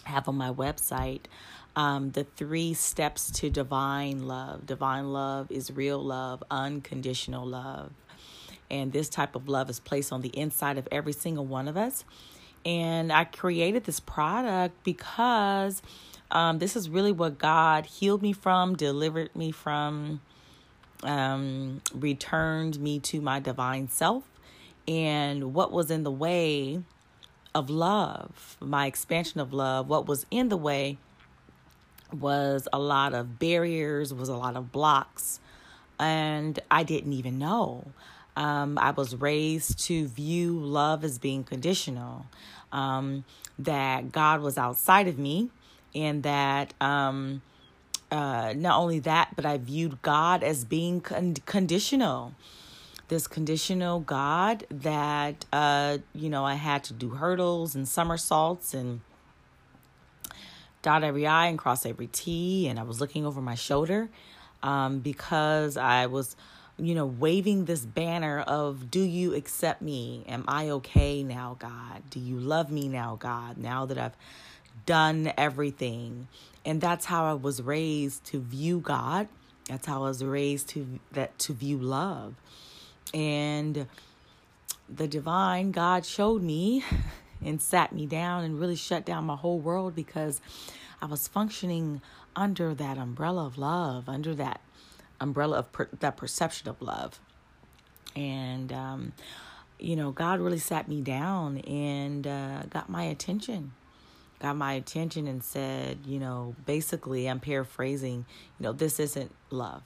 have 0.05 0.27
on 0.27 0.35
my 0.35 0.51
website 0.51 1.21
um, 1.75 2.11
the 2.11 2.23
three 2.23 2.73
steps 2.73 3.31
to 3.31 3.49
divine 3.49 4.27
love. 4.27 4.65
Divine 4.65 5.11
love 5.11 5.51
is 5.51 5.71
real 5.71 6.01
love, 6.03 6.43
unconditional 6.51 7.45
love. 7.45 7.91
And 8.69 8.91
this 8.91 9.09
type 9.09 9.35
of 9.35 9.49
love 9.49 9.69
is 9.69 9.79
placed 9.79 10.13
on 10.13 10.21
the 10.21 10.29
inside 10.29 10.77
of 10.77 10.87
every 10.91 11.13
single 11.13 11.45
one 11.45 11.67
of 11.67 11.77
us. 11.77 12.05
And 12.65 13.11
I 13.11 13.23
created 13.23 13.85
this 13.85 13.99
product 13.99 14.83
because 14.83 15.81
um, 16.29 16.59
this 16.59 16.75
is 16.75 16.89
really 16.89 17.11
what 17.11 17.37
God 17.37 17.85
healed 17.85 18.21
me 18.21 18.33
from, 18.33 18.75
delivered 18.75 19.35
me 19.35 19.51
from, 19.51 20.21
um, 21.03 21.81
returned 21.93 22.79
me 22.79 22.99
to 22.99 23.19
my 23.19 23.39
divine 23.39 23.89
self. 23.89 24.23
And 24.87 25.53
what 25.53 25.71
was 25.71 25.91
in 25.91 26.03
the 26.03 26.11
way 26.11 26.81
of 27.53 27.69
love, 27.69 28.57
my 28.59 28.85
expansion 28.85 29.39
of 29.39 29.53
love, 29.53 29.87
what 29.87 30.07
was 30.07 30.25
in 30.31 30.49
the 30.49 30.57
way 30.57 30.97
was 32.13 32.67
a 32.73 32.79
lot 32.79 33.13
of 33.13 33.39
barriers, 33.39 34.13
was 34.13 34.29
a 34.29 34.35
lot 34.35 34.55
of 34.55 34.71
blocks, 34.71 35.39
and 35.99 36.59
I 36.69 36.83
didn't 36.83 37.13
even 37.13 37.37
know. 37.37 37.85
Um, 38.35 38.77
I 38.77 38.91
was 38.91 39.15
raised 39.15 39.79
to 39.85 40.07
view 40.07 40.57
love 40.59 41.03
as 41.03 41.19
being 41.19 41.43
conditional, 41.43 42.25
um, 42.71 43.25
that 43.59 44.11
God 44.11 44.41
was 44.41 44.57
outside 44.57 45.07
of 45.07 45.19
me, 45.19 45.49
and 45.93 46.23
that 46.23 46.73
um, 46.81 47.41
uh, 48.09 48.53
not 48.55 48.79
only 48.79 48.99
that, 48.99 49.35
but 49.35 49.45
I 49.45 49.57
viewed 49.57 50.01
God 50.01 50.43
as 50.43 50.65
being 50.65 51.01
con- 51.01 51.35
conditional. 51.45 52.33
This 53.11 53.27
conditional 53.27 53.99
God 53.99 54.65
that, 54.69 55.43
uh, 55.51 55.97
you 56.15 56.29
know, 56.29 56.45
I 56.45 56.53
had 56.53 56.85
to 56.85 56.93
do 56.93 57.09
hurdles 57.09 57.75
and 57.75 57.85
somersaults 57.85 58.73
and 58.73 59.01
dot 60.81 61.03
every 61.03 61.27
I 61.27 61.47
and 61.47 61.59
cross 61.59 61.85
every 61.85 62.07
T. 62.07 62.69
And 62.69 62.79
I 62.79 62.83
was 62.83 63.01
looking 63.01 63.25
over 63.25 63.41
my 63.41 63.55
shoulder 63.55 64.07
um, 64.63 64.99
because 64.99 65.75
I 65.75 66.05
was, 66.05 66.37
you 66.77 66.95
know, 66.95 67.05
waving 67.05 67.65
this 67.65 67.85
banner 67.85 68.39
of, 68.39 68.89
Do 68.89 69.01
you 69.01 69.35
accept 69.35 69.81
me? 69.81 70.23
Am 70.29 70.45
I 70.47 70.69
okay 70.69 71.21
now, 71.21 71.57
God? 71.59 72.03
Do 72.09 72.21
you 72.21 72.39
love 72.39 72.71
me 72.71 72.87
now, 72.87 73.17
God? 73.19 73.57
Now 73.57 73.85
that 73.87 73.97
I've 73.97 74.15
done 74.85 75.33
everything. 75.37 76.29
And 76.65 76.79
that's 76.79 77.07
how 77.07 77.25
I 77.25 77.33
was 77.33 77.61
raised 77.61 78.23
to 78.27 78.39
view 78.39 78.79
God. 78.79 79.27
That's 79.67 79.85
how 79.85 80.05
I 80.05 80.07
was 80.07 80.23
raised 80.23 80.69
to 80.69 81.01
that 81.11 81.37
to 81.39 81.53
view 81.53 81.77
love. 81.77 82.35
And 83.13 83.87
the 84.89 85.07
divine 85.07 85.71
God 85.71 86.05
showed 86.05 86.41
me 86.41 86.83
and 87.43 87.61
sat 87.61 87.93
me 87.93 88.05
down 88.05 88.43
and 88.43 88.59
really 88.59 88.75
shut 88.75 89.05
down 89.05 89.25
my 89.25 89.35
whole 89.35 89.59
world 89.59 89.95
because 89.95 90.41
I 91.01 91.05
was 91.05 91.27
functioning 91.27 92.01
under 92.35 92.73
that 92.75 92.97
umbrella 92.97 93.45
of 93.45 93.57
love, 93.57 94.07
under 94.07 94.35
that 94.35 94.61
umbrella 95.19 95.59
of 95.59 95.71
per- 95.71 95.89
that 95.99 96.17
perception 96.17 96.69
of 96.69 96.81
love. 96.81 97.19
And, 98.15 98.71
um, 98.71 99.13
you 99.79 99.95
know, 99.95 100.11
God 100.11 100.39
really 100.39 100.59
sat 100.59 100.87
me 100.87 101.01
down 101.01 101.59
and 101.59 102.27
uh, 102.27 102.63
got 102.69 102.89
my 102.89 103.03
attention. 103.03 103.73
Got 104.39 104.57
my 104.57 104.73
attention 104.73 105.27
and 105.27 105.43
said, 105.43 105.99
you 106.05 106.19
know, 106.19 106.55
basically, 106.65 107.27
I'm 107.27 107.39
paraphrasing, 107.39 108.25
you 108.59 108.63
know, 108.63 108.73
this 108.73 108.99
isn't 108.99 109.33
love. 109.51 109.83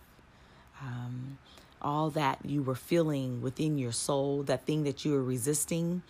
Um, 0.81 1.37
all 1.85 2.09
that 2.09 2.39
you 2.43 2.63
were 2.63 2.75
feeling 2.75 3.41
within 3.41 3.77
your 3.77 3.91
soul, 3.91 4.41
that 4.43 4.65
thing 4.65 4.83
that 4.83 5.05
you 5.05 5.11
were 5.11 5.23
resisting, 5.23 6.01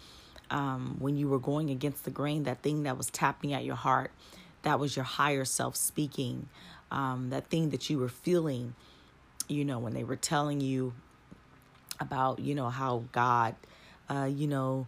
um, 0.50 0.96
when 1.00 1.18
you 1.18 1.28
were 1.28 1.38
going 1.38 1.70
against 1.70 2.06
the 2.06 2.12
grain, 2.12 2.44
that 2.44 2.62
thing 2.62 2.84
that 2.84 2.98
was 2.98 3.10
tapping 3.12 3.52
at 3.54 3.66
your 3.66 3.76
heart, 3.76 4.12
that 4.64 4.80
was 4.80 4.96
your 4.96 5.06
higher 5.06 5.44
self 5.44 5.76
speaking, 5.76 6.48
um, 6.92 7.30
that 7.30 7.50
thing 7.50 7.72
that 7.72 7.90
you 7.90 8.00
were 8.00 8.10
feeling, 8.10 8.74
you 9.50 9.66
know, 9.66 9.78
when 9.78 9.94
they 9.94 10.04
were 10.04 10.16
telling 10.16 10.62
you 10.62 10.94
about, 12.00 12.40
you 12.40 12.56
know, 12.56 12.70
how 12.70 13.04
God, 13.12 13.56
uh, 14.10 14.30
you 14.32 14.48
know, 14.48 14.88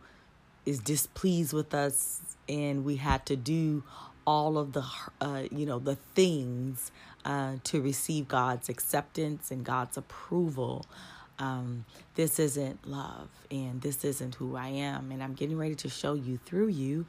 is 0.66 0.80
displeased 0.80 1.52
with 1.54 1.74
us 1.74 2.22
and 2.48 2.86
we 2.86 2.96
had 2.96 3.26
to 3.26 3.36
do 3.36 3.84
all 4.26 4.58
of 4.58 4.74
the, 4.74 4.86
uh, 5.22 5.44
you 5.52 5.66
know, 5.66 5.80
the 5.80 5.96
things 6.16 6.92
uh, 7.28 7.58
to 7.66 7.80
receive 7.82 8.28
God's 8.28 8.70
acceptance 8.70 9.52
and 9.52 9.64
God's 9.64 9.98
approval 9.98 10.88
um, 11.40 11.86
this 12.16 12.40
isn't 12.40 12.88
love 12.88 13.30
and 13.52 13.82
this 13.82 14.04
isn't 14.04 14.36
who 14.36 14.56
I 14.56 14.70
am. 14.70 15.12
And 15.12 15.22
I'm 15.22 15.34
getting 15.34 15.58
ready 15.58 15.76
to 15.76 15.90
show 15.90 16.14
you 16.14 16.40
through 16.46 16.70
you 16.70 17.06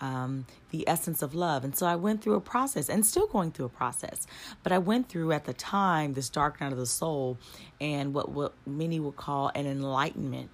um, 0.00 0.46
the 0.70 0.88
essence 0.88 1.22
of 1.22 1.34
love. 1.34 1.64
And 1.64 1.76
so 1.76 1.86
I 1.86 1.96
went 1.96 2.22
through 2.22 2.34
a 2.34 2.40
process 2.40 2.88
and 2.88 3.04
still 3.04 3.26
going 3.26 3.52
through 3.52 3.66
a 3.66 3.70
process. 3.70 4.26
But 4.62 4.72
I 4.72 4.78
went 4.78 5.08
through 5.08 5.32
at 5.32 5.44
the 5.44 5.52
time 5.52 6.14
this 6.14 6.28
dark 6.28 6.60
night 6.60 6.72
of 6.72 6.78
the 6.78 6.86
soul 6.86 7.38
and 7.80 8.14
what, 8.14 8.30
what 8.30 8.54
many 8.66 9.00
would 9.00 9.16
call 9.16 9.50
an 9.54 9.66
enlightenment. 9.66 10.50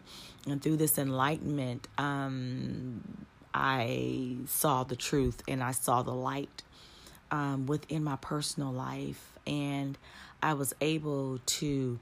And 0.47 0.63
through 0.63 0.77
this 0.77 0.99
enlightenment, 0.99 1.89
um, 1.97 3.27
I 3.55 4.37
saw 4.47 4.85
the 4.85 4.97
truth 4.97 5.43
and 5.49 5.63
I 5.63 5.73
saw 5.73 6.03
the 6.03 6.13
light 6.13 6.64
um, 7.35 7.67
within 7.67 8.05
my 8.05 8.17
personal 8.17 8.73
life. 8.73 9.33
And 9.45 9.99
I 10.43 10.55
was 10.55 10.73
able 10.81 11.41
to 11.45 11.99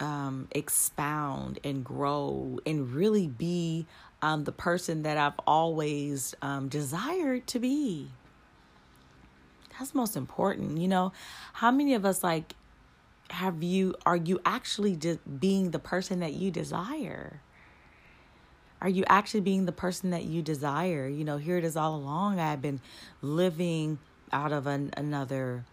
um, 0.00 0.48
expound 0.52 1.58
and 1.62 1.84
grow 1.84 2.58
and 2.64 2.92
really 2.92 3.26
be 3.26 3.86
um, 4.22 4.44
the 4.44 4.52
person 4.52 5.02
that 5.02 5.18
I've 5.18 5.38
always 5.46 6.34
um, 6.40 6.68
desired 6.68 7.46
to 7.48 7.58
be. 7.58 8.08
That's 9.78 9.94
most 9.94 10.16
important. 10.16 10.78
You 10.78 10.88
know, 10.88 11.12
how 11.52 11.70
many 11.70 11.94
of 11.94 12.04
us 12.04 12.24
like 12.24 12.54
have 13.30 13.62
you, 13.62 13.94
are 14.06 14.16
you 14.16 14.40
actually 14.46 14.96
just 14.96 15.18
being 15.38 15.72
the 15.72 15.78
person 15.78 16.20
that 16.20 16.32
you 16.32 16.50
desire? 16.50 17.42
Are 18.80 18.88
you 18.88 19.04
actually 19.08 19.40
being 19.40 19.66
the 19.66 19.72
person 19.72 20.10
that 20.10 20.24
you 20.24 20.40
desire? 20.40 21.06
You 21.06 21.24
know, 21.24 21.36
here 21.36 21.58
it 21.58 21.64
is 21.64 21.76
all 21.76 21.96
along. 21.96 22.40
I've 22.40 22.62
been 22.62 22.80
living 23.20 23.98
out 24.32 24.52
of 24.52 24.66
an, 24.66 24.90
another 24.96 25.64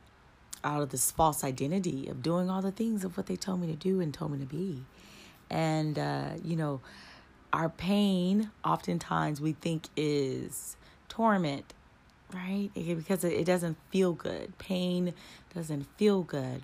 out 0.64 0.82
of 0.82 0.90
this 0.90 1.12
false 1.12 1.44
identity 1.44 2.08
of 2.08 2.24
doing 2.24 2.50
all 2.50 2.62
the 2.62 2.72
things 2.72 3.04
of 3.04 3.16
what 3.16 3.28
they 3.28 3.36
told 3.36 3.62
me 3.62 3.68
to 3.68 3.76
do 3.76 4.02
and 4.02 4.14
told 4.14 4.32
me 4.32 4.40
to 4.40 4.46
be. 4.46 4.84
And, 5.50 5.98
uh, 6.00 6.30
you 6.44 6.56
know, 6.56 6.82
our 7.54 7.70
pain 7.70 8.50
oftentimes 8.66 9.40
we 9.40 9.54
think 9.54 9.88
is 9.96 10.76
torment, 11.08 11.74
right? 12.34 12.70
Because 12.74 13.24
it 13.24 13.46
doesn't 13.46 13.78
feel 13.92 14.14
good. 14.14 14.58
Pain 14.58 15.14
doesn't 15.54 15.84
feel 15.98 16.24
good. 16.24 16.64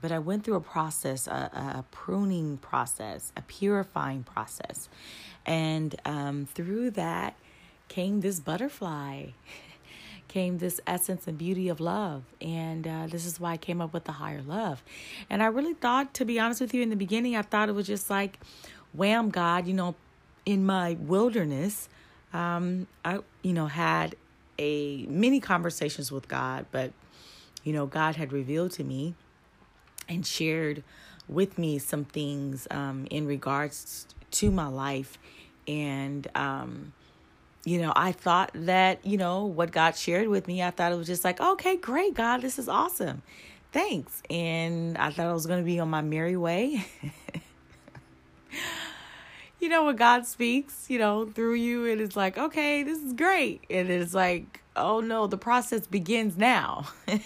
But 0.00 0.12
I 0.12 0.18
went 0.18 0.44
through 0.44 0.56
a 0.56 0.60
process, 0.60 1.26
a, 1.26 1.50
a 1.78 1.84
pruning 1.90 2.58
process, 2.58 3.32
a 3.36 3.42
purifying 3.42 4.22
process. 4.22 4.88
And 5.46 5.94
um, 6.04 6.46
through 6.52 6.90
that 6.92 7.36
came 7.88 8.20
this 8.20 8.40
butterfly. 8.40 9.26
came 10.28 10.58
this 10.58 10.80
essence 10.86 11.26
and 11.26 11.36
beauty 11.36 11.68
of 11.68 11.80
love. 11.80 12.22
And 12.40 12.86
uh, 12.86 13.06
this 13.08 13.26
is 13.26 13.40
why 13.40 13.52
I 13.52 13.56
came 13.56 13.80
up 13.80 13.92
with 13.92 14.04
the 14.04 14.12
higher 14.12 14.42
love. 14.42 14.84
And 15.28 15.42
I 15.42 15.46
really 15.46 15.74
thought, 15.74 16.14
to 16.14 16.24
be 16.24 16.38
honest 16.38 16.60
with 16.60 16.74
you, 16.74 16.82
in 16.82 16.90
the 16.90 16.96
beginning, 16.96 17.34
I 17.34 17.42
thought 17.42 17.68
it 17.68 17.74
was 17.74 17.86
just 17.86 18.10
like, 18.10 18.38
wham, 18.92 19.30
God, 19.30 19.66
you 19.66 19.74
know, 19.74 19.96
in 20.44 20.64
my 20.64 20.96
wilderness, 21.00 21.88
um, 22.32 22.86
I, 23.04 23.20
you 23.42 23.52
know, 23.52 23.66
had 23.66 24.14
a 24.58 25.06
many 25.06 25.40
conversations 25.40 26.12
with 26.12 26.28
God, 26.28 26.66
but, 26.72 26.92
you 27.64 27.72
know, 27.72 27.86
God 27.86 28.16
had 28.16 28.32
revealed 28.32 28.72
to 28.72 28.84
me 28.84 29.14
and 30.08 30.26
shared 30.26 30.82
with 31.28 31.58
me 31.58 31.78
some 31.78 32.04
things 32.04 32.66
um, 32.70 33.06
in 33.10 33.26
regards 33.26 34.06
to 34.32 34.50
my 34.50 34.66
life. 34.66 35.18
And, 35.66 36.26
um, 36.34 36.92
you 37.68 37.82
know, 37.82 37.92
I 37.94 38.12
thought 38.12 38.50
that, 38.54 39.04
you 39.04 39.18
know, 39.18 39.44
what 39.44 39.72
God 39.72 39.94
shared 39.94 40.28
with 40.28 40.48
me, 40.48 40.62
I 40.62 40.70
thought 40.70 40.90
it 40.90 40.96
was 40.96 41.06
just 41.06 41.22
like, 41.22 41.40
okay, 41.40 41.76
great, 41.76 42.14
God, 42.14 42.40
this 42.40 42.58
is 42.58 42.68
awesome. 42.68 43.22
Thanks. 43.72 44.22
And 44.30 44.96
I 44.96 45.10
thought 45.10 45.26
I 45.26 45.32
was 45.34 45.46
going 45.46 45.60
to 45.60 45.66
be 45.66 45.78
on 45.78 45.90
my 45.90 46.00
merry 46.00 46.36
way. 46.36 46.86
you 49.60 49.68
know, 49.68 49.84
when 49.84 49.96
God 49.96 50.26
speaks, 50.26 50.86
you 50.88 50.98
know, 50.98 51.26
through 51.26 51.54
you, 51.54 51.86
it 51.86 52.00
is 52.00 52.16
like, 52.16 52.38
okay, 52.38 52.82
this 52.82 53.02
is 53.02 53.12
great. 53.12 53.64
And 53.68 53.90
it's 53.90 54.14
like, 54.14 54.62
oh 54.74 55.00
no, 55.00 55.26
the 55.26 55.36
process 55.36 55.86
begins 55.86 56.38
now. 56.38 56.88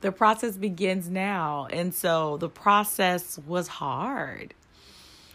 the 0.00 0.10
process 0.10 0.56
begins 0.56 1.08
now. 1.08 1.68
And 1.70 1.94
so 1.94 2.38
the 2.38 2.48
process 2.48 3.38
was 3.46 3.68
hard. 3.68 4.54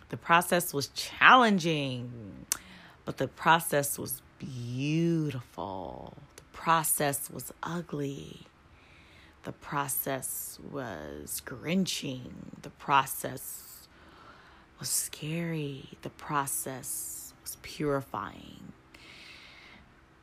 The 0.10 0.18
process 0.18 0.74
was 0.74 0.89
challenging, 0.89 2.45
but 3.06 3.18
the 3.18 3.28
process 3.28 3.97
was 3.99 4.22
beautiful. 4.39 6.18
The 6.36 6.43
process 6.51 7.30
was 7.30 7.53
ugly. 7.62 8.47
The 9.43 9.51
process 9.51 10.60
was 10.72 11.41
grinching. 11.45 12.58
The 12.64 12.72
process 12.72 13.88
was 14.80 14.89
scary. 14.89 15.89
The 16.01 16.10
process 16.10 17.34
was 17.43 17.58
purifying. 17.62 18.74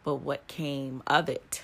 But 0.02 0.16
what 0.16 0.48
came 0.48 1.02
of 1.06 1.28
it 1.28 1.62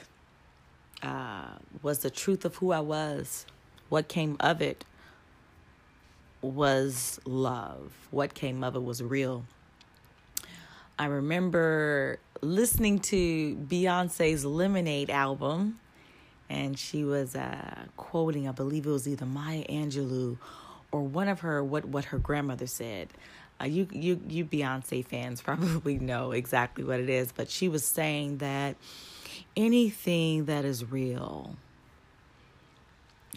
uh, 1.02 1.56
was 1.82 1.98
the 1.98 2.10
truth 2.10 2.44
of 2.44 2.56
who 2.56 2.70
I 2.70 2.80
was. 2.80 3.44
What 3.88 4.06
came 4.08 4.36
of 4.38 4.62
it 4.62 4.84
was 6.40 7.18
love. 7.24 7.92
What 8.12 8.34
came 8.34 8.62
of 8.62 8.76
it 8.76 8.84
was 8.84 9.02
real. 9.02 9.44
I 10.98 11.06
remember 11.06 12.18
listening 12.40 12.98
to 12.98 13.54
Beyonce's 13.54 14.44
Lemonade 14.44 15.10
album, 15.10 15.78
and 16.50 16.76
she 16.76 17.04
was 17.04 17.36
uh, 17.36 17.84
quoting, 17.96 18.48
I 18.48 18.52
believe 18.52 18.84
it 18.84 18.90
was 18.90 19.06
either 19.06 19.24
Maya 19.24 19.64
Angelou 19.68 20.38
or 20.90 21.02
one 21.02 21.28
of 21.28 21.40
her 21.40 21.62
what 21.62 21.84
what 21.84 22.06
her 22.06 22.18
grandmother 22.18 22.66
said. 22.66 23.08
Uh, 23.60 23.66
you 23.66 23.86
you 23.92 24.20
you 24.28 24.44
Beyonce 24.44 25.06
fans 25.06 25.40
probably 25.42 25.98
know 25.98 26.32
exactly 26.32 26.82
what 26.82 26.98
it 26.98 27.08
is, 27.08 27.30
but 27.30 27.48
she 27.48 27.68
was 27.68 27.84
saying 27.84 28.38
that 28.38 28.74
anything 29.56 30.46
that 30.46 30.64
is 30.64 30.90
real 30.90 31.54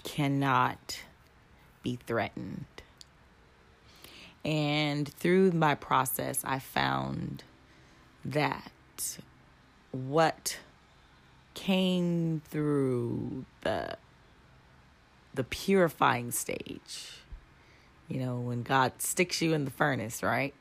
cannot 0.04 1.02
be 1.84 2.00
threatened. 2.08 2.66
And 4.44 5.08
through 5.08 5.52
my 5.52 5.76
process, 5.76 6.42
I 6.44 6.58
found 6.58 7.44
that 8.24 8.72
what 9.92 10.60
came 11.54 12.42
through 12.50 13.46
the 13.62 13.98
the 15.34 15.44
purifying 15.44 16.32
stage 16.32 17.22
you 18.08 18.20
know 18.20 18.40
when 18.40 18.64
god 18.64 18.92
sticks 19.02 19.42
you 19.42 19.54
in 19.54 19.66
the 19.66 19.72
furnace 19.72 20.24
right? 20.24 20.54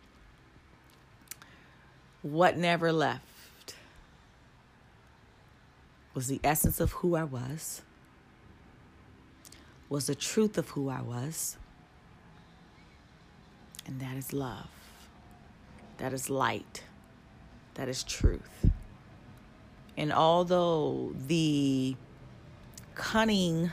What 2.23 2.59
never 2.59 2.93
left 2.93 3.75
was 6.13 6.27
the 6.27 6.39
essence 6.45 6.81
of 6.81 6.93
who 6.93 7.17
i 7.17 7.25
was 7.25 7.81
was 9.89 10.07
the 10.07 10.15
truth 10.15 10.59
of 10.59 10.69
who 10.71 10.91
i 10.91 11.01
was 11.01 11.57
and 13.91 14.01
that 14.01 14.17
is 14.17 14.33
love. 14.33 14.69
That 15.99 16.13
is 16.13 16.31
light 16.31 16.85
that 17.81 17.89
is 17.89 18.05
truth. 18.05 18.71
And 19.97 20.13
although 20.13 21.15
the 21.27 21.97
cunning 22.95 23.71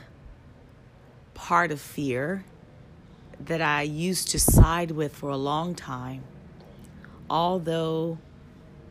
part 1.33 1.73
of 1.73 1.81
fear 1.81 2.45
that 3.41 3.61
I 3.61 3.81
used 3.81 4.29
to 4.29 4.39
side 4.39 4.91
with 4.91 5.13
for 5.13 5.29
a 5.29 5.35
long 5.35 5.75
time, 5.75 6.23
although, 7.29 8.17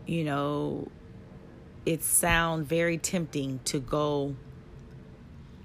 you 0.04 0.22
know, 0.22 0.88
it 1.86 2.02
sound 2.04 2.66
very 2.66 2.98
tempting 2.98 3.60
to 3.64 3.80
go 3.80 4.36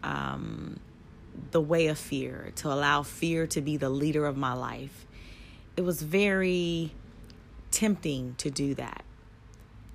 um, 0.02 0.80
the 1.52 1.60
way 1.60 1.88
of 1.88 1.98
fear, 2.00 2.54
to 2.56 2.70
allow 2.70 3.04
fear 3.04 3.46
to 3.48 3.60
be 3.60 3.76
the 3.76 3.90
leader 3.90 4.26
of 4.26 4.38
my 4.38 4.54
life. 4.54 5.06
It 5.76 5.82
was 5.82 6.02
very 6.02 6.94
tempting 7.70 8.36
to 8.38 8.50
do 8.50 8.76
that. 8.76 9.04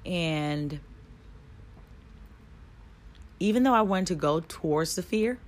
And 0.07 0.78
even 3.40 3.64
though 3.64 3.74
I 3.74 3.82
wanted 3.82 4.07
to 4.09 4.14
go 4.14 4.40
towards 4.40 4.94
the 4.94 5.02
fear, 5.02 5.38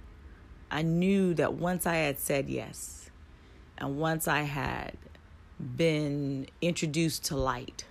I 0.70 0.82
knew 0.82 1.32
that 1.34 1.54
once 1.54 1.86
I 1.86 1.94
had 1.94 2.18
said 2.18 2.48
yes, 2.48 3.08
and 3.78 3.98
once 3.98 4.26
I 4.26 4.42
had 4.42 4.94
been 5.76 6.48
introduced 6.60 7.24
to 7.26 7.36
light, 7.36 7.84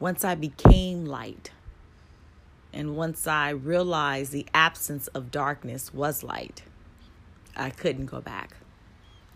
once 0.00 0.24
I 0.24 0.34
became 0.34 1.04
light, 1.04 1.50
and 2.72 2.96
once 2.96 3.26
I 3.26 3.50
realized 3.50 4.32
the 4.32 4.46
absence 4.52 5.06
of 5.08 5.30
darkness 5.30 5.94
was 5.94 6.22
light, 6.22 6.62
I 7.54 7.70
couldn't 7.70 8.06
go 8.06 8.20
back. 8.20 8.56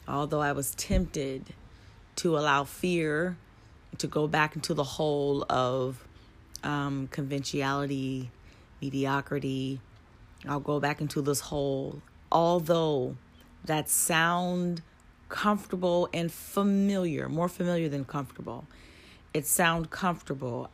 Although 0.09 0.41
I 0.41 0.53
was 0.53 0.75
tempted 0.75 1.55
to 2.17 2.37
allow 2.37 2.65
fear 2.65 3.37
to 3.99 4.07
go 4.07 4.27
back 4.27 4.57
into 4.57 4.75
the 4.75 4.85
hole 4.85 5.45
of 5.49 6.07
um, 6.63 7.09
conventionality, 7.09 8.31
mediocrity. 8.81 9.81
I'll 10.49 10.61
go 10.61 10.81
back 10.81 11.01
into 11.01 11.21
this 11.21 11.41
hole. 11.41 12.03
Although 12.33 13.17
that 13.65 13.89
sound 13.89 14.83
comfortable 15.31 16.09
and 16.13 16.31
familiar, 16.31 17.29
more 17.29 17.49
familiar 17.49 17.89
than 17.89 18.05
comfortable. 18.05 18.67
It 19.33 19.47
sound 19.47 19.91
comfortable. 19.91 20.71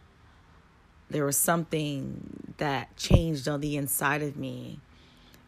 There 1.09 1.25
was 1.25 1.37
something 1.37 2.55
that 2.57 2.97
changed 2.97 3.47
on 3.47 3.61
the 3.61 3.77
inside 3.77 4.23
of 4.23 4.37
me 4.37 4.81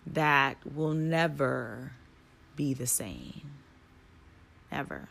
that 0.06 0.58
will 0.64 0.94
never 0.94 1.92
be 2.54 2.74
the 2.74 2.86
same. 2.86 3.50
Ever. 4.70 5.08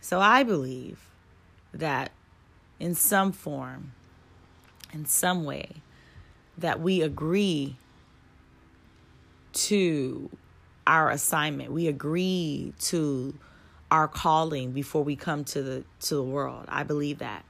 So 0.00 0.20
I 0.20 0.44
believe 0.44 1.10
that 1.72 2.12
in 2.78 2.94
some 2.94 3.32
form, 3.32 3.92
in 4.94 5.04
some 5.04 5.44
way 5.44 5.68
that 6.56 6.80
we 6.80 7.02
agree 7.02 7.76
to 9.52 10.30
our 10.86 11.10
assignment. 11.10 11.72
We 11.72 11.88
agree 11.88 12.72
to 12.78 13.34
our 13.90 14.08
calling 14.08 14.72
before 14.72 15.04
we 15.04 15.16
come 15.16 15.44
to 15.44 15.62
the 15.62 15.84
to 16.00 16.14
the 16.14 16.22
world. 16.22 16.64
I 16.68 16.84
believe 16.84 17.18
that. 17.18 17.44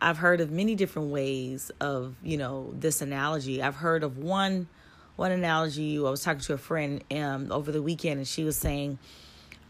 I've 0.00 0.18
heard 0.18 0.40
of 0.40 0.50
many 0.50 0.74
different 0.74 1.10
ways 1.10 1.70
of, 1.80 2.16
you 2.22 2.36
know, 2.36 2.74
this 2.78 3.00
analogy. 3.00 3.62
I've 3.62 3.76
heard 3.76 4.02
of 4.02 4.18
one 4.18 4.68
one 5.16 5.32
analogy. 5.32 5.96
I 5.98 6.02
was 6.02 6.22
talking 6.22 6.40
to 6.40 6.54
a 6.54 6.58
friend 6.58 7.02
um, 7.12 7.50
over 7.52 7.72
the 7.72 7.82
weekend, 7.82 8.18
and 8.18 8.28
she 8.28 8.44
was 8.44 8.56
saying, 8.56 8.98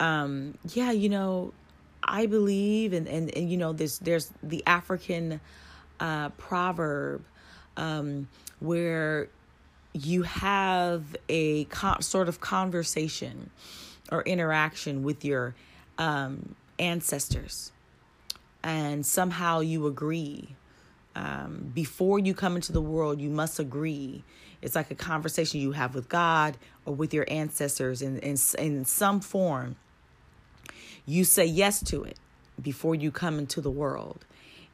um, 0.00 0.58
"Yeah, 0.72 0.90
you 0.90 1.08
know, 1.08 1.52
I 2.02 2.26
believe, 2.26 2.92
and, 2.92 3.06
and 3.06 3.34
and 3.36 3.50
you 3.50 3.56
know, 3.56 3.72
there's 3.72 3.98
there's 3.98 4.32
the 4.42 4.62
African 4.66 5.40
uh, 6.00 6.30
proverb 6.30 7.24
um, 7.76 8.28
where 8.60 9.28
you 9.92 10.22
have 10.22 11.16
a 11.28 11.64
co- 11.64 12.00
sort 12.00 12.28
of 12.28 12.40
conversation 12.40 13.50
or 14.10 14.22
interaction 14.22 15.02
with 15.02 15.24
your 15.24 15.54
um, 15.98 16.54
ancestors, 16.78 17.72
and 18.62 19.06
somehow 19.06 19.60
you 19.60 19.86
agree. 19.86 20.56
Um, 21.16 21.70
before 21.72 22.18
you 22.18 22.34
come 22.34 22.56
into 22.56 22.72
the 22.72 22.80
world, 22.80 23.20
you 23.20 23.30
must 23.30 23.60
agree. 23.60 24.24
It's 24.60 24.74
like 24.74 24.90
a 24.90 24.96
conversation 24.96 25.60
you 25.60 25.72
have 25.72 25.94
with 25.94 26.08
God 26.08 26.56
or 26.84 26.94
with 26.94 27.14
your 27.14 27.24
ancestors 27.28 28.02
in, 28.02 28.18
in, 28.18 28.36
in 28.58 28.84
some 28.84 29.20
form. 29.20 29.76
You 31.06 31.24
say 31.24 31.44
yes 31.44 31.82
to 31.84 32.02
it 32.02 32.18
before 32.60 32.94
you 32.94 33.12
come 33.12 33.38
into 33.38 33.60
the 33.60 33.70
world. 33.70 34.24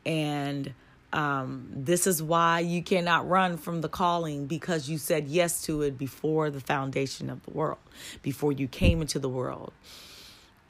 And 0.07 0.73
um, 1.13 1.69
this 1.75 2.07
is 2.07 2.23
why 2.23 2.61
you 2.61 2.83
cannot 2.83 3.29
run 3.29 3.57
from 3.57 3.81
the 3.81 3.89
calling 3.89 4.47
because 4.47 4.89
you 4.89 4.97
said 4.99 5.27
yes 5.27 5.63
to 5.63 5.83
it 5.83 5.99
before 5.99 6.51
the 6.51 6.61
foundation 6.61 7.29
of 7.31 7.43
the 7.45 7.51
world, 7.51 7.79
before 8.23 8.53
you 8.53 8.69
came 8.69 9.01
into 9.01 9.19
the 9.19 9.29
world. 9.29 9.73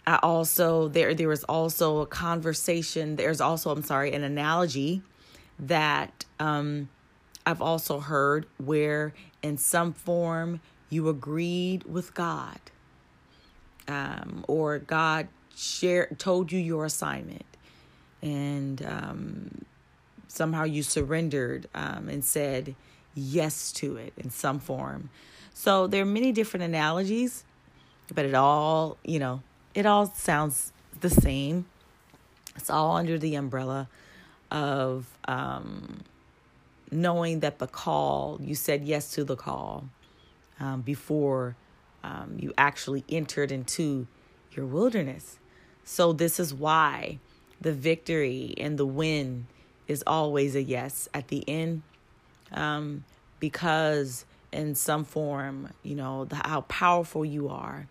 I 0.07 0.19
also 0.23 0.89
there 0.89 1.15
there 1.15 1.31
is 1.31 1.45
also 1.45 2.01
a 2.01 2.07
conversation. 2.07 3.17
There's 3.17 3.41
also 3.41 3.71
I'm 3.71 3.83
sorry 3.83 4.13
an 4.13 4.25
analogy 4.25 5.03
that 5.59 6.25
um, 6.39 6.89
I've 7.45 7.61
also 7.61 8.01
heard 8.01 8.47
where 8.57 9.13
in 9.43 9.59
some 9.59 9.93
form 9.93 10.61
you 10.89 11.09
agreed 11.09 11.85
with 11.85 12.15
God, 12.15 12.59
um, 13.87 14.45
or 14.49 14.79
God 14.79 15.29
shared 15.55 16.19
told 16.19 16.51
you 16.51 16.59
your 16.59 16.87
assignment, 16.87 17.45
and 18.23 18.85
um, 18.85 19.65
somehow 20.31 20.65
you 20.65 20.83
surrendered 20.83 21.69
um, 21.75 22.09
and 22.09 22.25
said 22.25 22.75
yes 23.15 23.73
to 23.73 23.97
it 23.97 24.13
in 24.17 24.31
some 24.31 24.61
form. 24.61 25.11
So 25.55 25.87
there 25.89 26.03
are 26.03 26.07
many 26.07 26.33
different 26.33 26.65
analogies, 26.65 27.45
but 28.15 28.25
it 28.25 28.35
all, 28.35 28.99
you 29.05 29.19
know, 29.19 29.43
it 29.75 29.87
all 29.87 30.07
sounds 30.07 30.73
the 31.01 31.11
same. 31.11 31.67
It's 32.57 32.71
all 32.71 32.97
under 32.97 33.19
the 33.19 33.35
umbrella 33.37 33.89
of 34.51 35.07
um, 35.27 36.03
knowing 36.93 37.41
that 37.41 37.59
the 37.59 37.67
call, 37.67 38.39
you 38.43 38.55
said 38.55 38.85
yes 38.85 39.13
to 39.13 39.25
the 39.25 39.37
call. 39.37 39.85
um, 40.61 40.83
before 40.83 41.57
um, 42.05 42.37
you 42.39 42.53
actually 42.59 43.05
entered 43.09 43.51
into 43.53 44.07
your 44.53 44.67
wilderness. 44.67 45.39
So, 45.85 46.13
this 46.13 46.39
is 46.39 46.55
why 46.55 47.19
the 47.61 47.73
victory 47.73 48.55
and 48.59 48.79
the 48.79 48.87
win 48.87 49.47
is 49.91 50.05
always 50.07 50.55
a 50.55 50.63
yes 50.63 51.09
at 51.13 51.29
the 51.29 51.47
end, 51.49 51.83
um, 52.53 53.05
because 53.41 54.25
in 54.53 54.75
some 54.77 55.05
form, 55.05 55.69
you 55.83 55.97
know, 55.97 56.25
the, 56.27 56.37
how 56.37 56.61
powerful 56.63 57.25
you 57.25 57.49
are, 57.49 57.89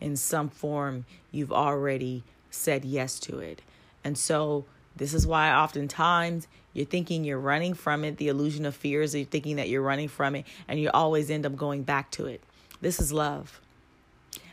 in 0.00 0.16
some 0.16 0.48
form, 0.48 1.04
you've 1.30 1.52
already 1.52 2.22
said 2.50 2.82
yes 2.84 3.18
to 3.20 3.40
it. 3.40 3.60
And 4.02 4.16
so, 4.16 4.64
this 4.96 5.12
is 5.12 5.26
why 5.26 5.52
oftentimes 5.52 6.48
you're 6.72 6.86
thinking 6.86 7.24
you're 7.24 7.38
running 7.38 7.74
from 7.74 8.04
it. 8.04 8.16
The 8.16 8.28
illusion 8.28 8.64
of 8.64 8.74
fear 8.74 9.02
is 9.02 9.14
you're 9.14 9.26
thinking 9.26 9.56
that 9.56 9.68
you're 9.68 9.82
running 9.82 10.08
from 10.08 10.34
it, 10.34 10.46
and 10.66 10.80
you 10.80 10.90
always 10.94 11.30
end 11.30 11.44
up 11.44 11.56
going 11.56 11.82
back 11.82 12.10
to 12.12 12.24
it. 12.24 12.42
This 12.80 13.00
is 13.00 13.12
love. 13.12 13.60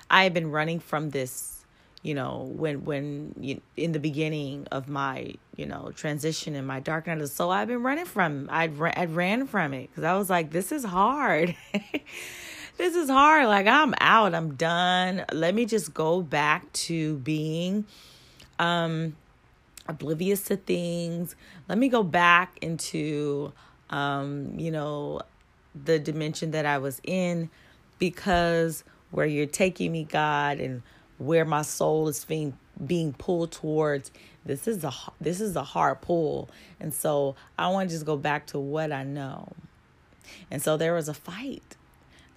I 0.10 0.26
have 0.26 0.34
been 0.34 0.52
running 0.52 0.80
from 0.82 1.12
this, 1.12 1.55
you 2.06 2.14
know, 2.14 2.52
when 2.56 2.86
when 2.86 3.34
you, 3.40 3.62
in 3.76 3.92
the 3.92 4.00
beginning 4.00 4.68
of 4.72 4.88
my, 4.88 5.34
you 5.56 5.66
know, 5.66 5.92
transition 5.96 6.54
in 6.54 6.64
my 6.64 6.80
dark 6.80 7.08
night 7.08 7.14
of 7.14 7.22
the 7.22 7.28
soul, 7.28 7.50
I've 7.50 7.68
been 7.68 7.82
running 7.82 8.06
from. 8.06 8.48
I'd 8.52 8.80
I'd 8.80 9.16
ran 9.16 9.48
from 9.48 9.74
it 9.74 9.90
because 9.90 10.04
I 10.04 10.16
was 10.16 10.30
like, 10.30 10.52
this 10.52 10.72
is 10.72 10.84
hard. 10.84 11.56
this 12.78 12.94
is 12.94 13.10
hard. 13.10 13.48
Like 13.48 13.66
I'm 13.66 13.96
out. 14.00 14.36
I'm 14.36 14.54
done. 14.54 15.26
Let 15.34 15.56
me 15.56 15.66
just 15.66 15.96
go 15.96 16.22
back 16.22 16.72
to 16.74 17.16
being, 17.18 17.86
um, 18.60 19.16
oblivious 19.88 20.44
to 20.44 20.58
things. 20.58 21.36
Let 21.68 21.80
me 21.80 21.90
go 21.90 22.04
back 22.04 22.60
into, 22.62 23.52
um, 23.90 24.60
you 24.60 24.70
know, 24.70 25.22
the 25.74 25.98
dimension 25.98 26.52
that 26.52 26.68
I 26.68 26.78
was 26.78 27.02
in 27.04 27.50
because 27.98 28.84
where 29.10 29.26
you're 29.26 29.48
taking 29.48 29.92
me, 29.92 30.04
God, 30.04 30.60
and 30.60 30.84
where 31.18 31.46
my 31.46 31.62
soul 31.62 32.08
is 32.08 32.26
being 32.26 32.58
being 32.86 33.14
pulled 33.14 33.52
towards 33.52 34.12
this 34.46 34.68
is 34.68 34.84
a 34.84 34.94
this 35.22 35.40
is 35.42 35.56
a 35.56 35.64
hard 35.64 36.02
pull. 36.02 36.50
And 36.80 36.94
so 36.94 37.36
i 37.58 37.68
want 37.68 37.90
to 37.90 37.96
just 37.96 38.06
go 38.06 38.18
back 38.18 38.48
to 38.48 38.60
what 38.60 38.92
i 38.92 39.04
know. 39.04 39.52
And 40.52 40.62
so 40.62 40.78
there 40.78 40.94
was 40.94 41.08
a 41.08 41.14
fight. 41.14 41.76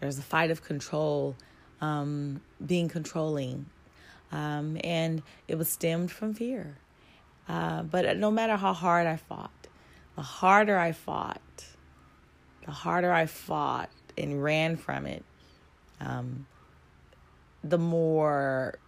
There's 0.00 0.18
a 0.18 0.22
fight 0.22 0.50
of 0.50 0.62
control 0.62 1.34
um, 1.80 2.40
being 2.64 2.88
controlling. 2.88 3.66
Um, 4.30 4.78
and 4.84 5.22
it 5.48 5.56
was 5.56 5.68
stemmed 5.68 6.12
from 6.12 6.34
fear. 6.34 6.76
Uh, 7.48 7.82
but 7.82 8.16
no 8.18 8.30
matter 8.30 8.56
how 8.56 8.74
hard 8.74 9.06
i 9.06 9.16
fought 9.16 9.50
the 10.18 10.22
harder 10.22 10.76
i 10.76 10.90
fought 10.90 11.40
the 12.66 12.72
harder 12.72 13.12
i 13.12 13.24
fought 13.24 13.88
and 14.18 14.42
ran 14.42 14.76
from 14.76 15.06
it 15.06 15.24
um, 16.00 16.44
the 17.62 17.78
more 17.78 18.78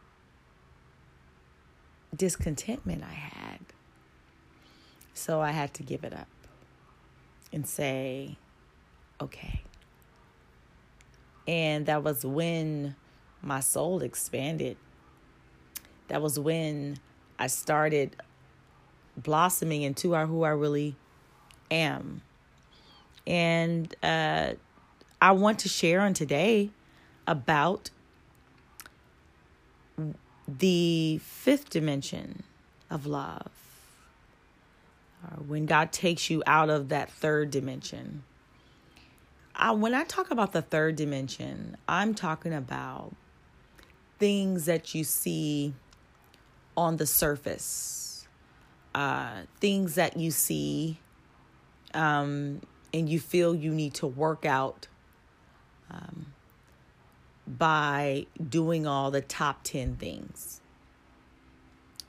discontentment 2.15 3.03
I 3.03 3.13
had. 3.13 3.61
So 5.15 5.41
I 5.41 5.51
had 5.51 5.75
to 5.75 5.83
give 5.83 6.05
it 6.05 6.13
up 6.13 6.29
and 7.53 7.67
say, 7.67 8.37
okay. 9.21 9.63
And 11.47 11.87
that 11.87 12.03
was 12.03 12.25
when 12.25 12.97
my 13.43 13.61
soul 13.61 14.03
expanded. 14.03 14.77
That 16.09 16.23
was 16.23 16.39
when 16.39 16.99
I 17.39 17.47
started 17.49 18.17
blossoming 19.17 19.83
into 19.83 20.15
who 20.15 20.43
I 20.43 20.51
really 20.51 20.97
am. 21.71 22.23
And 23.27 23.95
uh, 24.03 24.55
I 25.21 25.33
want 25.33 25.61
to 25.61 25.69
share 25.69 26.01
on 26.01 26.15
today 26.15 26.71
about 27.27 27.91
the 30.59 31.21
fifth 31.23 31.71
dimension 31.71 32.43
of 32.91 33.07
love. 33.07 33.51
or 35.23 35.43
when 35.45 35.67
God 35.67 35.93
takes 35.93 36.31
you 36.31 36.43
out 36.47 36.71
of 36.71 36.89
that 36.89 37.11
third 37.11 37.51
dimension. 37.51 38.25
I, 39.55 39.73
when 39.73 39.95
I 39.95 40.05
talk 40.05 40.31
about 40.31 40.53
the 40.53 40.63
third 40.63 40.97
dimension, 40.97 41.77
I'm 41.87 42.15
talking 42.15 42.55
about 42.55 43.15
things 44.19 44.65
that 44.67 44.95
you 44.95 45.05
see 45.05 45.75
on 46.77 46.97
the 46.97 47.07
surface, 47.07 48.27
uh, 48.95 49.43
things 49.61 49.97
that 49.97 50.17
you 50.17 50.31
see 50.31 50.99
um, 51.95 52.61
and 52.95 53.09
you 53.09 53.21
feel 53.21 53.55
you 53.55 53.73
need 53.73 53.95
to 53.95 54.07
work 54.07 54.47
out 54.47 54.87
um, 55.91 56.27
by 57.59 58.27
doing 58.49 58.87
all 58.87 59.11
the 59.11 59.21
top 59.21 59.61
10 59.65 59.97
things. 59.97 60.61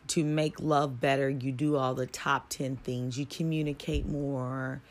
To 0.08 0.24
make 0.24 0.60
love 0.60 1.00
better, 1.00 1.30
you 1.30 1.52
do 1.52 1.78
all 1.78 1.94
the 1.94 2.06
top 2.06 2.50
10 2.50 2.78
things. 2.78 3.18
You 3.18 3.26
communicate 3.26 4.06
more. 4.06 4.82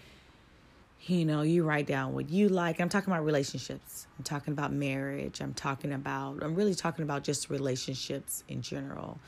You 1.06 1.24
know, 1.24 1.42
you 1.42 1.64
write 1.64 1.86
down 1.86 2.14
what 2.14 2.30
you 2.30 2.48
like. 2.48 2.80
I'm 2.80 2.88
talking 2.88 3.12
about 3.12 3.24
relationships. 3.24 4.06
I'm 4.18 4.24
talking 4.24 4.52
about 4.52 4.72
marriage. 4.72 5.40
I'm 5.40 5.54
talking 5.54 5.92
about, 5.92 6.42
I'm 6.42 6.54
really 6.54 6.74
talking 6.74 7.02
about 7.02 7.22
just 7.22 7.50
relationships 7.50 8.44
in 8.48 8.62
general. 8.62 9.18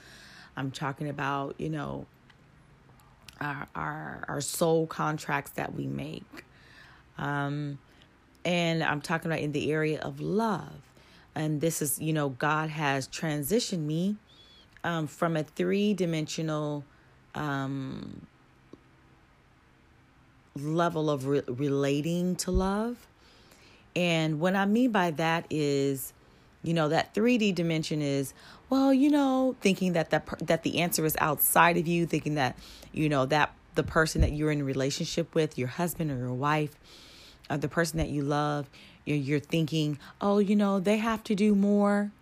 I'm 0.56 0.70
talking 0.70 1.08
about, 1.08 1.54
you 1.58 1.70
know, 1.70 2.06
our 3.40 3.66
our, 3.74 4.24
our 4.28 4.40
soul 4.40 4.86
contracts 4.86 5.52
that 5.52 5.74
we 5.74 5.86
make. 5.86 6.44
Um, 7.18 7.78
and 8.44 8.82
I'm 8.82 9.00
talking 9.00 9.30
about 9.30 9.40
in 9.40 9.52
the 9.52 9.72
area 9.72 10.00
of 10.00 10.20
love 10.20 10.72
and 11.34 11.60
this 11.60 11.82
is 11.82 12.00
you 12.00 12.12
know 12.12 12.30
god 12.30 12.70
has 12.70 13.08
transitioned 13.08 13.84
me 13.84 14.16
um, 14.84 15.06
from 15.06 15.36
a 15.36 15.44
three-dimensional 15.44 16.84
um, 17.34 18.26
level 20.56 21.08
of 21.08 21.26
re- 21.26 21.42
relating 21.46 22.34
to 22.36 22.50
love. 22.50 23.06
And 23.94 24.40
what 24.40 24.56
i 24.56 24.64
mean 24.64 24.90
by 24.90 25.10
that 25.12 25.46
is 25.50 26.12
you 26.62 26.72
know 26.72 26.88
that 26.88 27.14
3d 27.14 27.54
dimension 27.54 28.00
is 28.00 28.32
well 28.70 28.94
you 28.94 29.10
know 29.10 29.54
thinking 29.60 29.92
that 29.92 30.10
that, 30.10 30.26
that 30.38 30.62
the 30.62 30.80
answer 30.80 31.04
is 31.04 31.16
outside 31.20 31.76
of 31.76 31.86
you 31.86 32.06
thinking 32.06 32.36
that 32.36 32.56
you 32.92 33.08
know 33.08 33.26
that 33.26 33.52
the 33.74 33.82
person 33.82 34.20
that 34.20 34.32
you're 34.32 34.50
in 34.50 34.62
relationship 34.62 35.34
with 35.34 35.58
your 35.58 35.68
husband 35.68 36.10
or 36.10 36.16
your 36.16 36.32
wife 36.32 36.74
or 37.50 37.58
the 37.58 37.68
person 37.68 37.98
that 37.98 38.08
you 38.08 38.22
love 38.22 38.70
you're 39.04 39.40
thinking, 39.40 39.98
oh, 40.20 40.38
you 40.38 40.56
know, 40.56 40.80
they 40.80 40.98
have 40.98 41.24
to 41.24 41.34
do 41.34 41.54
more, 41.54 42.12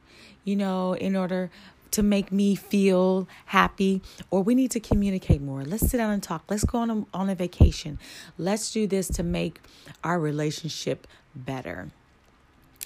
you 0.45 0.57
know, 0.57 0.95
in 0.95 1.17
order 1.17 1.51
to 1.93 2.03
make 2.03 2.31
me 2.31 2.55
feel 2.55 3.29
happy. 3.47 4.03
Or 4.31 4.43
we 4.43 4.55
need 4.55 4.71
to 4.73 4.81
communicate 4.81 5.41
more. 5.41 5.63
Let's 5.63 5.91
sit 5.91 5.99
down 5.99 6.11
and 6.13 6.23
talk. 6.23 6.45
Let's 6.49 6.65
go 6.65 6.79
on 6.79 6.91
a, 6.91 7.05
on 7.13 7.29
a 7.29 7.35
vacation. 7.35 7.99
Let's 8.39 8.71
do 8.73 8.87
this 8.87 9.09
to 9.09 9.23
make 9.23 9.61
our 10.05 10.19
relationship 10.19 11.07
better. 11.35 11.91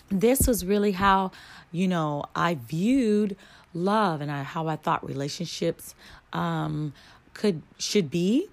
This 0.08 0.46
was 0.46 0.64
really 0.64 0.92
how 0.92 1.32
you 1.72 1.88
know 1.88 2.24
i 2.36 2.54
viewed 2.54 3.36
love 3.72 4.20
and 4.20 4.30
I, 4.30 4.44
how 4.44 4.68
i 4.68 4.76
thought 4.76 5.04
relationships 5.04 5.94
um, 6.32 6.92
could 7.32 7.62
should 7.78 8.10
be. 8.10 8.48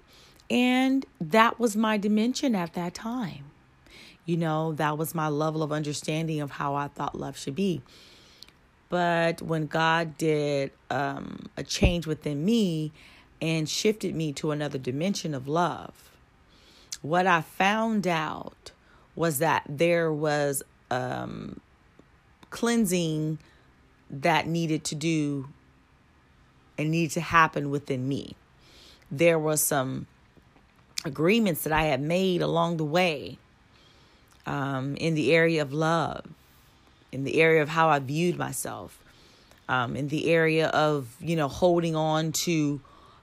And 0.50 1.06
that 1.20 1.58
was 1.58 1.76
my 1.76 1.96
dimension 1.98 2.54
at 2.54 2.74
that 2.74 2.94
time 2.94 3.51
you 4.24 4.36
know, 4.36 4.72
that 4.74 4.96
was 4.96 5.14
my 5.14 5.28
level 5.28 5.62
of 5.62 5.72
understanding 5.72 6.40
of 6.40 6.52
how 6.52 6.74
I 6.74 6.88
thought 6.88 7.18
love 7.18 7.36
should 7.36 7.54
be. 7.54 7.82
But 8.88 9.40
when 9.42 9.66
God 9.66 10.18
did 10.18 10.70
um, 10.90 11.46
a 11.56 11.62
change 11.62 12.06
within 12.06 12.44
me 12.44 12.92
and 13.40 13.68
shifted 13.68 14.14
me 14.14 14.32
to 14.34 14.50
another 14.50 14.78
dimension 14.78 15.34
of 15.34 15.48
love, 15.48 16.10
what 17.00 17.26
I 17.26 17.40
found 17.40 18.06
out 18.06 18.70
was 19.16 19.38
that 19.38 19.64
there 19.68 20.12
was 20.12 20.62
um, 20.90 21.60
cleansing 22.50 23.38
that 24.10 24.46
needed 24.46 24.84
to 24.84 24.94
do 24.94 25.48
and 26.78 26.90
needed 26.90 27.12
to 27.12 27.20
happen 27.20 27.70
within 27.70 28.06
me. 28.06 28.36
There 29.10 29.38
was 29.38 29.60
some 29.60 30.06
agreements 31.04 31.64
that 31.64 31.72
I 31.72 31.84
had 31.84 32.00
made 32.00 32.42
along 32.42 32.76
the 32.76 32.84
way 32.84 33.38
um, 34.46 34.96
in 34.96 35.14
the 35.14 35.34
area 35.34 35.62
of 35.62 35.72
love, 35.72 36.26
in 37.10 37.24
the 37.24 37.40
area 37.40 37.62
of 37.62 37.68
how 37.68 37.88
I 37.88 37.98
viewed 37.98 38.38
myself, 38.38 38.98
um, 39.68 39.96
in 39.96 40.08
the 40.08 40.30
area 40.30 40.68
of 40.68 41.14
you 41.20 41.36
know 41.36 41.48
holding 41.48 41.96
on 41.96 42.32
to 42.32 42.80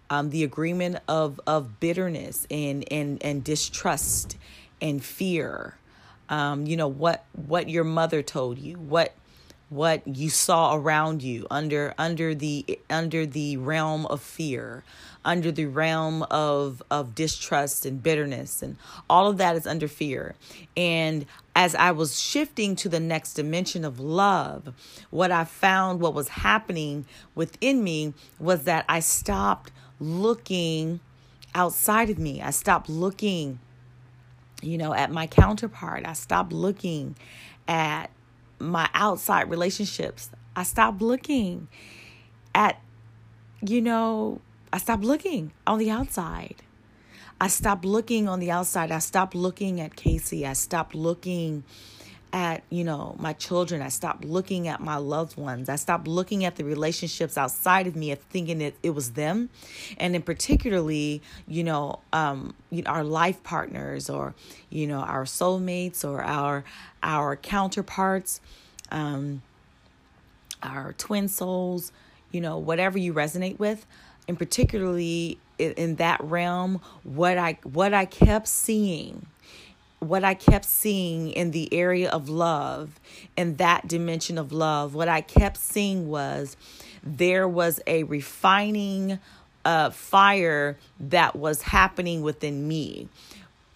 um, 0.09 0.29
the 0.29 0.43
agreement 0.43 0.97
of 1.07 1.39
of 1.45 1.79
bitterness 1.79 2.47
and 2.49 2.83
and 2.91 3.23
and 3.23 3.43
distrust 3.43 4.37
and 4.81 5.03
fear. 5.03 5.75
Um, 6.29 6.65
you 6.67 6.77
know 6.77 6.87
what 6.87 7.25
what 7.33 7.69
your 7.69 7.83
mother 7.83 8.21
told 8.21 8.59
you, 8.59 8.77
what 8.77 9.13
what 9.69 10.05
you 10.07 10.29
saw 10.29 10.75
around 10.75 11.21
you 11.21 11.45
under 11.51 11.93
under 11.97 12.33
the 12.33 12.79
under 12.89 13.25
the 13.25 13.55
realm 13.57 14.05
of 14.07 14.21
fear 14.21 14.83
under 15.23 15.51
the 15.51 15.65
realm 15.65 16.23
of 16.23 16.81
of 16.89 17.13
distrust 17.13 17.85
and 17.85 18.01
bitterness 18.01 18.63
and 18.63 18.75
all 19.09 19.27
of 19.27 19.37
that 19.37 19.55
is 19.55 19.67
under 19.67 19.87
fear. 19.87 20.35
And 20.75 21.25
as 21.55 21.75
i 21.75 21.91
was 21.91 22.19
shifting 22.19 22.75
to 22.75 22.89
the 22.89 22.99
next 22.99 23.33
dimension 23.33 23.83
of 23.83 23.99
love 23.99 24.73
what 25.09 25.31
i 25.31 25.43
found 25.43 25.99
what 25.99 26.13
was 26.13 26.29
happening 26.29 27.05
within 27.35 27.83
me 27.83 28.13
was 28.39 28.63
that 28.63 28.85
i 28.87 28.99
stopped 28.99 29.71
looking 29.99 30.99
outside 31.53 32.09
of 32.09 32.17
me. 32.19 32.41
I 32.41 32.51
stopped 32.51 32.89
looking 32.89 33.59
you 34.61 34.77
know 34.77 34.93
at 34.93 35.11
my 35.11 35.27
counterpart. 35.27 36.05
I 36.05 36.13
stopped 36.13 36.51
looking 36.51 37.15
at 37.67 38.09
my 38.59 38.89
outside 38.93 39.49
relationships. 39.49 40.29
I 40.55 40.63
stopped 40.63 41.01
looking 41.01 41.67
at, 42.53 42.81
you 43.61 43.81
know, 43.81 44.41
I 44.71 44.77
stopped 44.77 45.03
looking 45.03 45.51
on 45.65 45.79
the 45.79 45.89
outside. 45.89 46.55
I 47.41 47.47
stopped 47.47 47.85
looking 47.85 48.27
on 48.27 48.39
the 48.39 48.51
outside. 48.51 48.91
I 48.91 48.99
stopped 48.99 49.33
looking 49.33 49.79
at 49.79 49.95
Casey. 49.95 50.45
I 50.45 50.53
stopped 50.53 50.93
looking 50.93 51.63
at, 52.31 52.63
you 52.69 52.83
know, 52.83 53.15
my 53.19 53.33
children. 53.33 53.81
I 53.81 53.89
stopped 53.89 54.23
looking 54.23 54.67
at 54.67 54.81
my 54.81 54.97
loved 54.97 55.37
ones. 55.37 55.69
I 55.69 55.75
stopped 55.75 56.07
looking 56.07 56.45
at 56.45 56.55
the 56.55 56.63
relationships 56.63 57.37
outside 57.37 57.87
of 57.87 57.95
me 57.95 58.11
and 58.11 58.21
thinking 58.21 58.59
that 58.59 58.73
it 58.83 58.91
was 58.91 59.11
them. 59.11 59.49
And 59.97 60.15
in 60.15 60.21
particularly, 60.21 61.21
you 61.47 61.63
know, 61.63 61.99
um, 62.13 62.53
you 62.69 62.83
know, 62.83 62.91
our 62.91 63.03
life 63.03 63.41
partners 63.43 64.09
or, 64.09 64.35
you 64.69 64.87
know, 64.87 64.99
our 64.99 65.25
soulmates 65.25 66.03
or 66.03 66.21
our 66.21 66.63
our 67.01 67.35
counterparts, 67.35 68.41
um, 68.91 69.41
our 70.61 70.93
twin 70.93 71.27
souls, 71.27 71.91
you 72.31 72.41
know, 72.41 72.57
whatever 72.57 72.97
you 72.97 73.13
resonate 73.13 73.59
with. 73.59 73.85
And 74.27 74.37
particularly 74.37 75.39
in, 75.57 75.71
in 75.73 75.95
that 75.95 76.21
realm, 76.23 76.81
what 77.03 77.37
I 77.37 77.57
what 77.63 77.93
I 77.93 78.05
kept 78.05 78.47
seeing 78.47 79.25
what 79.99 80.23
I 80.23 80.33
kept 80.33 80.65
seeing 80.65 81.31
in 81.31 81.51
the 81.51 81.73
area 81.73 82.09
of 82.09 82.29
love, 82.29 82.99
in 83.37 83.57
that 83.57 83.87
dimension 83.87 84.37
of 84.37 84.51
love, 84.51 84.95
what 84.95 85.09
I 85.09 85.21
kept 85.21 85.57
seeing 85.57 86.09
was 86.09 86.55
there 87.03 87.47
was 87.47 87.79
a 87.85 88.03
refining 88.03 89.19
uh, 89.65 89.89
fire 89.89 90.77
that 90.99 91.35
was 91.35 91.61
happening 91.63 92.21
within 92.21 92.67
me. 92.67 93.09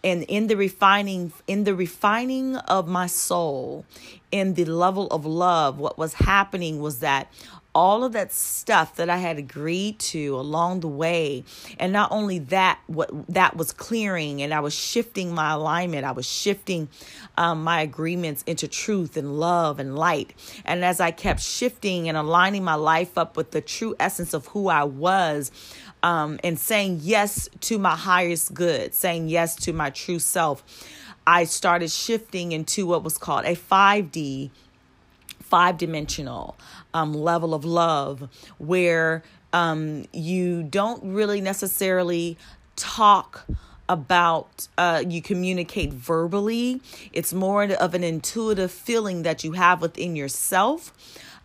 And 0.03 0.23
in 0.23 0.47
the 0.47 0.57
refining, 0.57 1.31
in 1.47 1.63
the 1.63 1.75
refining 1.75 2.57
of 2.57 2.87
my 2.87 3.07
soul, 3.07 3.85
in 4.31 4.55
the 4.55 4.65
level 4.65 5.07
of 5.07 5.25
love, 5.25 5.79
what 5.79 5.97
was 5.97 6.15
happening 6.15 6.81
was 6.81 6.99
that 6.99 7.31
all 7.75 8.03
of 8.03 8.13
that 8.13 8.31
stuff 8.31 8.95
that 8.95 9.09
I 9.09 9.17
had 9.17 9.37
agreed 9.37 9.99
to 9.99 10.35
along 10.35 10.81
the 10.81 10.87
way. 10.87 11.43
And 11.79 11.91
not 11.91 12.11
only 12.11 12.39
that, 12.39 12.79
what 12.87 13.09
that 13.29 13.57
was 13.57 13.71
clearing 13.71 14.41
and 14.41 14.53
I 14.53 14.59
was 14.59 14.73
shifting 14.73 15.33
my 15.33 15.51
alignment. 15.51 16.05
I 16.05 16.11
was 16.11 16.29
shifting 16.29 16.89
um, 17.37 17.63
my 17.63 17.81
agreements 17.81 18.43
into 18.43 18.67
truth 18.67 19.17
and 19.17 19.39
love 19.39 19.79
and 19.79 19.95
light. 19.95 20.33
And 20.65 20.85
as 20.85 20.99
I 20.99 21.11
kept 21.11 21.41
shifting 21.41 22.07
and 22.07 22.17
aligning 22.17 22.63
my 22.63 22.75
life 22.75 23.17
up 23.17 23.35
with 23.35 23.51
the 23.51 23.61
true 23.61 23.95
essence 23.99 24.33
of 24.33 24.47
who 24.47 24.67
I 24.67 24.83
was, 24.83 25.51
um, 26.03 26.37
and 26.43 26.59
saying 26.59 26.99
yes 27.01 27.49
to 27.61 27.79
my 27.79 27.95
highest 27.95 28.53
good, 28.53 28.93
saying 28.93 29.29
yes 29.29 29.55
to 29.55 29.73
my 29.73 29.89
true 29.89 30.19
self, 30.19 30.63
I 31.25 31.45
started 31.45 31.89
shifting 31.89 32.51
into 32.51 32.85
what 32.85 33.03
was 33.03 33.17
called 33.17 33.45
a 33.45 33.55
5D 33.55 34.51
five 35.53 35.77
dimensional 35.77 36.57
um, 36.95 37.13
level 37.13 37.53
of 37.53 37.63
love 37.63 38.27
where 38.57 39.21
um, 39.53 40.03
you 40.11 40.63
don't 40.63 41.03
really 41.03 41.41
necessarily 41.41 42.35
talk 42.75 43.45
about 43.87 44.67
uh, 44.79 45.03
you 45.07 45.21
communicate 45.21 45.93
verbally. 45.93 46.81
It's 47.11 47.33
more 47.33 47.65
of 47.65 47.93
an 47.93 48.03
intuitive 48.03 48.71
feeling 48.71 49.21
that 49.21 49.43
you 49.43 49.51
have 49.51 49.79
within 49.79 50.15
yourself. 50.15 50.91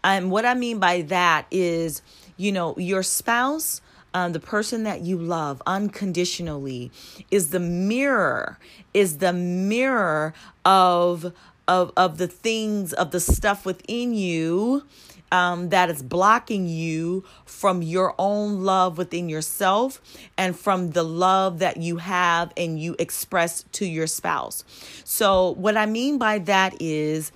And 0.02 0.30
what 0.30 0.47
i 0.47 0.55
mean 0.55 0.78
by 0.78 1.02
that 1.02 1.44
is 1.51 2.01
you 2.39 2.51
know 2.51 2.74
your 2.78 3.02
spouse 3.02 3.82
um, 4.14 4.32
the 4.32 4.40
person 4.40 4.85
that 4.85 5.02
you 5.02 5.18
love 5.18 5.60
unconditionally 5.66 6.90
is 7.30 7.51
the 7.51 7.60
mirror 7.60 8.59
is 8.94 9.18
the 9.18 9.35
mirror 9.35 10.32
of 10.64 11.35
of 11.69 11.93
of 11.97 12.19
the 12.19 12.27
things 12.27 12.93
of 12.93 13.12
the 13.12 13.20
stuff 13.20 13.65
within 13.65 14.15
you 14.15 14.82
um, 15.31 15.69
that 15.69 15.90
is 15.90 16.03
blocking 16.03 16.66
you 16.66 17.24
from 17.45 17.82
your 17.82 18.15
own 18.19 18.65
love 18.65 18.99
within 18.99 19.28
yourself 19.28 20.01
and 20.36 20.59
from 20.59 20.90
the 20.90 21.03
love 21.03 21.59
that 21.59 21.77
you 21.77 21.99
have 21.99 22.53
and 22.57 22.81
you 22.81 22.97
express 22.99 23.65
to 23.73 23.86
your 23.86 24.07
spouse. 24.07 24.65
So, 25.05 25.51
what 25.53 25.77
I 25.77 25.86
mean 25.86 26.19
by 26.19 26.39
that 26.40 26.81
is, 26.81 27.31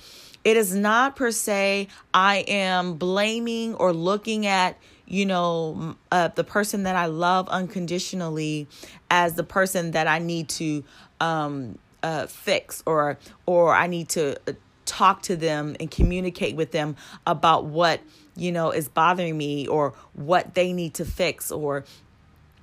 it 0.45 0.57
is 0.57 0.75
not 0.75 1.17
per 1.17 1.31
se, 1.31 1.89
I 2.13 2.45
am 2.49 2.95
blaming 2.95 3.75
or 3.75 3.93
looking 3.93 4.47
at 4.47 4.77
you 5.05 5.27
know, 5.27 5.95
uh, 6.11 6.29
the 6.29 6.45
person 6.45 6.85
that 6.85 6.97
I 6.97 7.05
love 7.05 7.47
unconditionally 7.51 8.67
as 9.11 9.35
the 9.35 9.43
person 9.43 9.91
that 9.91 10.07
I 10.07 10.19
need 10.19 10.49
to 10.51 10.85
um, 11.21 11.77
uh, 12.03 12.27
fix 12.27 12.83
or 12.87 13.19
or 13.47 13.75
I 13.75 13.87
need 13.87 14.09
to 14.11 14.37
uh, 14.49 14.53
talk 14.85 15.23
to 15.23 15.37
them 15.37 15.77
and 15.81 15.91
communicate 15.91 16.57
with 16.57 16.73
them 16.73 16.97
about 17.27 17.65
what 17.65 18.01
you 18.37 18.53
know 18.53 18.71
is 18.71 18.89
bothering 18.89 19.37
me 19.37 19.67
or 19.67 19.95
what 20.15 20.55
they 20.55 20.73
need 20.73 20.95
to 20.95 21.05
fix 21.05 21.51
or 21.51 21.85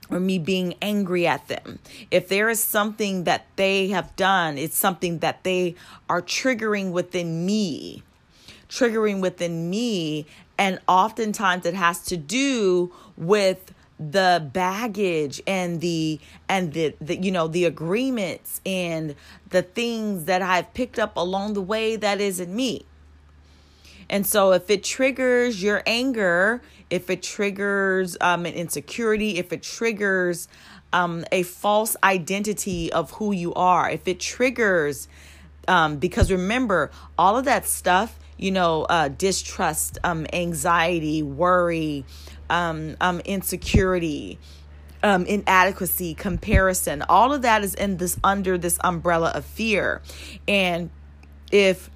or 0.10 0.20
me 0.20 0.40
being 0.40 0.74
angry 0.82 1.28
at 1.28 1.48
them. 1.48 1.80
If 2.10 2.30
there 2.30 2.50
is 2.50 2.64
something 2.64 3.26
that 3.26 3.46
they 3.56 3.90
have 3.90 4.16
done, 4.16 4.58
it's 4.58 4.78
something 4.78 5.20
that 5.20 5.44
they 5.44 5.76
are 6.10 6.22
triggering 6.22 6.92
within 6.92 7.46
me, 7.46 8.04
triggering 8.70 9.22
within 9.22 9.70
me. 9.70 10.26
And 10.58 10.80
oftentimes 10.88 11.66
it 11.66 11.76
has 11.76 12.02
to 12.06 12.18
do 12.18 12.92
with 13.16 13.74
the 14.00 14.50
baggage 14.54 15.42
and 15.46 15.82
the 15.82 16.20
and 16.48 16.72
the, 16.74 16.96
the 17.02 17.18
you 17.18 17.32
know 17.32 17.48
the 17.48 17.66
agreements 17.66 18.62
and 18.66 19.16
the 19.50 19.62
things 19.62 20.26
that 20.26 20.42
I've 20.42 20.74
picked 20.74 20.98
up 20.98 21.18
along 21.18 21.54
the 21.54 21.62
way 21.62 21.98
that 21.98 22.22
isn't 22.22 22.54
me. 22.54 22.86
And 24.10 24.26
so 24.26 24.54
if 24.54 24.70
it 24.70 24.84
triggers 24.84 25.62
your 25.62 25.84
anger, 25.86 26.62
if 26.90 27.10
it 27.10 27.22
triggers 27.22 28.18
um, 28.22 28.46
an 28.46 28.54
insecurity, 28.54 29.38
if 29.38 29.54
it 29.54 29.62
triggers 29.62 30.48
um, 30.92 31.26
a 31.32 31.44
false 31.44 31.96
identity 32.04 32.92
of 32.92 33.12
who 33.12 33.32
you 33.32 33.54
are, 33.54 33.90
if 33.90 34.08
it 34.08 34.20
triggers, 34.20 35.08
um, 35.68 35.98
because 35.98 36.32
remember, 36.32 36.90
all 37.18 37.38
of 37.38 37.46
that 37.46 37.68
stuff, 37.68 38.18
you 38.38 38.52
know, 38.52 38.84
uh, 38.84 39.10
distrust, 39.10 40.00
um, 40.04 40.26
anxiety, 40.34 41.22
worry, 41.22 42.06
um, 42.50 42.96
um, 43.02 43.20
insecurity, 43.22 44.40
um, 45.04 45.26
inadequacy, 45.26 46.14
comparison. 46.14 47.04
All 47.08 47.34
of 47.34 47.42
that 47.44 47.64
is 47.64 47.76
in 47.76 47.98
this 47.98 48.18
under 48.24 48.58
this 48.58 48.80
umbrella 48.84 49.32
of 49.32 49.46
fear. 49.46 50.02
And 50.48 50.90
if 51.52 51.90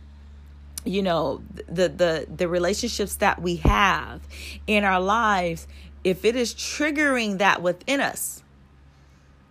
you 0.86 1.02
know 1.02 1.42
the 1.68 1.90
the 1.90 2.28
the 2.36 2.48
relationships 2.48 3.16
that 3.18 3.42
we 3.42 3.58
have 3.58 4.22
in 4.68 4.84
our 4.84 5.00
lives, 5.00 5.68
if 6.04 6.26
it 6.26 6.36
is 6.36 6.54
triggering 6.54 7.38
that 7.38 7.62
within 7.62 8.00
us, 8.00 8.44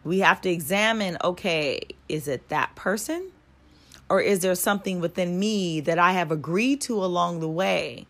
we 0.05 0.21
have 0.21 0.41
to 0.43 0.51
examine. 0.51 1.17
Okay, 1.23 1.81
is 2.09 2.29
it 2.29 2.49
that 2.49 2.75
person? 2.75 3.31
Or 4.09 4.21
is 4.21 4.41
there 4.41 4.55
something 4.55 5.01
within 5.01 5.39
me 5.39 5.81
that 5.81 5.99
I 5.99 6.13
have 6.13 6.31
agreed 6.31 6.83
to 6.83 7.03
along 7.03 7.41
the 7.41 7.49
way 7.49 8.07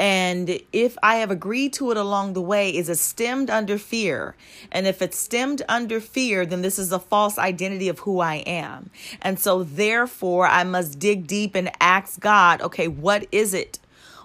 and 0.00 0.58
if 0.72 0.96
I 1.02 1.16
have 1.16 1.30
agreed 1.30 1.74
to 1.74 1.90
it 1.90 1.98
along 1.98 2.32
the 2.32 2.40
way, 2.40 2.74
is 2.74 2.88
it 2.88 2.96
stemmed 2.96 3.50
under 3.50 3.76
fear? 3.76 4.34
And 4.72 4.86
if 4.86 5.02
it's 5.02 5.18
stemmed 5.18 5.60
under 5.68 6.00
fear, 6.00 6.46
then 6.46 6.62
this 6.62 6.78
is 6.78 6.90
a 6.90 6.98
false 6.98 7.36
identity 7.36 7.86
of 7.90 7.98
who 7.98 8.18
I 8.18 8.36
am. 8.36 8.88
And 9.20 9.38
so, 9.38 9.62
therefore, 9.62 10.46
I 10.46 10.64
must 10.64 10.98
dig 10.98 11.26
deep 11.26 11.54
and 11.54 11.70
ask 11.82 12.18
God, 12.18 12.62
okay, 12.62 12.88
what 12.88 13.26
is 13.30 13.52
it? 13.52 13.78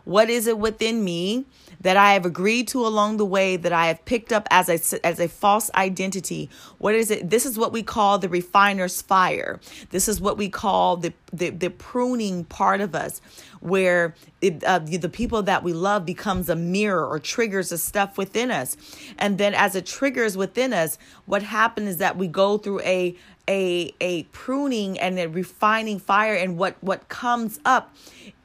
What 0.06 0.30
is 0.30 0.48
it 0.48 0.58
within 0.58 1.04
me 1.04 1.44
that 1.86 1.98
I 1.98 2.14
have 2.14 2.26
agreed 2.26 2.68
to 2.70 2.84
along 2.84 3.18
the 3.18 3.26
way 3.28 3.58
that 3.58 3.72
I 3.72 3.86
have 3.86 4.04
picked 4.06 4.34
up 4.34 4.48
as 4.50 4.70
a 4.70 5.06
as 5.06 5.20
a 5.20 5.28
false 5.28 5.70
identity. 5.76 6.50
What 6.80 6.96
is 6.96 7.12
it? 7.12 7.30
This 7.30 7.46
is 7.46 7.60
what 7.60 7.72
we 7.72 7.84
call 7.84 8.18
the 8.18 8.28
refiner's 8.28 9.04
fire. 9.04 9.60
This 9.92 10.08
is 10.08 10.20
what 10.20 10.36
we 10.36 10.50
call 10.50 10.98
the 10.98 11.14
the, 11.32 11.52
the 11.52 11.70
pruning 11.70 12.44
part 12.46 12.82
of 12.82 12.96
us, 12.96 13.22
where 13.60 14.16
it, 14.42 14.64
uh, 14.64 14.80
the, 14.80 15.10
people 15.10 15.44
that 15.44 15.62
we 15.62 15.74
love 15.74 16.08
becomes 16.08 16.50
a 16.50 16.56
mirror 16.56 17.06
or 17.06 17.20
triggers 17.20 17.70
the 17.70 17.78
stuff 17.78 18.18
within 18.18 18.50
us, 18.50 18.76
and 19.20 19.38
then 19.38 19.54
as 19.54 19.76
it 19.76 19.86
triggers 19.86 20.36
within 20.36 20.74
us, 20.74 20.98
what 21.28 21.44
happens 21.44 21.90
is 21.90 21.98
that 21.98 22.18
we 22.18 22.28
go 22.28 22.58
through 22.58 22.80
a 22.82 23.16
a 23.48 23.94
a 24.02 24.24
pruning 24.32 25.00
and 25.00 25.20
a 25.20 25.28
refining 25.28 26.00
fire 26.00 26.34
and 26.34 26.58
what 26.58 26.78
what 26.82 27.10
comes 27.10 27.60
up 27.64 27.96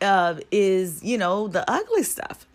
uh, 0.03 0.35
is 0.51 1.03
you 1.03 1.17
know 1.17 1.49
the 1.49 1.65
ugly 1.71 2.03
stuff 2.03 2.47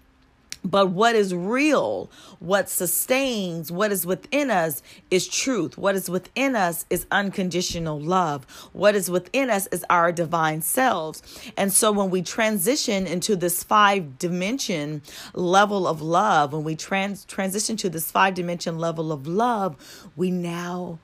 but 0.66 0.90
what 0.90 1.16
is 1.16 1.34
real, 1.34 2.10
what 2.40 2.70
sustains, 2.70 3.72
what 3.72 3.92
is 3.92 4.06
within 4.06 4.50
us 4.50 4.82
is 5.12 5.28
truth. 5.28 5.78
What 5.78 5.96
is 5.96 6.10
within 6.10 6.56
us 6.56 6.86
is 6.90 7.06
unconditional 7.12 8.00
love. 8.00 8.46
What 8.74 8.96
is 8.96 9.10
within 9.10 9.50
us 9.50 9.68
is 9.68 9.86
our 9.90 10.12
divine 10.12 10.62
selves. 10.62 11.22
And 11.56 11.72
so 11.72 11.92
when 11.92 12.10
we 12.10 12.24
transition 12.24 13.06
into 13.06 13.36
this 13.36 13.64
five 13.64 14.18
dimension 14.18 15.04
level 15.34 15.88
of 15.88 16.02
love, 16.02 16.52
when 16.52 16.64
we 16.64 16.76
trans- 16.76 17.26
transition 17.26 17.78
to 17.78 17.90
this 17.90 18.10
five 18.10 18.34
dimension 18.34 18.80
level 18.80 19.12
of 19.12 19.28
love, 19.28 19.76
we 20.16 20.32
now 20.32 21.00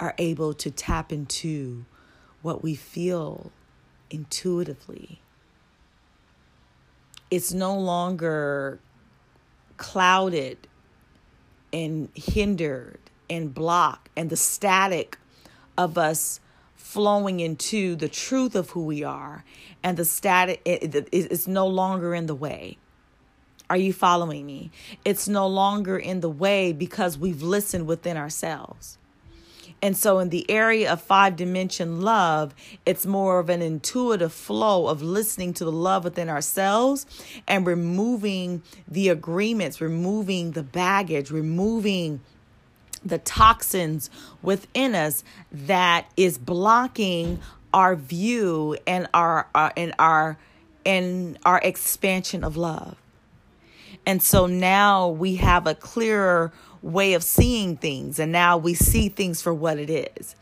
are 0.00 0.14
able 0.16 0.54
to 0.54 0.70
tap 0.70 1.12
into 1.12 1.84
what 2.40 2.62
we 2.62 2.74
feel 2.74 3.52
intuitively. 4.10 5.20
It's 7.30 7.52
no 7.52 7.78
longer 7.78 8.80
clouded 9.76 10.68
and 11.72 12.08
hindered 12.14 12.98
and 13.30 13.54
blocked, 13.54 14.10
and 14.16 14.28
the 14.30 14.36
static 14.36 15.18
of 15.78 15.96
us 15.96 16.40
flowing 16.76 17.40
into 17.40 17.96
the 17.96 18.08
truth 18.08 18.54
of 18.54 18.70
who 18.70 18.84
we 18.84 19.02
are, 19.02 19.44
and 19.82 19.96
the 19.96 20.04
static 20.04 20.60
is 20.64 21.48
no 21.48 21.66
longer 21.66 22.14
in 22.14 22.26
the 22.26 22.34
way. 22.34 22.76
Are 23.70 23.76
you 23.78 23.94
following 23.94 24.44
me? 24.44 24.70
It's 25.02 25.26
no 25.26 25.46
longer 25.46 25.96
in 25.96 26.20
the 26.20 26.28
way 26.28 26.72
because 26.72 27.16
we've 27.16 27.42
listened 27.42 27.86
within 27.86 28.18
ourselves. 28.18 28.98
And 29.82 29.96
so, 29.96 30.20
in 30.20 30.28
the 30.28 30.48
area 30.48 30.92
of 30.92 31.02
five 31.02 31.34
dimension 31.34 32.00
love, 32.00 32.54
it's 32.86 33.04
more 33.04 33.40
of 33.40 33.50
an 33.50 33.60
intuitive 33.60 34.32
flow 34.32 34.86
of 34.86 35.02
listening 35.02 35.52
to 35.54 35.64
the 35.64 35.72
love 35.72 36.04
within 36.04 36.28
ourselves 36.28 37.04
and 37.48 37.66
removing 37.66 38.62
the 38.86 39.08
agreements, 39.08 39.80
removing 39.80 40.52
the 40.52 40.62
baggage, 40.62 41.32
removing 41.32 42.20
the 43.04 43.18
toxins 43.18 44.08
within 44.40 44.94
us 44.94 45.24
that 45.50 46.06
is 46.16 46.38
blocking 46.38 47.40
our 47.74 47.96
view 47.96 48.76
and 48.86 49.08
our, 49.12 49.48
our 49.54 49.66
uh, 49.66 49.72
and 49.76 49.94
our 49.98 50.38
and 50.86 51.38
our 51.44 51.60
expansion 51.62 52.44
of 52.44 52.56
love. 52.56 52.96
And 54.06 54.22
so 54.22 54.46
now 54.46 55.08
we 55.08 55.36
have 55.36 55.66
a 55.66 55.74
clearer 55.74 56.52
way 56.82 57.14
of 57.14 57.22
seeing 57.22 57.76
things. 57.76 58.18
And 58.18 58.32
now 58.32 58.58
we 58.58 58.74
see 58.74 59.08
things 59.08 59.40
for 59.40 59.54
what 59.54 59.78
it 59.78 59.90
is. 59.90 60.34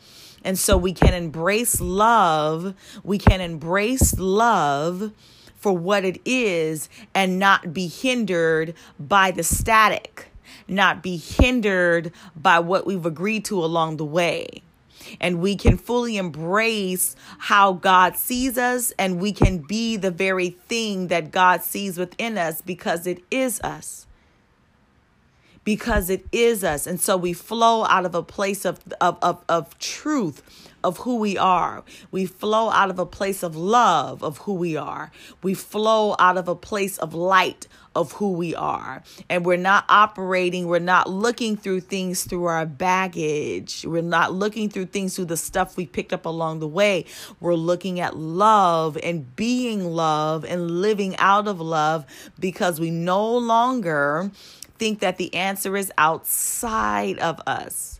And 0.43 0.57
so 0.57 0.75
we 0.75 0.93
can 0.93 1.13
embrace 1.13 1.79
love. 1.79 2.73
We 3.03 3.17
can 3.17 3.41
embrace 3.41 4.17
love 4.17 5.11
for 5.55 5.73
what 5.73 6.03
it 6.03 6.19
is 6.25 6.89
and 7.13 7.37
not 7.37 7.73
be 7.73 7.87
hindered 7.87 8.73
by 8.99 9.29
the 9.29 9.43
static, 9.43 10.31
not 10.67 11.03
be 11.03 11.17
hindered 11.17 12.11
by 12.35 12.59
what 12.59 12.87
we've 12.87 13.05
agreed 13.05 13.45
to 13.45 13.63
along 13.63 13.97
the 13.97 14.05
way. 14.05 14.63
And 15.19 15.39
we 15.39 15.55
can 15.55 15.77
fully 15.77 16.17
embrace 16.17 17.15
how 17.37 17.73
God 17.73 18.17
sees 18.17 18.57
us, 18.57 18.91
and 18.97 19.19
we 19.19 19.31
can 19.31 19.57
be 19.57 19.97
the 19.97 20.11
very 20.11 20.51
thing 20.51 21.07
that 21.07 21.31
God 21.31 21.63
sees 21.63 21.97
within 21.97 22.37
us 22.37 22.61
because 22.61 23.05
it 23.05 23.23
is 23.29 23.59
us 23.61 24.07
because 25.63 26.09
it 26.09 26.25
is 26.31 26.63
us. 26.63 26.87
And 26.87 26.99
so 26.99 27.17
we 27.17 27.33
flow 27.33 27.85
out 27.85 28.05
of 28.05 28.15
a 28.15 28.23
place 28.23 28.65
of, 28.65 28.79
of, 28.99 29.17
of, 29.21 29.43
of 29.47 29.77
truth 29.79 30.41
of 30.83 30.99
who 30.99 31.17
we 31.17 31.37
are. 31.37 31.83
We 32.09 32.25
flow 32.25 32.69
out 32.69 32.89
of 32.89 32.99
a 32.99 33.05
place 33.05 33.43
of 33.43 33.55
love 33.55 34.23
of 34.23 34.39
who 34.39 34.53
we 34.53 34.75
are. 34.75 35.11
We 35.43 35.53
flow 35.53 36.15
out 36.19 36.37
of 36.37 36.47
a 36.47 36.55
place 36.55 36.97
of 36.97 37.13
light 37.13 37.67
of 37.93 38.13
who 38.13 38.31
we 38.31 38.55
are. 38.55 39.03
And 39.29 39.45
we're 39.45 39.57
not 39.57 39.85
operating, 39.89 40.67
we're 40.67 40.79
not 40.79 41.09
looking 41.09 41.57
through 41.57 41.81
things 41.81 42.23
through 42.23 42.45
our 42.45 42.65
baggage. 42.65 43.85
We're 43.85 44.01
not 44.01 44.33
looking 44.33 44.69
through 44.69 44.85
things 44.87 45.15
through 45.15 45.25
the 45.25 45.37
stuff 45.37 45.75
we 45.75 45.85
picked 45.85 46.13
up 46.13 46.25
along 46.25 46.59
the 46.59 46.67
way. 46.67 47.05
We're 47.39 47.55
looking 47.55 47.99
at 47.99 48.15
love 48.15 48.97
and 49.03 49.35
being 49.35 49.85
love 49.85 50.45
and 50.45 50.81
living 50.81 51.15
out 51.17 51.47
of 51.47 51.59
love 51.59 52.05
because 52.39 52.79
we 52.79 52.91
no 52.91 53.37
longer 53.37 54.31
think 54.81 54.99
that 54.99 55.17
the 55.17 55.31
answer 55.35 55.77
is 55.77 55.91
outside 55.95 57.19
of 57.19 57.39
us. 57.45 57.99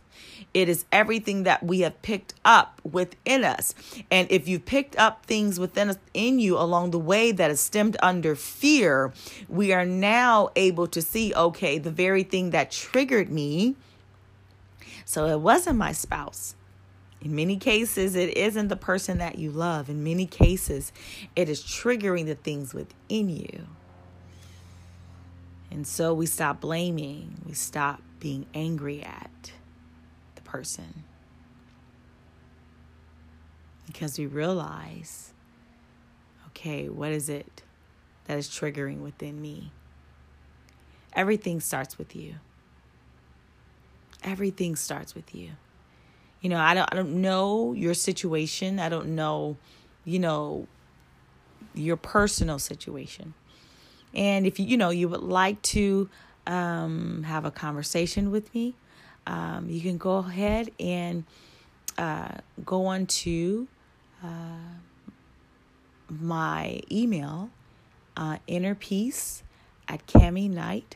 It 0.52 0.68
is 0.68 0.84
everything 0.90 1.44
that 1.44 1.62
we 1.62 1.82
have 1.82 2.02
picked 2.02 2.34
up 2.44 2.80
within 2.82 3.44
us. 3.44 3.72
And 4.10 4.26
if 4.32 4.48
you've 4.48 4.66
picked 4.66 4.98
up 4.98 5.24
things 5.24 5.60
within 5.60 5.96
in 6.12 6.40
you 6.40 6.58
along 6.58 6.90
the 6.90 6.98
way 6.98 7.30
that 7.30 7.52
is 7.52 7.60
stemmed 7.60 7.96
under 8.02 8.34
fear, 8.34 9.12
we 9.48 9.72
are 9.72 9.86
now 9.86 10.48
able 10.56 10.88
to 10.88 11.00
see, 11.00 11.32
okay, 11.32 11.78
the 11.78 11.92
very 11.92 12.24
thing 12.24 12.50
that 12.50 12.72
triggered 12.72 13.30
me. 13.30 13.76
So 15.04 15.26
it 15.26 15.38
wasn't 15.38 15.78
my 15.78 15.92
spouse. 15.92 16.56
In 17.20 17.36
many 17.36 17.58
cases, 17.58 18.16
it 18.16 18.36
isn't 18.36 18.66
the 18.66 18.76
person 18.76 19.18
that 19.18 19.38
you 19.38 19.52
love. 19.52 19.88
In 19.88 20.02
many 20.02 20.26
cases, 20.26 20.90
it 21.36 21.48
is 21.48 21.62
triggering 21.62 22.26
the 22.26 22.34
things 22.34 22.74
within 22.74 23.28
you. 23.28 23.68
And 25.72 25.86
so 25.86 26.12
we 26.12 26.26
stop 26.26 26.60
blaming, 26.60 27.40
we 27.46 27.54
stop 27.54 28.02
being 28.20 28.44
angry 28.52 29.02
at 29.02 29.52
the 30.34 30.42
person. 30.42 31.04
Because 33.86 34.18
we 34.18 34.26
realize, 34.26 35.32
okay, 36.48 36.90
what 36.90 37.10
is 37.10 37.30
it 37.30 37.62
that 38.26 38.36
is 38.36 38.48
triggering 38.48 38.98
within 38.98 39.40
me? 39.40 39.72
Everything 41.14 41.58
starts 41.58 41.96
with 41.96 42.14
you. 42.14 42.34
Everything 44.22 44.76
starts 44.76 45.14
with 45.14 45.34
you. 45.34 45.52
You 46.42 46.50
know, 46.50 46.58
I 46.58 46.74
don't 46.74 46.88
I 46.92 46.96
don't 46.96 47.22
know 47.22 47.72
your 47.72 47.94
situation. 47.94 48.78
I 48.78 48.90
don't 48.90 49.14
know, 49.14 49.56
you 50.04 50.18
know, 50.18 50.66
your 51.74 51.96
personal 51.96 52.58
situation. 52.58 53.32
And 54.14 54.46
if 54.46 54.58
you, 54.58 54.66
you 54.66 54.76
know, 54.76 54.90
you 54.90 55.08
would 55.08 55.22
like 55.22 55.60
to 55.62 56.08
um, 56.46 57.22
have 57.24 57.44
a 57.44 57.50
conversation 57.50 58.30
with 58.30 58.54
me, 58.54 58.74
um, 59.26 59.68
you 59.68 59.80
can 59.80 59.98
go 59.98 60.16
ahead 60.16 60.70
and 60.80 61.24
uh, 61.98 62.36
go 62.64 62.86
on 62.86 63.06
to 63.06 63.68
uh, 64.22 64.76
my 66.08 66.80
email, 66.90 67.50
uh, 68.16 68.38
innerpeace 68.48 69.42
at 69.88 70.06
kimbady.com, 70.06 70.90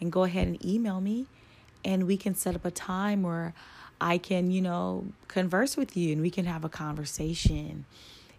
and 0.00 0.12
go 0.12 0.24
ahead 0.24 0.46
and 0.46 0.64
email 0.64 1.00
me, 1.00 1.26
and 1.84 2.06
we 2.06 2.16
can 2.16 2.34
set 2.34 2.54
up 2.54 2.64
a 2.64 2.70
time 2.70 3.22
where 3.22 3.54
I 4.00 4.18
can, 4.18 4.50
you 4.50 4.60
know, 4.60 5.06
converse 5.28 5.76
with 5.76 5.96
you 5.96 6.12
and 6.12 6.20
we 6.20 6.30
can 6.30 6.44
have 6.46 6.64
a 6.64 6.68
conversation 6.68 7.86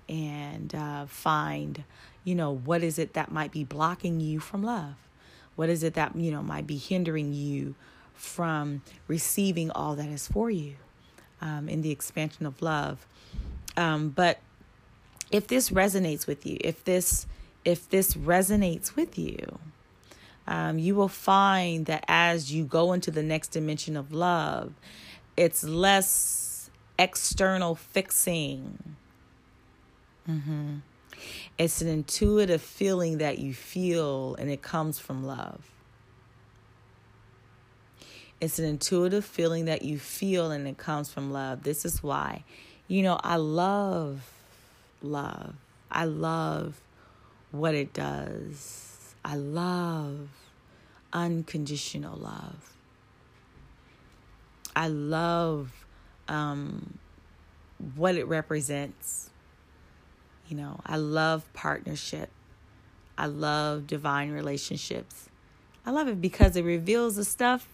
and 0.07 0.73
uh, 0.75 1.05
find 1.07 1.83
you 2.25 2.35
know, 2.35 2.51
what 2.51 2.83
is 2.83 2.99
it 2.99 3.13
that 3.13 3.31
might 3.31 3.51
be 3.51 3.63
blocking 3.63 4.19
you 4.19 4.41
from 4.41 4.63
love? 4.63 4.95
What 5.55 5.69
is 5.69 5.83
it 5.83 5.93
that, 5.93 6.15
you 6.17 6.31
know, 6.31 6.41
might 6.41 6.67
be 6.67 6.75
hindering 6.75 7.33
you 7.33 7.75
from 8.13 8.81
receiving 9.07 9.71
all 9.71 9.95
that 9.95 10.09
is 10.09 10.27
for 10.27 10.49
you 10.49 10.75
um, 11.39 11.69
in 11.69 11.81
the 11.81 11.91
expansion 11.91 12.45
of 12.45 12.61
love? 12.61 13.07
Um, 13.77 14.09
but 14.09 14.39
if 15.31 15.47
this 15.47 15.69
resonates 15.69 16.27
with 16.27 16.45
you, 16.45 16.57
if 16.59 16.83
this 16.83 17.27
if 17.63 17.89
this 17.89 18.13
resonates 18.13 18.95
with 18.95 19.17
you, 19.17 19.59
um, 20.47 20.77
you 20.77 20.93
will 20.93 21.07
find 21.07 21.87
that 21.87 22.05
as 22.07 22.53
you 22.53 22.63
go 22.63 22.93
into 22.93 23.09
the 23.09 23.23
next 23.23 23.49
dimension 23.49 23.97
of 23.97 24.11
love, 24.11 24.73
it's 25.35 25.63
less 25.63 26.69
external 26.99 27.75
fixing. 27.75 28.95
Mm-hmm. 30.29 30.77
It's 31.57 31.81
an 31.81 31.87
intuitive 31.87 32.61
feeling 32.61 33.19
that 33.19 33.39
you 33.39 33.53
feel, 33.53 34.35
and 34.35 34.49
it 34.49 34.61
comes 34.61 34.99
from 34.99 35.25
love. 35.25 35.61
It's 38.41 38.59
an 38.59 38.65
intuitive 38.65 39.25
feeling 39.25 39.65
that 39.65 39.81
you 39.83 39.97
feel, 39.97 40.51
and 40.51 40.67
it 40.67 40.77
comes 40.77 41.11
from 41.11 41.31
love. 41.31 41.63
This 41.63 41.85
is 41.85 42.03
why, 42.03 42.43
you 42.87 43.01
know, 43.01 43.19
I 43.23 43.37
love 43.37 44.31
love. 45.01 45.55
I 45.91 46.05
love 46.05 46.81
what 47.51 47.73
it 47.73 47.93
does 47.93 48.85
I 49.25 49.37
love 49.37 50.29
unconditional 51.11 52.15
love. 52.15 52.73
I 54.75 54.87
love 54.87 55.71
um, 56.27 56.99
what 57.95 58.13
it 58.13 58.27
represents. 58.27 59.31
You 60.47 60.57
know, 60.57 60.79
I 60.85 60.97
love 60.97 61.51
partnership. 61.53 62.29
I 63.17 63.27
love 63.27 63.87
divine 63.87 64.31
relationships. 64.31 65.29
I 65.85 65.91
love 65.91 66.07
it 66.07 66.19
because 66.19 66.55
it 66.55 66.63
reveals 66.63 67.15
the 67.15 67.25
stuff 67.25 67.67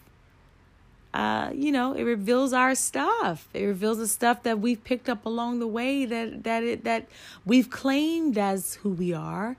uh, 1.14 1.50
you 1.54 1.70
know, 1.70 1.92
it 1.92 2.04
reveals 2.04 2.52
our 2.52 2.74
stuff. 2.74 3.46
It 3.52 3.64
reveals 3.64 3.98
the 3.98 4.08
stuff 4.08 4.42
that 4.44 4.60
we've 4.60 4.82
picked 4.82 5.08
up 5.08 5.26
along 5.26 5.58
the 5.58 5.66
way 5.66 6.06
that 6.06 6.44
that 6.44 6.64
it 6.64 6.84
that 6.84 7.06
we've 7.44 7.68
claimed 7.68 8.38
as 8.38 8.74
who 8.76 8.90
we 8.90 9.12
are, 9.12 9.56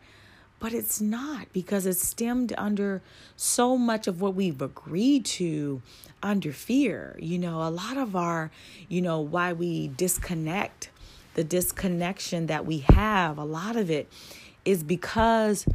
but 0.60 0.74
it's 0.74 1.00
not 1.00 1.54
because 1.54 1.86
it's 1.86 2.06
stemmed 2.06 2.54
under 2.58 3.04
so 3.36 3.78
much 3.78 4.08
of 4.08 4.20
what 4.20 4.34
we've 4.34 4.62
agreed 4.64 5.26
to 5.26 5.84
under 6.24 6.52
fear. 6.52 7.16
You 7.20 7.38
know, 7.38 7.62
a 7.62 7.70
lot 7.70 7.98
of 7.98 8.16
our, 8.16 8.50
you 8.90 9.02
know, 9.04 9.20
why 9.20 9.54
we 9.54 9.90
disconnect, 9.90 10.90
the 11.36 11.44
disconnection 11.44 12.48
that 12.48 12.66
we 12.66 12.80
have, 12.80 13.38
a 13.38 13.44
lot 13.44 13.76
of 13.76 13.90
it 13.90 14.08
is 14.66 14.84
because 14.84 15.66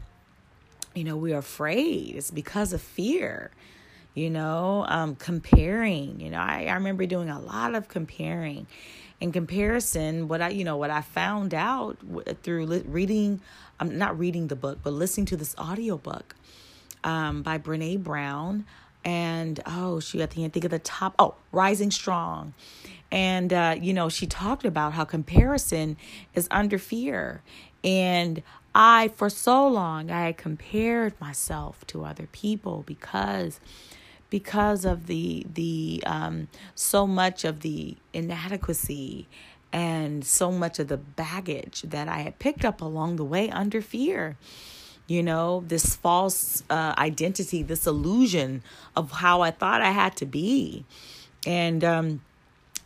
you 0.94 1.04
know, 1.04 1.16
we're 1.16 1.38
afraid. 1.38 2.16
It's 2.16 2.30
because 2.30 2.72
of 2.72 2.80
fear 2.80 3.52
you 4.18 4.30
know, 4.30 4.84
um, 4.88 5.14
comparing. 5.14 6.18
You 6.18 6.30
know, 6.30 6.38
I, 6.38 6.64
I 6.64 6.74
remember 6.74 7.06
doing 7.06 7.30
a 7.30 7.40
lot 7.40 7.76
of 7.76 7.86
comparing. 7.86 8.66
In 9.20 9.30
comparison, 9.30 10.26
what 10.26 10.42
I, 10.42 10.48
you 10.48 10.64
know, 10.64 10.76
what 10.76 10.90
I 10.90 11.02
found 11.02 11.54
out 11.54 11.98
through 12.42 12.66
li- 12.66 12.84
reading, 12.84 13.40
I'm 13.78 13.90
um, 13.90 13.98
not 13.98 14.18
reading 14.18 14.48
the 14.48 14.56
book, 14.56 14.78
but 14.82 14.92
listening 14.92 15.26
to 15.26 15.36
this 15.36 15.56
audiobook 15.56 16.34
um, 17.04 17.42
by 17.42 17.58
Brené 17.58 18.02
Brown. 18.02 18.64
And 19.04 19.60
oh, 19.66 20.00
she, 20.00 20.20
I 20.20 20.24
I 20.24 20.26
think 20.26 20.64
of 20.64 20.70
the 20.70 20.78
top, 20.78 21.14
oh, 21.18 21.34
Rising 21.52 21.90
Strong. 21.90 22.54
And, 23.10 23.52
uh, 23.52 23.76
you 23.80 23.94
know, 23.94 24.08
she 24.08 24.26
talked 24.26 24.64
about 24.64 24.92
how 24.92 25.04
comparison 25.04 25.96
is 26.34 26.46
under 26.50 26.78
fear. 26.78 27.42
And 27.82 28.42
I, 28.74 29.08
for 29.08 29.30
so 29.30 29.66
long, 29.66 30.10
I 30.10 30.26
had 30.26 30.36
compared 30.36 31.18
myself 31.20 31.86
to 31.88 32.04
other 32.04 32.28
people 32.32 32.84
because 32.86 33.60
because 34.30 34.84
of 34.84 35.06
the 35.06 35.46
the 35.52 36.02
um, 36.06 36.48
so 36.74 37.06
much 37.06 37.44
of 37.44 37.60
the 37.60 37.96
inadequacy 38.12 39.26
and 39.72 40.24
so 40.24 40.50
much 40.50 40.78
of 40.78 40.88
the 40.88 40.96
baggage 40.96 41.82
that 41.82 42.08
I 42.08 42.18
had 42.18 42.38
picked 42.38 42.64
up 42.64 42.80
along 42.80 43.16
the 43.16 43.24
way 43.24 43.50
under 43.50 43.80
fear. 43.80 44.36
You 45.08 45.22
know, 45.22 45.64
this 45.66 45.96
false 45.96 46.62
uh, 46.70 46.94
identity, 46.98 47.62
this 47.62 47.86
illusion 47.86 48.62
of 48.94 49.10
how 49.10 49.40
I 49.40 49.50
thought 49.50 49.80
I 49.80 49.90
had 49.90 50.16
to 50.18 50.26
be. 50.26 50.84
And 51.46 51.82
um, 51.82 52.20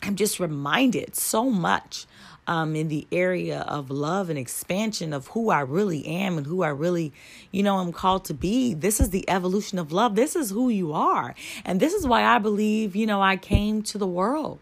I'm 0.01 0.15
just 0.15 0.39
reminded 0.39 1.15
so 1.15 1.49
much 1.49 2.05
um, 2.47 2.75
in 2.75 2.87
the 2.87 3.07
area 3.11 3.61
of 3.67 3.89
love 3.89 4.29
and 4.29 4.37
expansion 4.37 5.13
of 5.13 5.27
who 5.27 5.49
I 5.49 5.61
really 5.61 6.05
am 6.05 6.37
and 6.37 6.45
who 6.45 6.63
I 6.63 6.69
really, 6.69 7.13
you 7.51 7.63
know, 7.63 7.77
I'm 7.77 7.93
called 7.93 8.25
to 8.25 8.33
be. 8.33 8.73
This 8.73 8.99
is 8.99 9.11
the 9.11 9.29
evolution 9.29 9.79
of 9.79 9.91
love. 9.91 10.15
This 10.15 10.35
is 10.35 10.49
who 10.49 10.69
you 10.69 10.93
are. 10.93 11.35
And 11.65 11.79
this 11.79 11.93
is 11.93 12.07
why 12.07 12.23
I 12.23 12.39
believe, 12.39 12.95
you 12.95 13.05
know, 13.05 13.21
I 13.21 13.37
came 13.37 13.81
to 13.83 13.97
the 13.97 14.07
world 14.07 14.59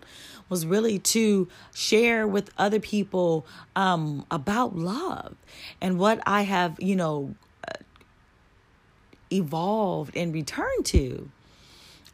was 0.51 0.65
really 0.65 0.99
to 0.99 1.47
share 1.73 2.27
with 2.27 2.51
other 2.57 2.79
people 2.79 3.45
um, 3.73 4.25
about 4.29 4.75
love 4.75 5.33
and 5.79 5.97
what 5.97 6.21
I 6.25 6.41
have, 6.41 6.75
you 6.77 6.95
know, 6.95 7.33
evolved 9.31 10.15
and 10.15 10.33
returned 10.33 10.85
to 10.85 11.29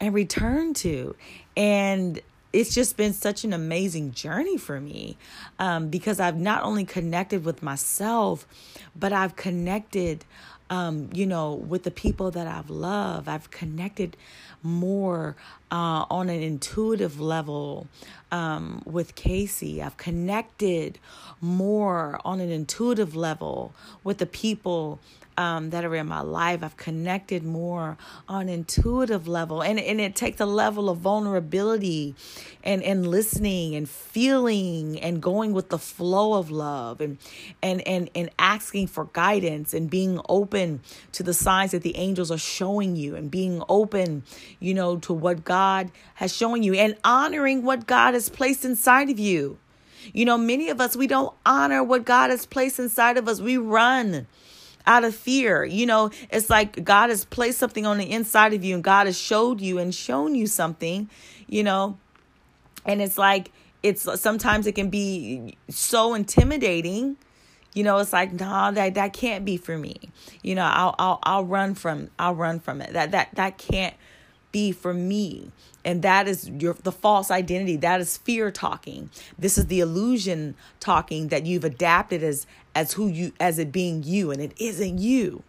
and 0.00 0.14
returned 0.14 0.76
to. 0.76 1.14
And 1.56 2.20
it's 2.52 2.74
just 2.74 2.96
been 2.96 3.12
such 3.12 3.44
an 3.44 3.52
amazing 3.52 4.12
journey 4.12 4.56
for 4.56 4.80
me 4.80 5.16
um, 5.58 5.88
because 5.88 6.18
I've 6.18 6.38
not 6.38 6.62
only 6.62 6.84
connected 6.84 7.44
with 7.44 7.62
myself, 7.62 8.46
but 8.96 9.12
I've 9.12 9.36
connected, 9.36 10.24
um, 10.70 11.10
you 11.12 11.26
know, 11.26 11.52
with 11.54 11.82
the 11.82 11.90
people 11.90 12.30
that 12.30 12.46
I've 12.46 12.70
loved. 12.70 13.28
I've 13.28 13.50
connected 13.50 14.16
more 14.62 15.36
uh, 15.70 16.06
on 16.10 16.30
an 16.30 16.42
intuitive 16.42 17.20
level 17.20 17.86
um, 18.32 18.82
with 18.86 19.14
Casey. 19.14 19.82
I've 19.82 19.98
connected 19.98 20.98
more 21.40 22.18
on 22.24 22.40
an 22.40 22.50
intuitive 22.50 23.14
level 23.14 23.74
with 24.02 24.18
the 24.18 24.26
people 24.26 25.00
um, 25.38 25.70
that 25.70 25.84
are 25.84 25.94
in 25.94 26.08
my 26.08 26.20
life. 26.20 26.64
I've 26.64 26.76
connected 26.76 27.44
more 27.44 27.96
on 28.28 28.48
intuitive 28.48 29.28
level, 29.28 29.62
and 29.62 29.78
and 29.78 30.00
it 30.00 30.16
takes 30.16 30.40
a 30.40 30.46
level 30.46 30.90
of 30.90 30.98
vulnerability, 30.98 32.16
and 32.64 32.82
and 32.82 33.06
listening 33.06 33.76
and 33.76 33.88
feeling 33.88 34.98
and 35.00 35.22
going 35.22 35.52
with 35.52 35.68
the 35.68 35.78
flow 35.78 36.34
of 36.34 36.50
love, 36.50 37.00
and 37.00 37.18
and 37.62 37.86
and 37.86 38.10
and 38.16 38.30
asking 38.38 38.88
for 38.88 39.04
guidance 39.12 39.72
and 39.72 39.88
being 39.88 40.20
open 40.28 40.80
to 41.12 41.22
the 41.22 41.32
signs 41.32 41.70
that 41.70 41.82
the 41.82 41.96
angels 41.96 42.32
are 42.32 42.38
showing 42.38 42.96
you, 42.96 43.14
and 43.14 43.30
being 43.30 43.62
open, 43.68 44.24
you 44.58 44.74
know, 44.74 44.96
to 44.98 45.12
what 45.12 45.44
God 45.44 45.92
has 46.14 46.34
shown 46.34 46.64
you, 46.64 46.74
and 46.74 46.96
honoring 47.04 47.62
what 47.62 47.86
God 47.86 48.14
has 48.14 48.28
placed 48.28 48.64
inside 48.64 49.08
of 49.08 49.20
you. 49.20 49.56
You 50.12 50.24
know, 50.24 50.38
many 50.38 50.70
of 50.70 50.80
us, 50.80 50.96
we 50.96 51.06
don't 51.06 51.34
honor 51.44 51.84
what 51.84 52.04
God 52.04 52.30
has 52.30 52.46
placed 52.46 52.78
inside 52.78 53.18
of 53.18 53.28
us. 53.28 53.40
We 53.40 53.56
run 53.58 54.26
out 54.88 55.04
of 55.04 55.14
fear. 55.14 55.64
You 55.64 55.86
know, 55.86 56.10
it's 56.30 56.50
like 56.50 56.82
God 56.82 57.10
has 57.10 57.24
placed 57.24 57.58
something 57.58 57.86
on 57.86 57.98
the 57.98 58.10
inside 58.10 58.54
of 58.54 58.64
you 58.64 58.74
and 58.74 58.82
God 58.82 59.06
has 59.06 59.16
showed 59.16 59.60
you 59.60 59.78
and 59.78 59.94
shown 59.94 60.34
you 60.34 60.48
something, 60.48 61.08
you 61.46 61.62
know, 61.62 61.98
and 62.84 63.00
it's 63.00 63.18
like, 63.18 63.52
it's 63.82 64.08
sometimes 64.20 64.66
it 64.66 64.74
can 64.74 64.90
be 64.90 65.56
so 65.68 66.14
intimidating. 66.14 67.16
You 67.74 67.84
know, 67.84 67.98
it's 67.98 68.12
like, 68.12 68.32
nah, 68.32 68.72
that 68.72 68.94
that 68.94 69.12
can't 69.12 69.44
be 69.44 69.56
for 69.56 69.78
me. 69.78 70.10
You 70.42 70.56
know, 70.56 70.64
I'll 70.64 70.96
I'll 70.98 71.18
I'll 71.22 71.44
run 71.44 71.74
from 71.74 72.10
I'll 72.18 72.34
run 72.34 72.58
from 72.58 72.80
it. 72.80 72.94
That 72.94 73.12
that 73.12 73.28
that 73.34 73.58
can't 73.58 73.94
be 74.52 74.72
for 74.72 74.94
me. 74.94 75.50
And 75.84 76.02
that 76.02 76.28
is 76.28 76.48
your 76.48 76.74
the 76.74 76.92
false 76.92 77.30
identity. 77.30 77.76
That 77.76 78.00
is 78.00 78.16
fear 78.16 78.50
talking. 78.50 79.10
This 79.38 79.56
is 79.56 79.66
the 79.66 79.80
illusion 79.80 80.54
talking 80.80 81.28
that 81.28 81.46
you've 81.46 81.64
adapted 81.64 82.22
as 82.22 82.46
as 82.74 82.92
who 82.92 83.08
you 83.08 83.32
as 83.40 83.58
it 83.58 83.72
being 83.72 84.02
you 84.02 84.30
and 84.30 84.40
it 84.40 84.52
isn't 84.60 84.98
you. 84.98 85.42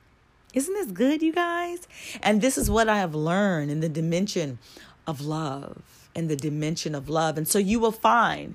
Isn't 0.53 0.73
this 0.73 0.91
good 0.91 1.21
you 1.21 1.33
guys? 1.33 1.87
And 2.23 2.41
this 2.41 2.57
is 2.57 2.69
what 2.69 2.89
i 2.89 2.97
have 2.97 3.13
learned 3.13 3.69
in 3.69 3.81
the 3.81 3.89
dimension 3.89 4.59
of 5.05 5.21
love 5.21 5.98
in 6.19 6.27
the 6.27 6.35
dimension 6.35 6.93
of 6.93 7.09
love 7.09 7.37
and 7.37 7.47
so 7.47 7.57
you 7.57 7.79
will 7.79 7.91
find 7.91 8.53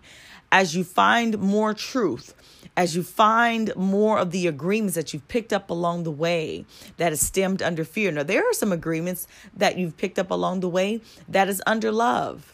as 0.52 0.76
you 0.76 0.84
find 0.84 1.38
more 1.38 1.74
truth 1.74 2.34
as 2.76 2.96
you 2.96 3.02
find 3.02 3.74
more 3.76 4.18
of 4.18 4.30
the 4.30 4.46
agreements 4.46 4.94
that 4.94 5.12
you've 5.12 5.28
picked 5.28 5.52
up 5.52 5.70
along 5.70 6.02
the 6.02 6.10
way 6.10 6.64
that 6.96 7.12
is 7.12 7.24
stemmed 7.24 7.62
under 7.62 7.84
fear. 7.84 8.10
Now, 8.10 8.24
there 8.24 8.44
are 8.48 8.52
some 8.52 8.72
agreements 8.72 9.26
that 9.56 9.78
you've 9.78 9.96
picked 9.96 10.18
up 10.18 10.30
along 10.30 10.60
the 10.60 10.68
way 10.68 11.00
that 11.28 11.48
is 11.48 11.62
under 11.66 11.92
love. 11.92 12.53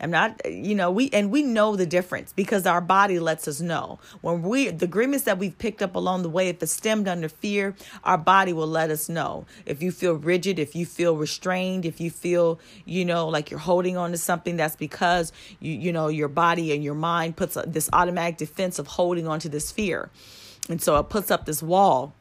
I'm 0.00 0.10
not, 0.10 0.40
you 0.48 0.74
know, 0.74 0.90
we 0.90 1.10
and 1.10 1.30
we 1.30 1.42
know 1.42 1.74
the 1.74 1.86
difference 1.86 2.32
because 2.32 2.66
our 2.66 2.80
body 2.80 3.18
lets 3.18 3.48
us 3.48 3.60
know. 3.60 3.98
When 4.20 4.42
we 4.42 4.70
the 4.70 4.84
agreements 4.84 5.24
that 5.24 5.38
we've 5.38 5.58
picked 5.58 5.82
up 5.82 5.96
along 5.96 6.22
the 6.22 6.28
way, 6.28 6.48
if 6.48 6.62
it's 6.62 6.72
stemmed 6.72 7.08
under 7.08 7.28
fear, 7.28 7.74
our 8.04 8.18
body 8.18 8.52
will 8.52 8.68
let 8.68 8.90
us 8.90 9.08
know. 9.08 9.44
If 9.66 9.82
you 9.82 9.90
feel 9.90 10.14
rigid, 10.14 10.58
if 10.58 10.76
you 10.76 10.86
feel 10.86 11.16
restrained, 11.16 11.84
if 11.84 12.00
you 12.00 12.10
feel, 12.10 12.60
you 12.84 13.04
know, 13.04 13.28
like 13.28 13.50
you're 13.50 13.60
holding 13.60 13.96
on 13.96 14.12
to 14.12 14.18
something, 14.18 14.56
that's 14.56 14.76
because 14.76 15.32
you, 15.58 15.72
you 15.72 15.92
know, 15.92 16.08
your 16.08 16.28
body 16.28 16.72
and 16.72 16.84
your 16.84 16.94
mind 16.94 17.36
puts 17.36 17.56
this 17.66 17.90
automatic 17.92 18.36
defense 18.36 18.78
of 18.78 18.86
holding 18.86 19.26
on 19.26 19.40
to 19.40 19.48
this 19.48 19.72
fear. 19.72 20.10
And 20.68 20.80
so 20.80 20.96
it 20.98 21.08
puts 21.08 21.30
up 21.30 21.44
this 21.44 21.62
wall 21.62 22.14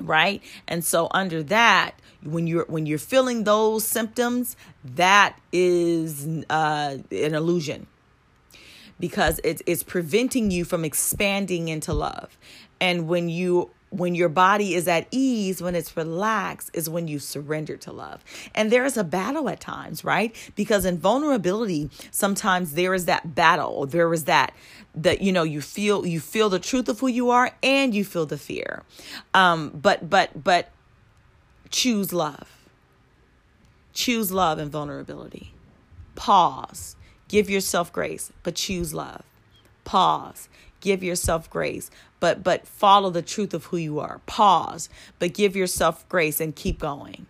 right 0.00 0.42
and 0.68 0.84
so 0.84 1.08
under 1.10 1.42
that 1.42 1.92
when 2.22 2.46
you're 2.46 2.64
when 2.66 2.86
you're 2.86 2.98
feeling 2.98 3.44
those 3.44 3.84
symptoms 3.84 4.56
that 4.84 5.38
is 5.52 6.26
uh, 6.50 6.98
an 7.10 7.34
illusion 7.34 7.86
because 8.98 9.40
it's 9.44 9.62
it's 9.66 9.82
preventing 9.82 10.50
you 10.50 10.64
from 10.64 10.84
expanding 10.84 11.68
into 11.68 11.92
love 11.92 12.36
and 12.80 13.08
when 13.08 13.28
you 13.28 13.70
when 13.90 14.14
your 14.14 14.28
body 14.28 14.74
is 14.74 14.86
at 14.86 15.06
ease, 15.10 15.62
when 15.62 15.74
it's 15.74 15.96
relaxed, 15.96 16.70
is 16.74 16.90
when 16.90 17.08
you 17.08 17.18
surrender 17.18 17.76
to 17.76 17.92
love. 17.92 18.22
And 18.54 18.70
there 18.70 18.84
is 18.84 18.96
a 18.96 19.04
battle 19.04 19.48
at 19.48 19.60
times, 19.60 20.04
right? 20.04 20.34
Because 20.54 20.84
in 20.84 20.98
vulnerability, 20.98 21.90
sometimes 22.10 22.72
there 22.72 22.94
is 22.94 23.06
that 23.06 23.34
battle, 23.34 23.86
there 23.86 24.12
is 24.12 24.24
that 24.24 24.54
that 24.94 25.20
you 25.20 25.32
know 25.32 25.42
you 25.42 25.60
feel 25.60 26.04
you 26.06 26.20
feel 26.20 26.48
the 26.48 26.58
truth 26.58 26.88
of 26.88 27.00
who 27.00 27.06
you 27.06 27.30
are 27.30 27.52
and 27.62 27.94
you 27.94 28.04
feel 28.04 28.26
the 28.26 28.38
fear. 28.38 28.82
Um, 29.34 29.70
but 29.70 30.08
but 30.08 30.42
but 30.42 30.70
choose 31.70 32.12
love. 32.12 32.48
Choose 33.92 34.30
love 34.32 34.58
and 34.58 34.70
vulnerability. 34.70 35.52
Pause. 36.14 36.96
Give 37.28 37.50
yourself 37.50 37.92
grace, 37.92 38.32
but 38.42 38.54
choose 38.54 38.94
love. 38.94 39.22
Pause. 39.84 40.48
give 40.80 41.02
yourself 41.02 41.48
grace 41.50 41.90
but 42.20 42.42
but 42.42 42.66
follow 42.66 43.10
the 43.10 43.22
truth 43.22 43.54
of 43.54 43.66
who 43.66 43.76
you 43.76 43.98
are 43.98 44.20
pause 44.26 44.88
but 45.18 45.34
give 45.34 45.56
yourself 45.56 46.08
grace 46.08 46.40
and 46.40 46.54
keep 46.54 46.78
going 46.78 47.26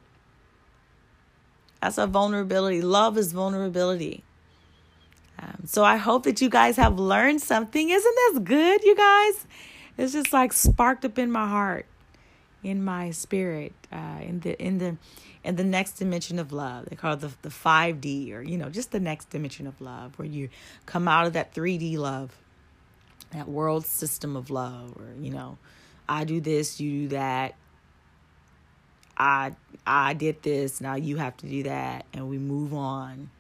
that's 1.81 1.99
a 1.99 2.07
vulnerability 2.07 2.83
love 2.83 3.17
is 3.17 3.33
vulnerability 3.33 4.23
um, 5.39 5.63
so 5.65 5.85
i 5.85 5.97
hope 5.97 6.25
that 6.25 6.41
you 6.41 6.49
guys 6.51 6.77
have 6.77 6.99
learned 6.99 7.41
something 7.41 7.91
isn't 7.91 8.15
this 8.15 8.39
good 8.41 8.83
you 8.85 8.97
guys 8.97 9.47
it's 9.97 10.13
just 10.13 10.33
like 10.33 10.53
sparked 10.53 11.05
up 11.05 11.19
in 11.19 11.31
my 11.31 11.47
heart 11.49 11.87
in 12.63 12.85
my 12.85 13.11
spirit 13.11 13.73
uh, 13.93 14.19
in 14.21 14.41
the 14.41 14.61
in 14.61 14.79
the 14.79 14.97
in 15.45 15.57
the 15.57 15.65
next 15.65 15.93
dimension 15.93 16.39
of 16.39 16.53
love. 16.53 16.87
They 16.87 16.97
call 16.97 17.15
it 17.15 17.21
the, 17.21 17.33
the 17.43 17.49
5d 17.49 18.35
or 18.35 18.43
you 18.43 18.59
know 18.59 18.69
just 18.69 18.91
the 18.91 19.01
next 19.01 19.31
dimension 19.31 19.67
of 19.67 19.81
love 19.81 20.19
where 20.19 20.27
you 20.27 20.49
come 20.87 21.07
out 21.09 21.27
of 21.27 21.33
that 21.35 21.55
3d 21.55 21.97
love 21.97 22.37
that 23.33 23.49
world 23.49 23.87
system 23.87 24.37
of 24.37 24.51
love 24.51 24.97
or 24.97 25.07
you 25.21 25.31
know 25.31 25.59
i 26.09 26.25
do 26.25 26.41
this 26.41 26.81
you 26.81 27.03
do 27.03 27.09
that. 27.09 27.55
I 29.17 29.55
i 29.87 30.15
did 30.15 30.43
this 30.43 30.81
now 30.81 30.95
you 30.95 31.17
have 31.17 31.37
to 31.39 31.47
do 31.47 31.63
that. 31.65 32.07
And 32.13 32.29
we 32.29 32.39
move 32.39 32.75
on 32.75 33.31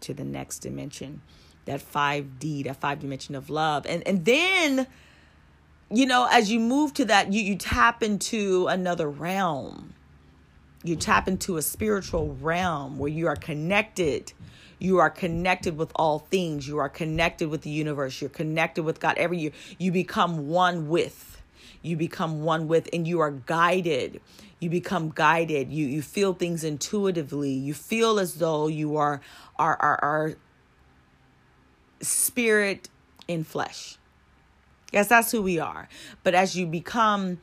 to 0.00 0.14
the 0.14 0.24
next 0.24 0.60
dimension 0.60 1.22
that 1.64 1.80
5d 1.80 2.64
that 2.64 2.76
five 2.76 3.00
dimension 3.00 3.34
of 3.34 3.50
love. 3.50 3.86
And 3.86 4.06
and 4.06 4.24
then 4.24 4.86
you 5.92 6.06
know 6.06 6.28
as 6.30 6.50
you 6.50 6.58
move 6.58 6.94
to 6.94 7.04
that 7.04 7.32
you 7.32 7.42
you 7.42 7.56
tap 7.56 8.02
into 8.02 8.66
another 8.66 9.08
realm 9.08 9.92
you 10.84 10.96
tap 10.96 11.28
into 11.28 11.56
a 11.56 11.62
spiritual 11.62 12.34
realm 12.40 12.98
where 12.98 13.10
you 13.10 13.26
are 13.26 13.36
connected 13.36 14.32
you 14.82 14.98
are 14.98 15.10
connected 15.10 15.76
with 15.76 15.92
all 15.94 16.18
things. 16.18 16.66
You 16.66 16.78
are 16.78 16.88
connected 16.88 17.48
with 17.48 17.62
the 17.62 17.70
universe. 17.70 18.20
You're 18.20 18.28
connected 18.28 18.82
with 18.82 18.98
God. 18.98 19.16
Every 19.16 19.38
year, 19.38 19.52
you 19.78 19.92
become 19.92 20.48
one 20.48 20.88
with. 20.88 21.40
You 21.82 21.96
become 21.96 22.42
one 22.42 22.66
with, 22.66 22.88
and 22.92 23.06
you 23.06 23.20
are 23.20 23.30
guided. 23.30 24.20
You 24.58 24.70
become 24.70 25.12
guided. 25.14 25.72
You 25.72 25.86
you 25.86 26.02
feel 26.02 26.34
things 26.34 26.64
intuitively. 26.64 27.52
You 27.52 27.74
feel 27.74 28.18
as 28.18 28.34
though 28.34 28.66
you 28.66 28.96
are 28.96 29.20
are 29.56 29.76
are, 29.80 30.00
are 30.02 30.34
spirit 32.00 32.88
in 33.28 33.44
flesh. 33.44 33.98
Yes, 34.92 35.08
that's 35.08 35.32
who 35.32 35.40
we 35.40 35.58
are. 35.58 35.88
But 36.22 36.34
as 36.34 36.54
you 36.54 36.66
become 36.66 37.38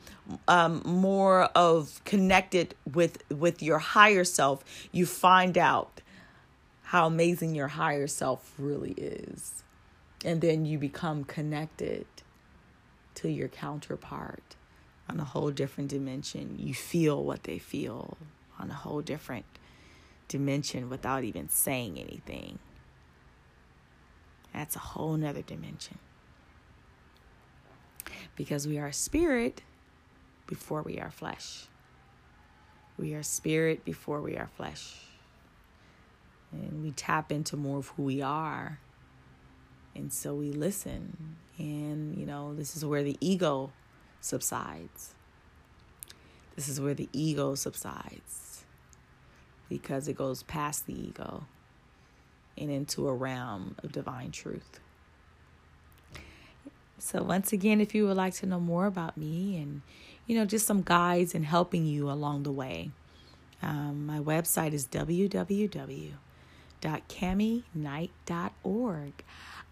um, 0.46 0.82
more 0.84 1.44
of 1.56 2.00
connected 2.04 2.76
with 2.90 3.22
with 3.28 3.60
your 3.62 3.78
higher 3.78 4.24
self, 4.24 4.64
you 4.92 5.04
find 5.04 5.58
out 5.58 6.00
how 6.82 7.06
amazing 7.06 7.54
your 7.54 7.68
higher 7.68 8.06
self 8.06 8.52
really 8.56 8.92
is. 8.92 9.64
And 10.24 10.40
then 10.40 10.64
you 10.64 10.78
become 10.78 11.24
connected 11.24 12.06
to 13.16 13.28
your 13.28 13.48
counterpart 13.48 14.56
on 15.08 15.18
a 15.18 15.24
whole 15.24 15.50
different 15.50 15.90
dimension. 15.90 16.56
You 16.58 16.74
feel 16.74 17.22
what 17.24 17.44
they 17.44 17.58
feel 17.58 18.16
on 18.58 18.70
a 18.70 18.74
whole 18.74 19.00
different 19.00 19.46
dimension 20.28 20.88
without 20.88 21.24
even 21.24 21.48
saying 21.48 21.98
anything. 21.98 22.60
That's 24.52 24.76
a 24.76 24.80
whole 24.80 25.16
nother 25.16 25.42
dimension. 25.42 25.98
Because 28.40 28.66
we 28.66 28.78
are 28.78 28.90
spirit 28.90 29.60
before 30.46 30.80
we 30.80 30.98
are 30.98 31.10
flesh. 31.10 31.66
We 32.96 33.12
are 33.12 33.22
spirit 33.22 33.84
before 33.84 34.22
we 34.22 34.38
are 34.38 34.48
flesh 34.56 34.94
and 36.50 36.82
we 36.82 36.90
tap 36.92 37.30
into 37.30 37.54
more 37.58 37.80
of 37.80 37.88
who 37.88 38.04
we 38.04 38.22
are. 38.22 38.78
And 39.94 40.10
so 40.10 40.34
we 40.34 40.52
listen. 40.52 41.36
And, 41.58 42.16
you 42.16 42.24
know, 42.24 42.54
this 42.54 42.78
is 42.78 42.82
where 42.82 43.02
the 43.02 43.18
ego 43.20 43.72
subsides. 44.22 45.14
This 46.56 46.66
is 46.66 46.80
where 46.80 46.94
the 46.94 47.10
ego 47.12 47.54
subsides 47.54 48.64
because 49.68 50.08
it 50.08 50.14
goes 50.14 50.44
past 50.44 50.86
the 50.86 50.98
ego 50.98 51.44
and 52.56 52.70
into 52.70 53.06
a 53.06 53.14
realm 53.14 53.76
of 53.82 53.92
divine 53.92 54.30
truth. 54.30 54.80
So, 57.00 57.22
once 57.22 57.52
again, 57.52 57.80
if 57.80 57.94
you 57.94 58.06
would 58.06 58.16
like 58.16 58.34
to 58.34 58.46
know 58.46 58.60
more 58.60 58.86
about 58.86 59.16
me 59.16 59.56
and, 59.56 59.82
you 60.26 60.36
know, 60.36 60.44
just 60.44 60.66
some 60.66 60.82
guides 60.82 61.34
and 61.34 61.44
helping 61.44 61.86
you 61.86 62.10
along 62.10 62.42
the 62.42 62.52
way, 62.52 62.90
um, 63.62 64.06
my 64.06 64.18
website 64.18 64.72
is 64.72 64.86
www 64.86 66.12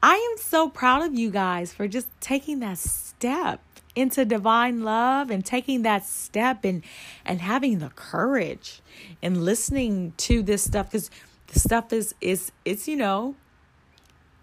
I 0.03 0.15
am 0.15 0.39
so 0.39 0.69
proud 0.69 1.03
of 1.03 1.15
you 1.15 1.31
guys 1.31 1.73
for 1.73 1.89
just 1.89 2.09
taking 2.21 2.61
that 2.61 2.79
step 2.79 3.61
into 3.95 4.25
divine 4.25 4.83
love 4.83 5.31
and 5.31 5.45
taking 5.45 5.83
that 5.83 6.05
step 6.05 6.65
and 6.65 6.83
and 7.25 7.41
having 7.41 7.79
the 7.79 7.89
courage 7.91 8.81
and 9.23 9.45
listening 9.45 10.13
to 10.19 10.43
this 10.43 10.63
stuff 10.63 10.91
cuz 10.93 11.11
the 11.49 11.59
stuff 11.59 11.93
is 11.93 12.15
is 12.21 12.53
it's 12.65 12.87
you 12.87 12.97
know 12.97 13.35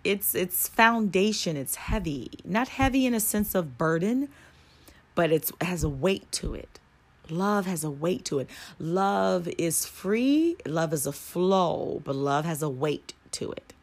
it's 0.05 0.35
it's 0.35 0.67
foundation 0.67 1.57
it's 1.57 1.75
heavy 1.75 2.29
not 2.43 2.69
heavy 2.69 3.05
in 3.05 3.13
a 3.13 3.19
sense 3.19 3.55
of 3.55 3.77
burden 3.77 4.29
but 5.15 5.31
it's 5.31 5.51
it 5.61 5.63
has 5.63 5.83
a 5.83 5.89
weight 5.89 6.31
to 6.31 6.53
it 6.53 6.79
Love 7.29 7.65
has 7.65 7.83
a 7.83 7.89
weight 7.89 8.25
to 8.25 8.39
it. 8.39 8.49
Love 8.79 9.47
is 9.57 9.85
free, 9.85 10.55
love 10.65 10.93
is 10.93 11.05
a 11.05 11.11
flow, 11.11 12.01
but 12.03 12.15
love 12.15 12.45
has 12.45 12.61
a 12.61 12.69
weight 12.69 13.13
to 13.31 13.51
it. 13.51 13.73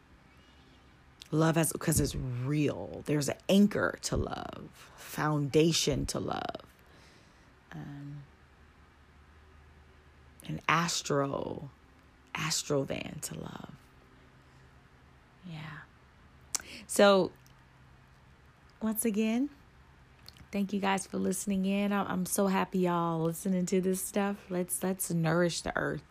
Love 1.31 1.55
has, 1.55 1.71
because 1.71 1.99
it's 1.99 2.15
real. 2.15 3.01
There's 3.05 3.27
an 3.27 3.37
anchor 3.49 3.97
to 4.03 4.17
love, 4.17 4.91
foundation 4.95 6.05
to 6.07 6.19
love. 6.19 6.61
Um, 7.71 8.23
an 10.47 10.61
astro, 10.69 11.69
astro 12.35 12.83
van 12.83 13.17
to 13.23 13.35
love. 13.35 13.71
Yeah. 15.49 15.82
So, 16.93 17.31
once 18.79 19.03
again, 19.03 19.49
Thank 20.51 20.71
you 20.71 20.79
guys 20.79 21.07
for 21.07 21.17
listening 21.17 21.65
in. 21.65 21.91
I'm 21.91 22.27
so 22.27 22.45
happy 22.45 22.77
y'all 22.77 23.21
listening 23.21 23.65
to 23.65 23.81
this 23.81 23.99
stuff. 23.99 24.35
Let's 24.51 24.83
let's 24.83 25.09
nourish 25.09 25.61
the 25.61 25.75
earth 25.75 26.03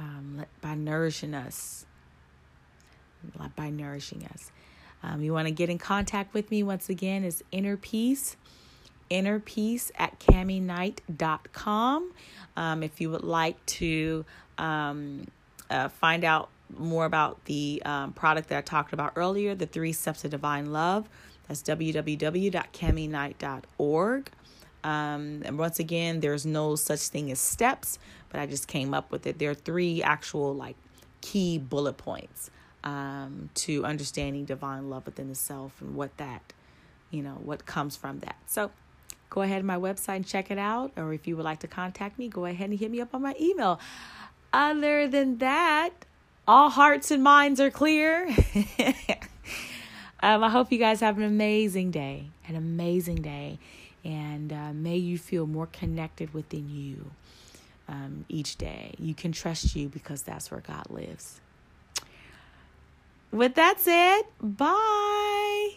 um, 0.00 0.44
by 0.60 0.74
nourishing 0.74 1.32
us. 1.32 1.86
By 3.54 3.70
nourishing 3.70 4.26
us. 4.34 4.50
Um, 5.04 5.22
you 5.22 5.32
want 5.32 5.46
to 5.46 5.54
get 5.54 5.70
in 5.70 5.78
contact 5.78 6.34
with 6.34 6.50
me 6.50 6.64
once 6.64 6.88
again 6.88 7.22
is 7.22 7.44
inner 7.52 7.76
peace 7.76 8.36
inner 9.08 9.38
peace 9.38 9.92
at 9.96 10.18
kimbady.com 10.18 12.12
um, 12.56 12.82
if 12.82 13.00
you 13.00 13.10
would 13.10 13.22
like 13.22 13.64
to 13.66 14.24
um, 14.58 15.28
uh, 15.70 15.88
find 15.88 16.24
out 16.24 16.48
more 16.78 17.04
about 17.04 17.44
the 17.46 17.82
um, 17.84 18.12
product 18.12 18.48
that 18.48 18.58
i 18.58 18.60
talked 18.60 18.92
about 18.92 19.12
earlier 19.16 19.54
the 19.54 19.66
three 19.66 19.92
steps 19.92 20.24
of 20.24 20.30
divine 20.30 20.72
love 20.72 21.08
that's 21.50 21.62
www.kimbady.org. 21.64 24.30
Um, 24.82 25.42
and 25.44 25.58
once 25.58 25.78
again, 25.80 26.20
there's 26.20 26.46
no 26.46 26.74
such 26.76 27.00
thing 27.00 27.30
as 27.32 27.40
steps, 27.40 27.98
but 28.28 28.38
I 28.38 28.46
just 28.46 28.68
came 28.68 28.94
up 28.94 29.10
with 29.10 29.26
it. 29.26 29.40
There 29.40 29.50
are 29.50 29.54
three 29.54 30.00
actual 30.00 30.54
like 30.54 30.76
key 31.20 31.58
bullet 31.58 31.94
points 31.94 32.52
um, 32.84 33.50
to 33.54 33.84
understanding 33.84 34.44
divine 34.44 34.88
love 34.88 35.06
within 35.06 35.28
the 35.28 35.34
self 35.34 35.80
and 35.80 35.96
what 35.96 36.16
that, 36.18 36.52
you 37.10 37.20
know, 37.20 37.40
what 37.42 37.66
comes 37.66 37.96
from 37.96 38.20
that. 38.20 38.36
So 38.46 38.70
go 39.28 39.42
ahead 39.42 39.60
to 39.60 39.66
my 39.66 39.76
website 39.76 40.14
and 40.16 40.24
check 40.24 40.52
it 40.52 40.58
out. 40.58 40.92
Or 40.96 41.12
if 41.12 41.26
you 41.26 41.36
would 41.36 41.44
like 41.44 41.58
to 41.60 41.68
contact 41.68 42.16
me, 42.16 42.28
go 42.28 42.44
ahead 42.44 42.70
and 42.70 42.78
hit 42.78 42.92
me 42.92 43.00
up 43.00 43.12
on 43.12 43.22
my 43.22 43.34
email. 43.40 43.80
Other 44.52 45.08
than 45.08 45.38
that, 45.38 45.90
all 46.50 46.68
hearts 46.68 47.12
and 47.12 47.22
minds 47.22 47.60
are 47.60 47.70
clear. 47.70 48.28
Um, 50.22 50.44
I 50.44 50.50
hope 50.50 50.70
you 50.70 50.76
guys 50.76 51.00
have 51.00 51.16
an 51.16 51.24
amazing 51.24 51.92
day, 51.92 52.26
an 52.46 52.54
amazing 52.54 53.22
day, 53.22 53.58
and 54.04 54.52
uh, 54.52 54.74
may 54.74 54.98
you 54.98 55.16
feel 55.16 55.46
more 55.46 55.66
connected 55.66 56.34
within 56.34 56.68
you 56.68 57.10
um, 57.88 58.26
each 58.28 58.56
day. 58.56 58.92
You 58.98 59.14
can 59.14 59.32
trust 59.32 59.74
you 59.74 59.88
because 59.88 60.22
that's 60.22 60.50
where 60.50 60.60
God 60.60 60.90
lives. 60.90 61.40
With 63.32 63.54
that 63.54 63.80
said, 63.80 64.24
bye. 64.42 65.70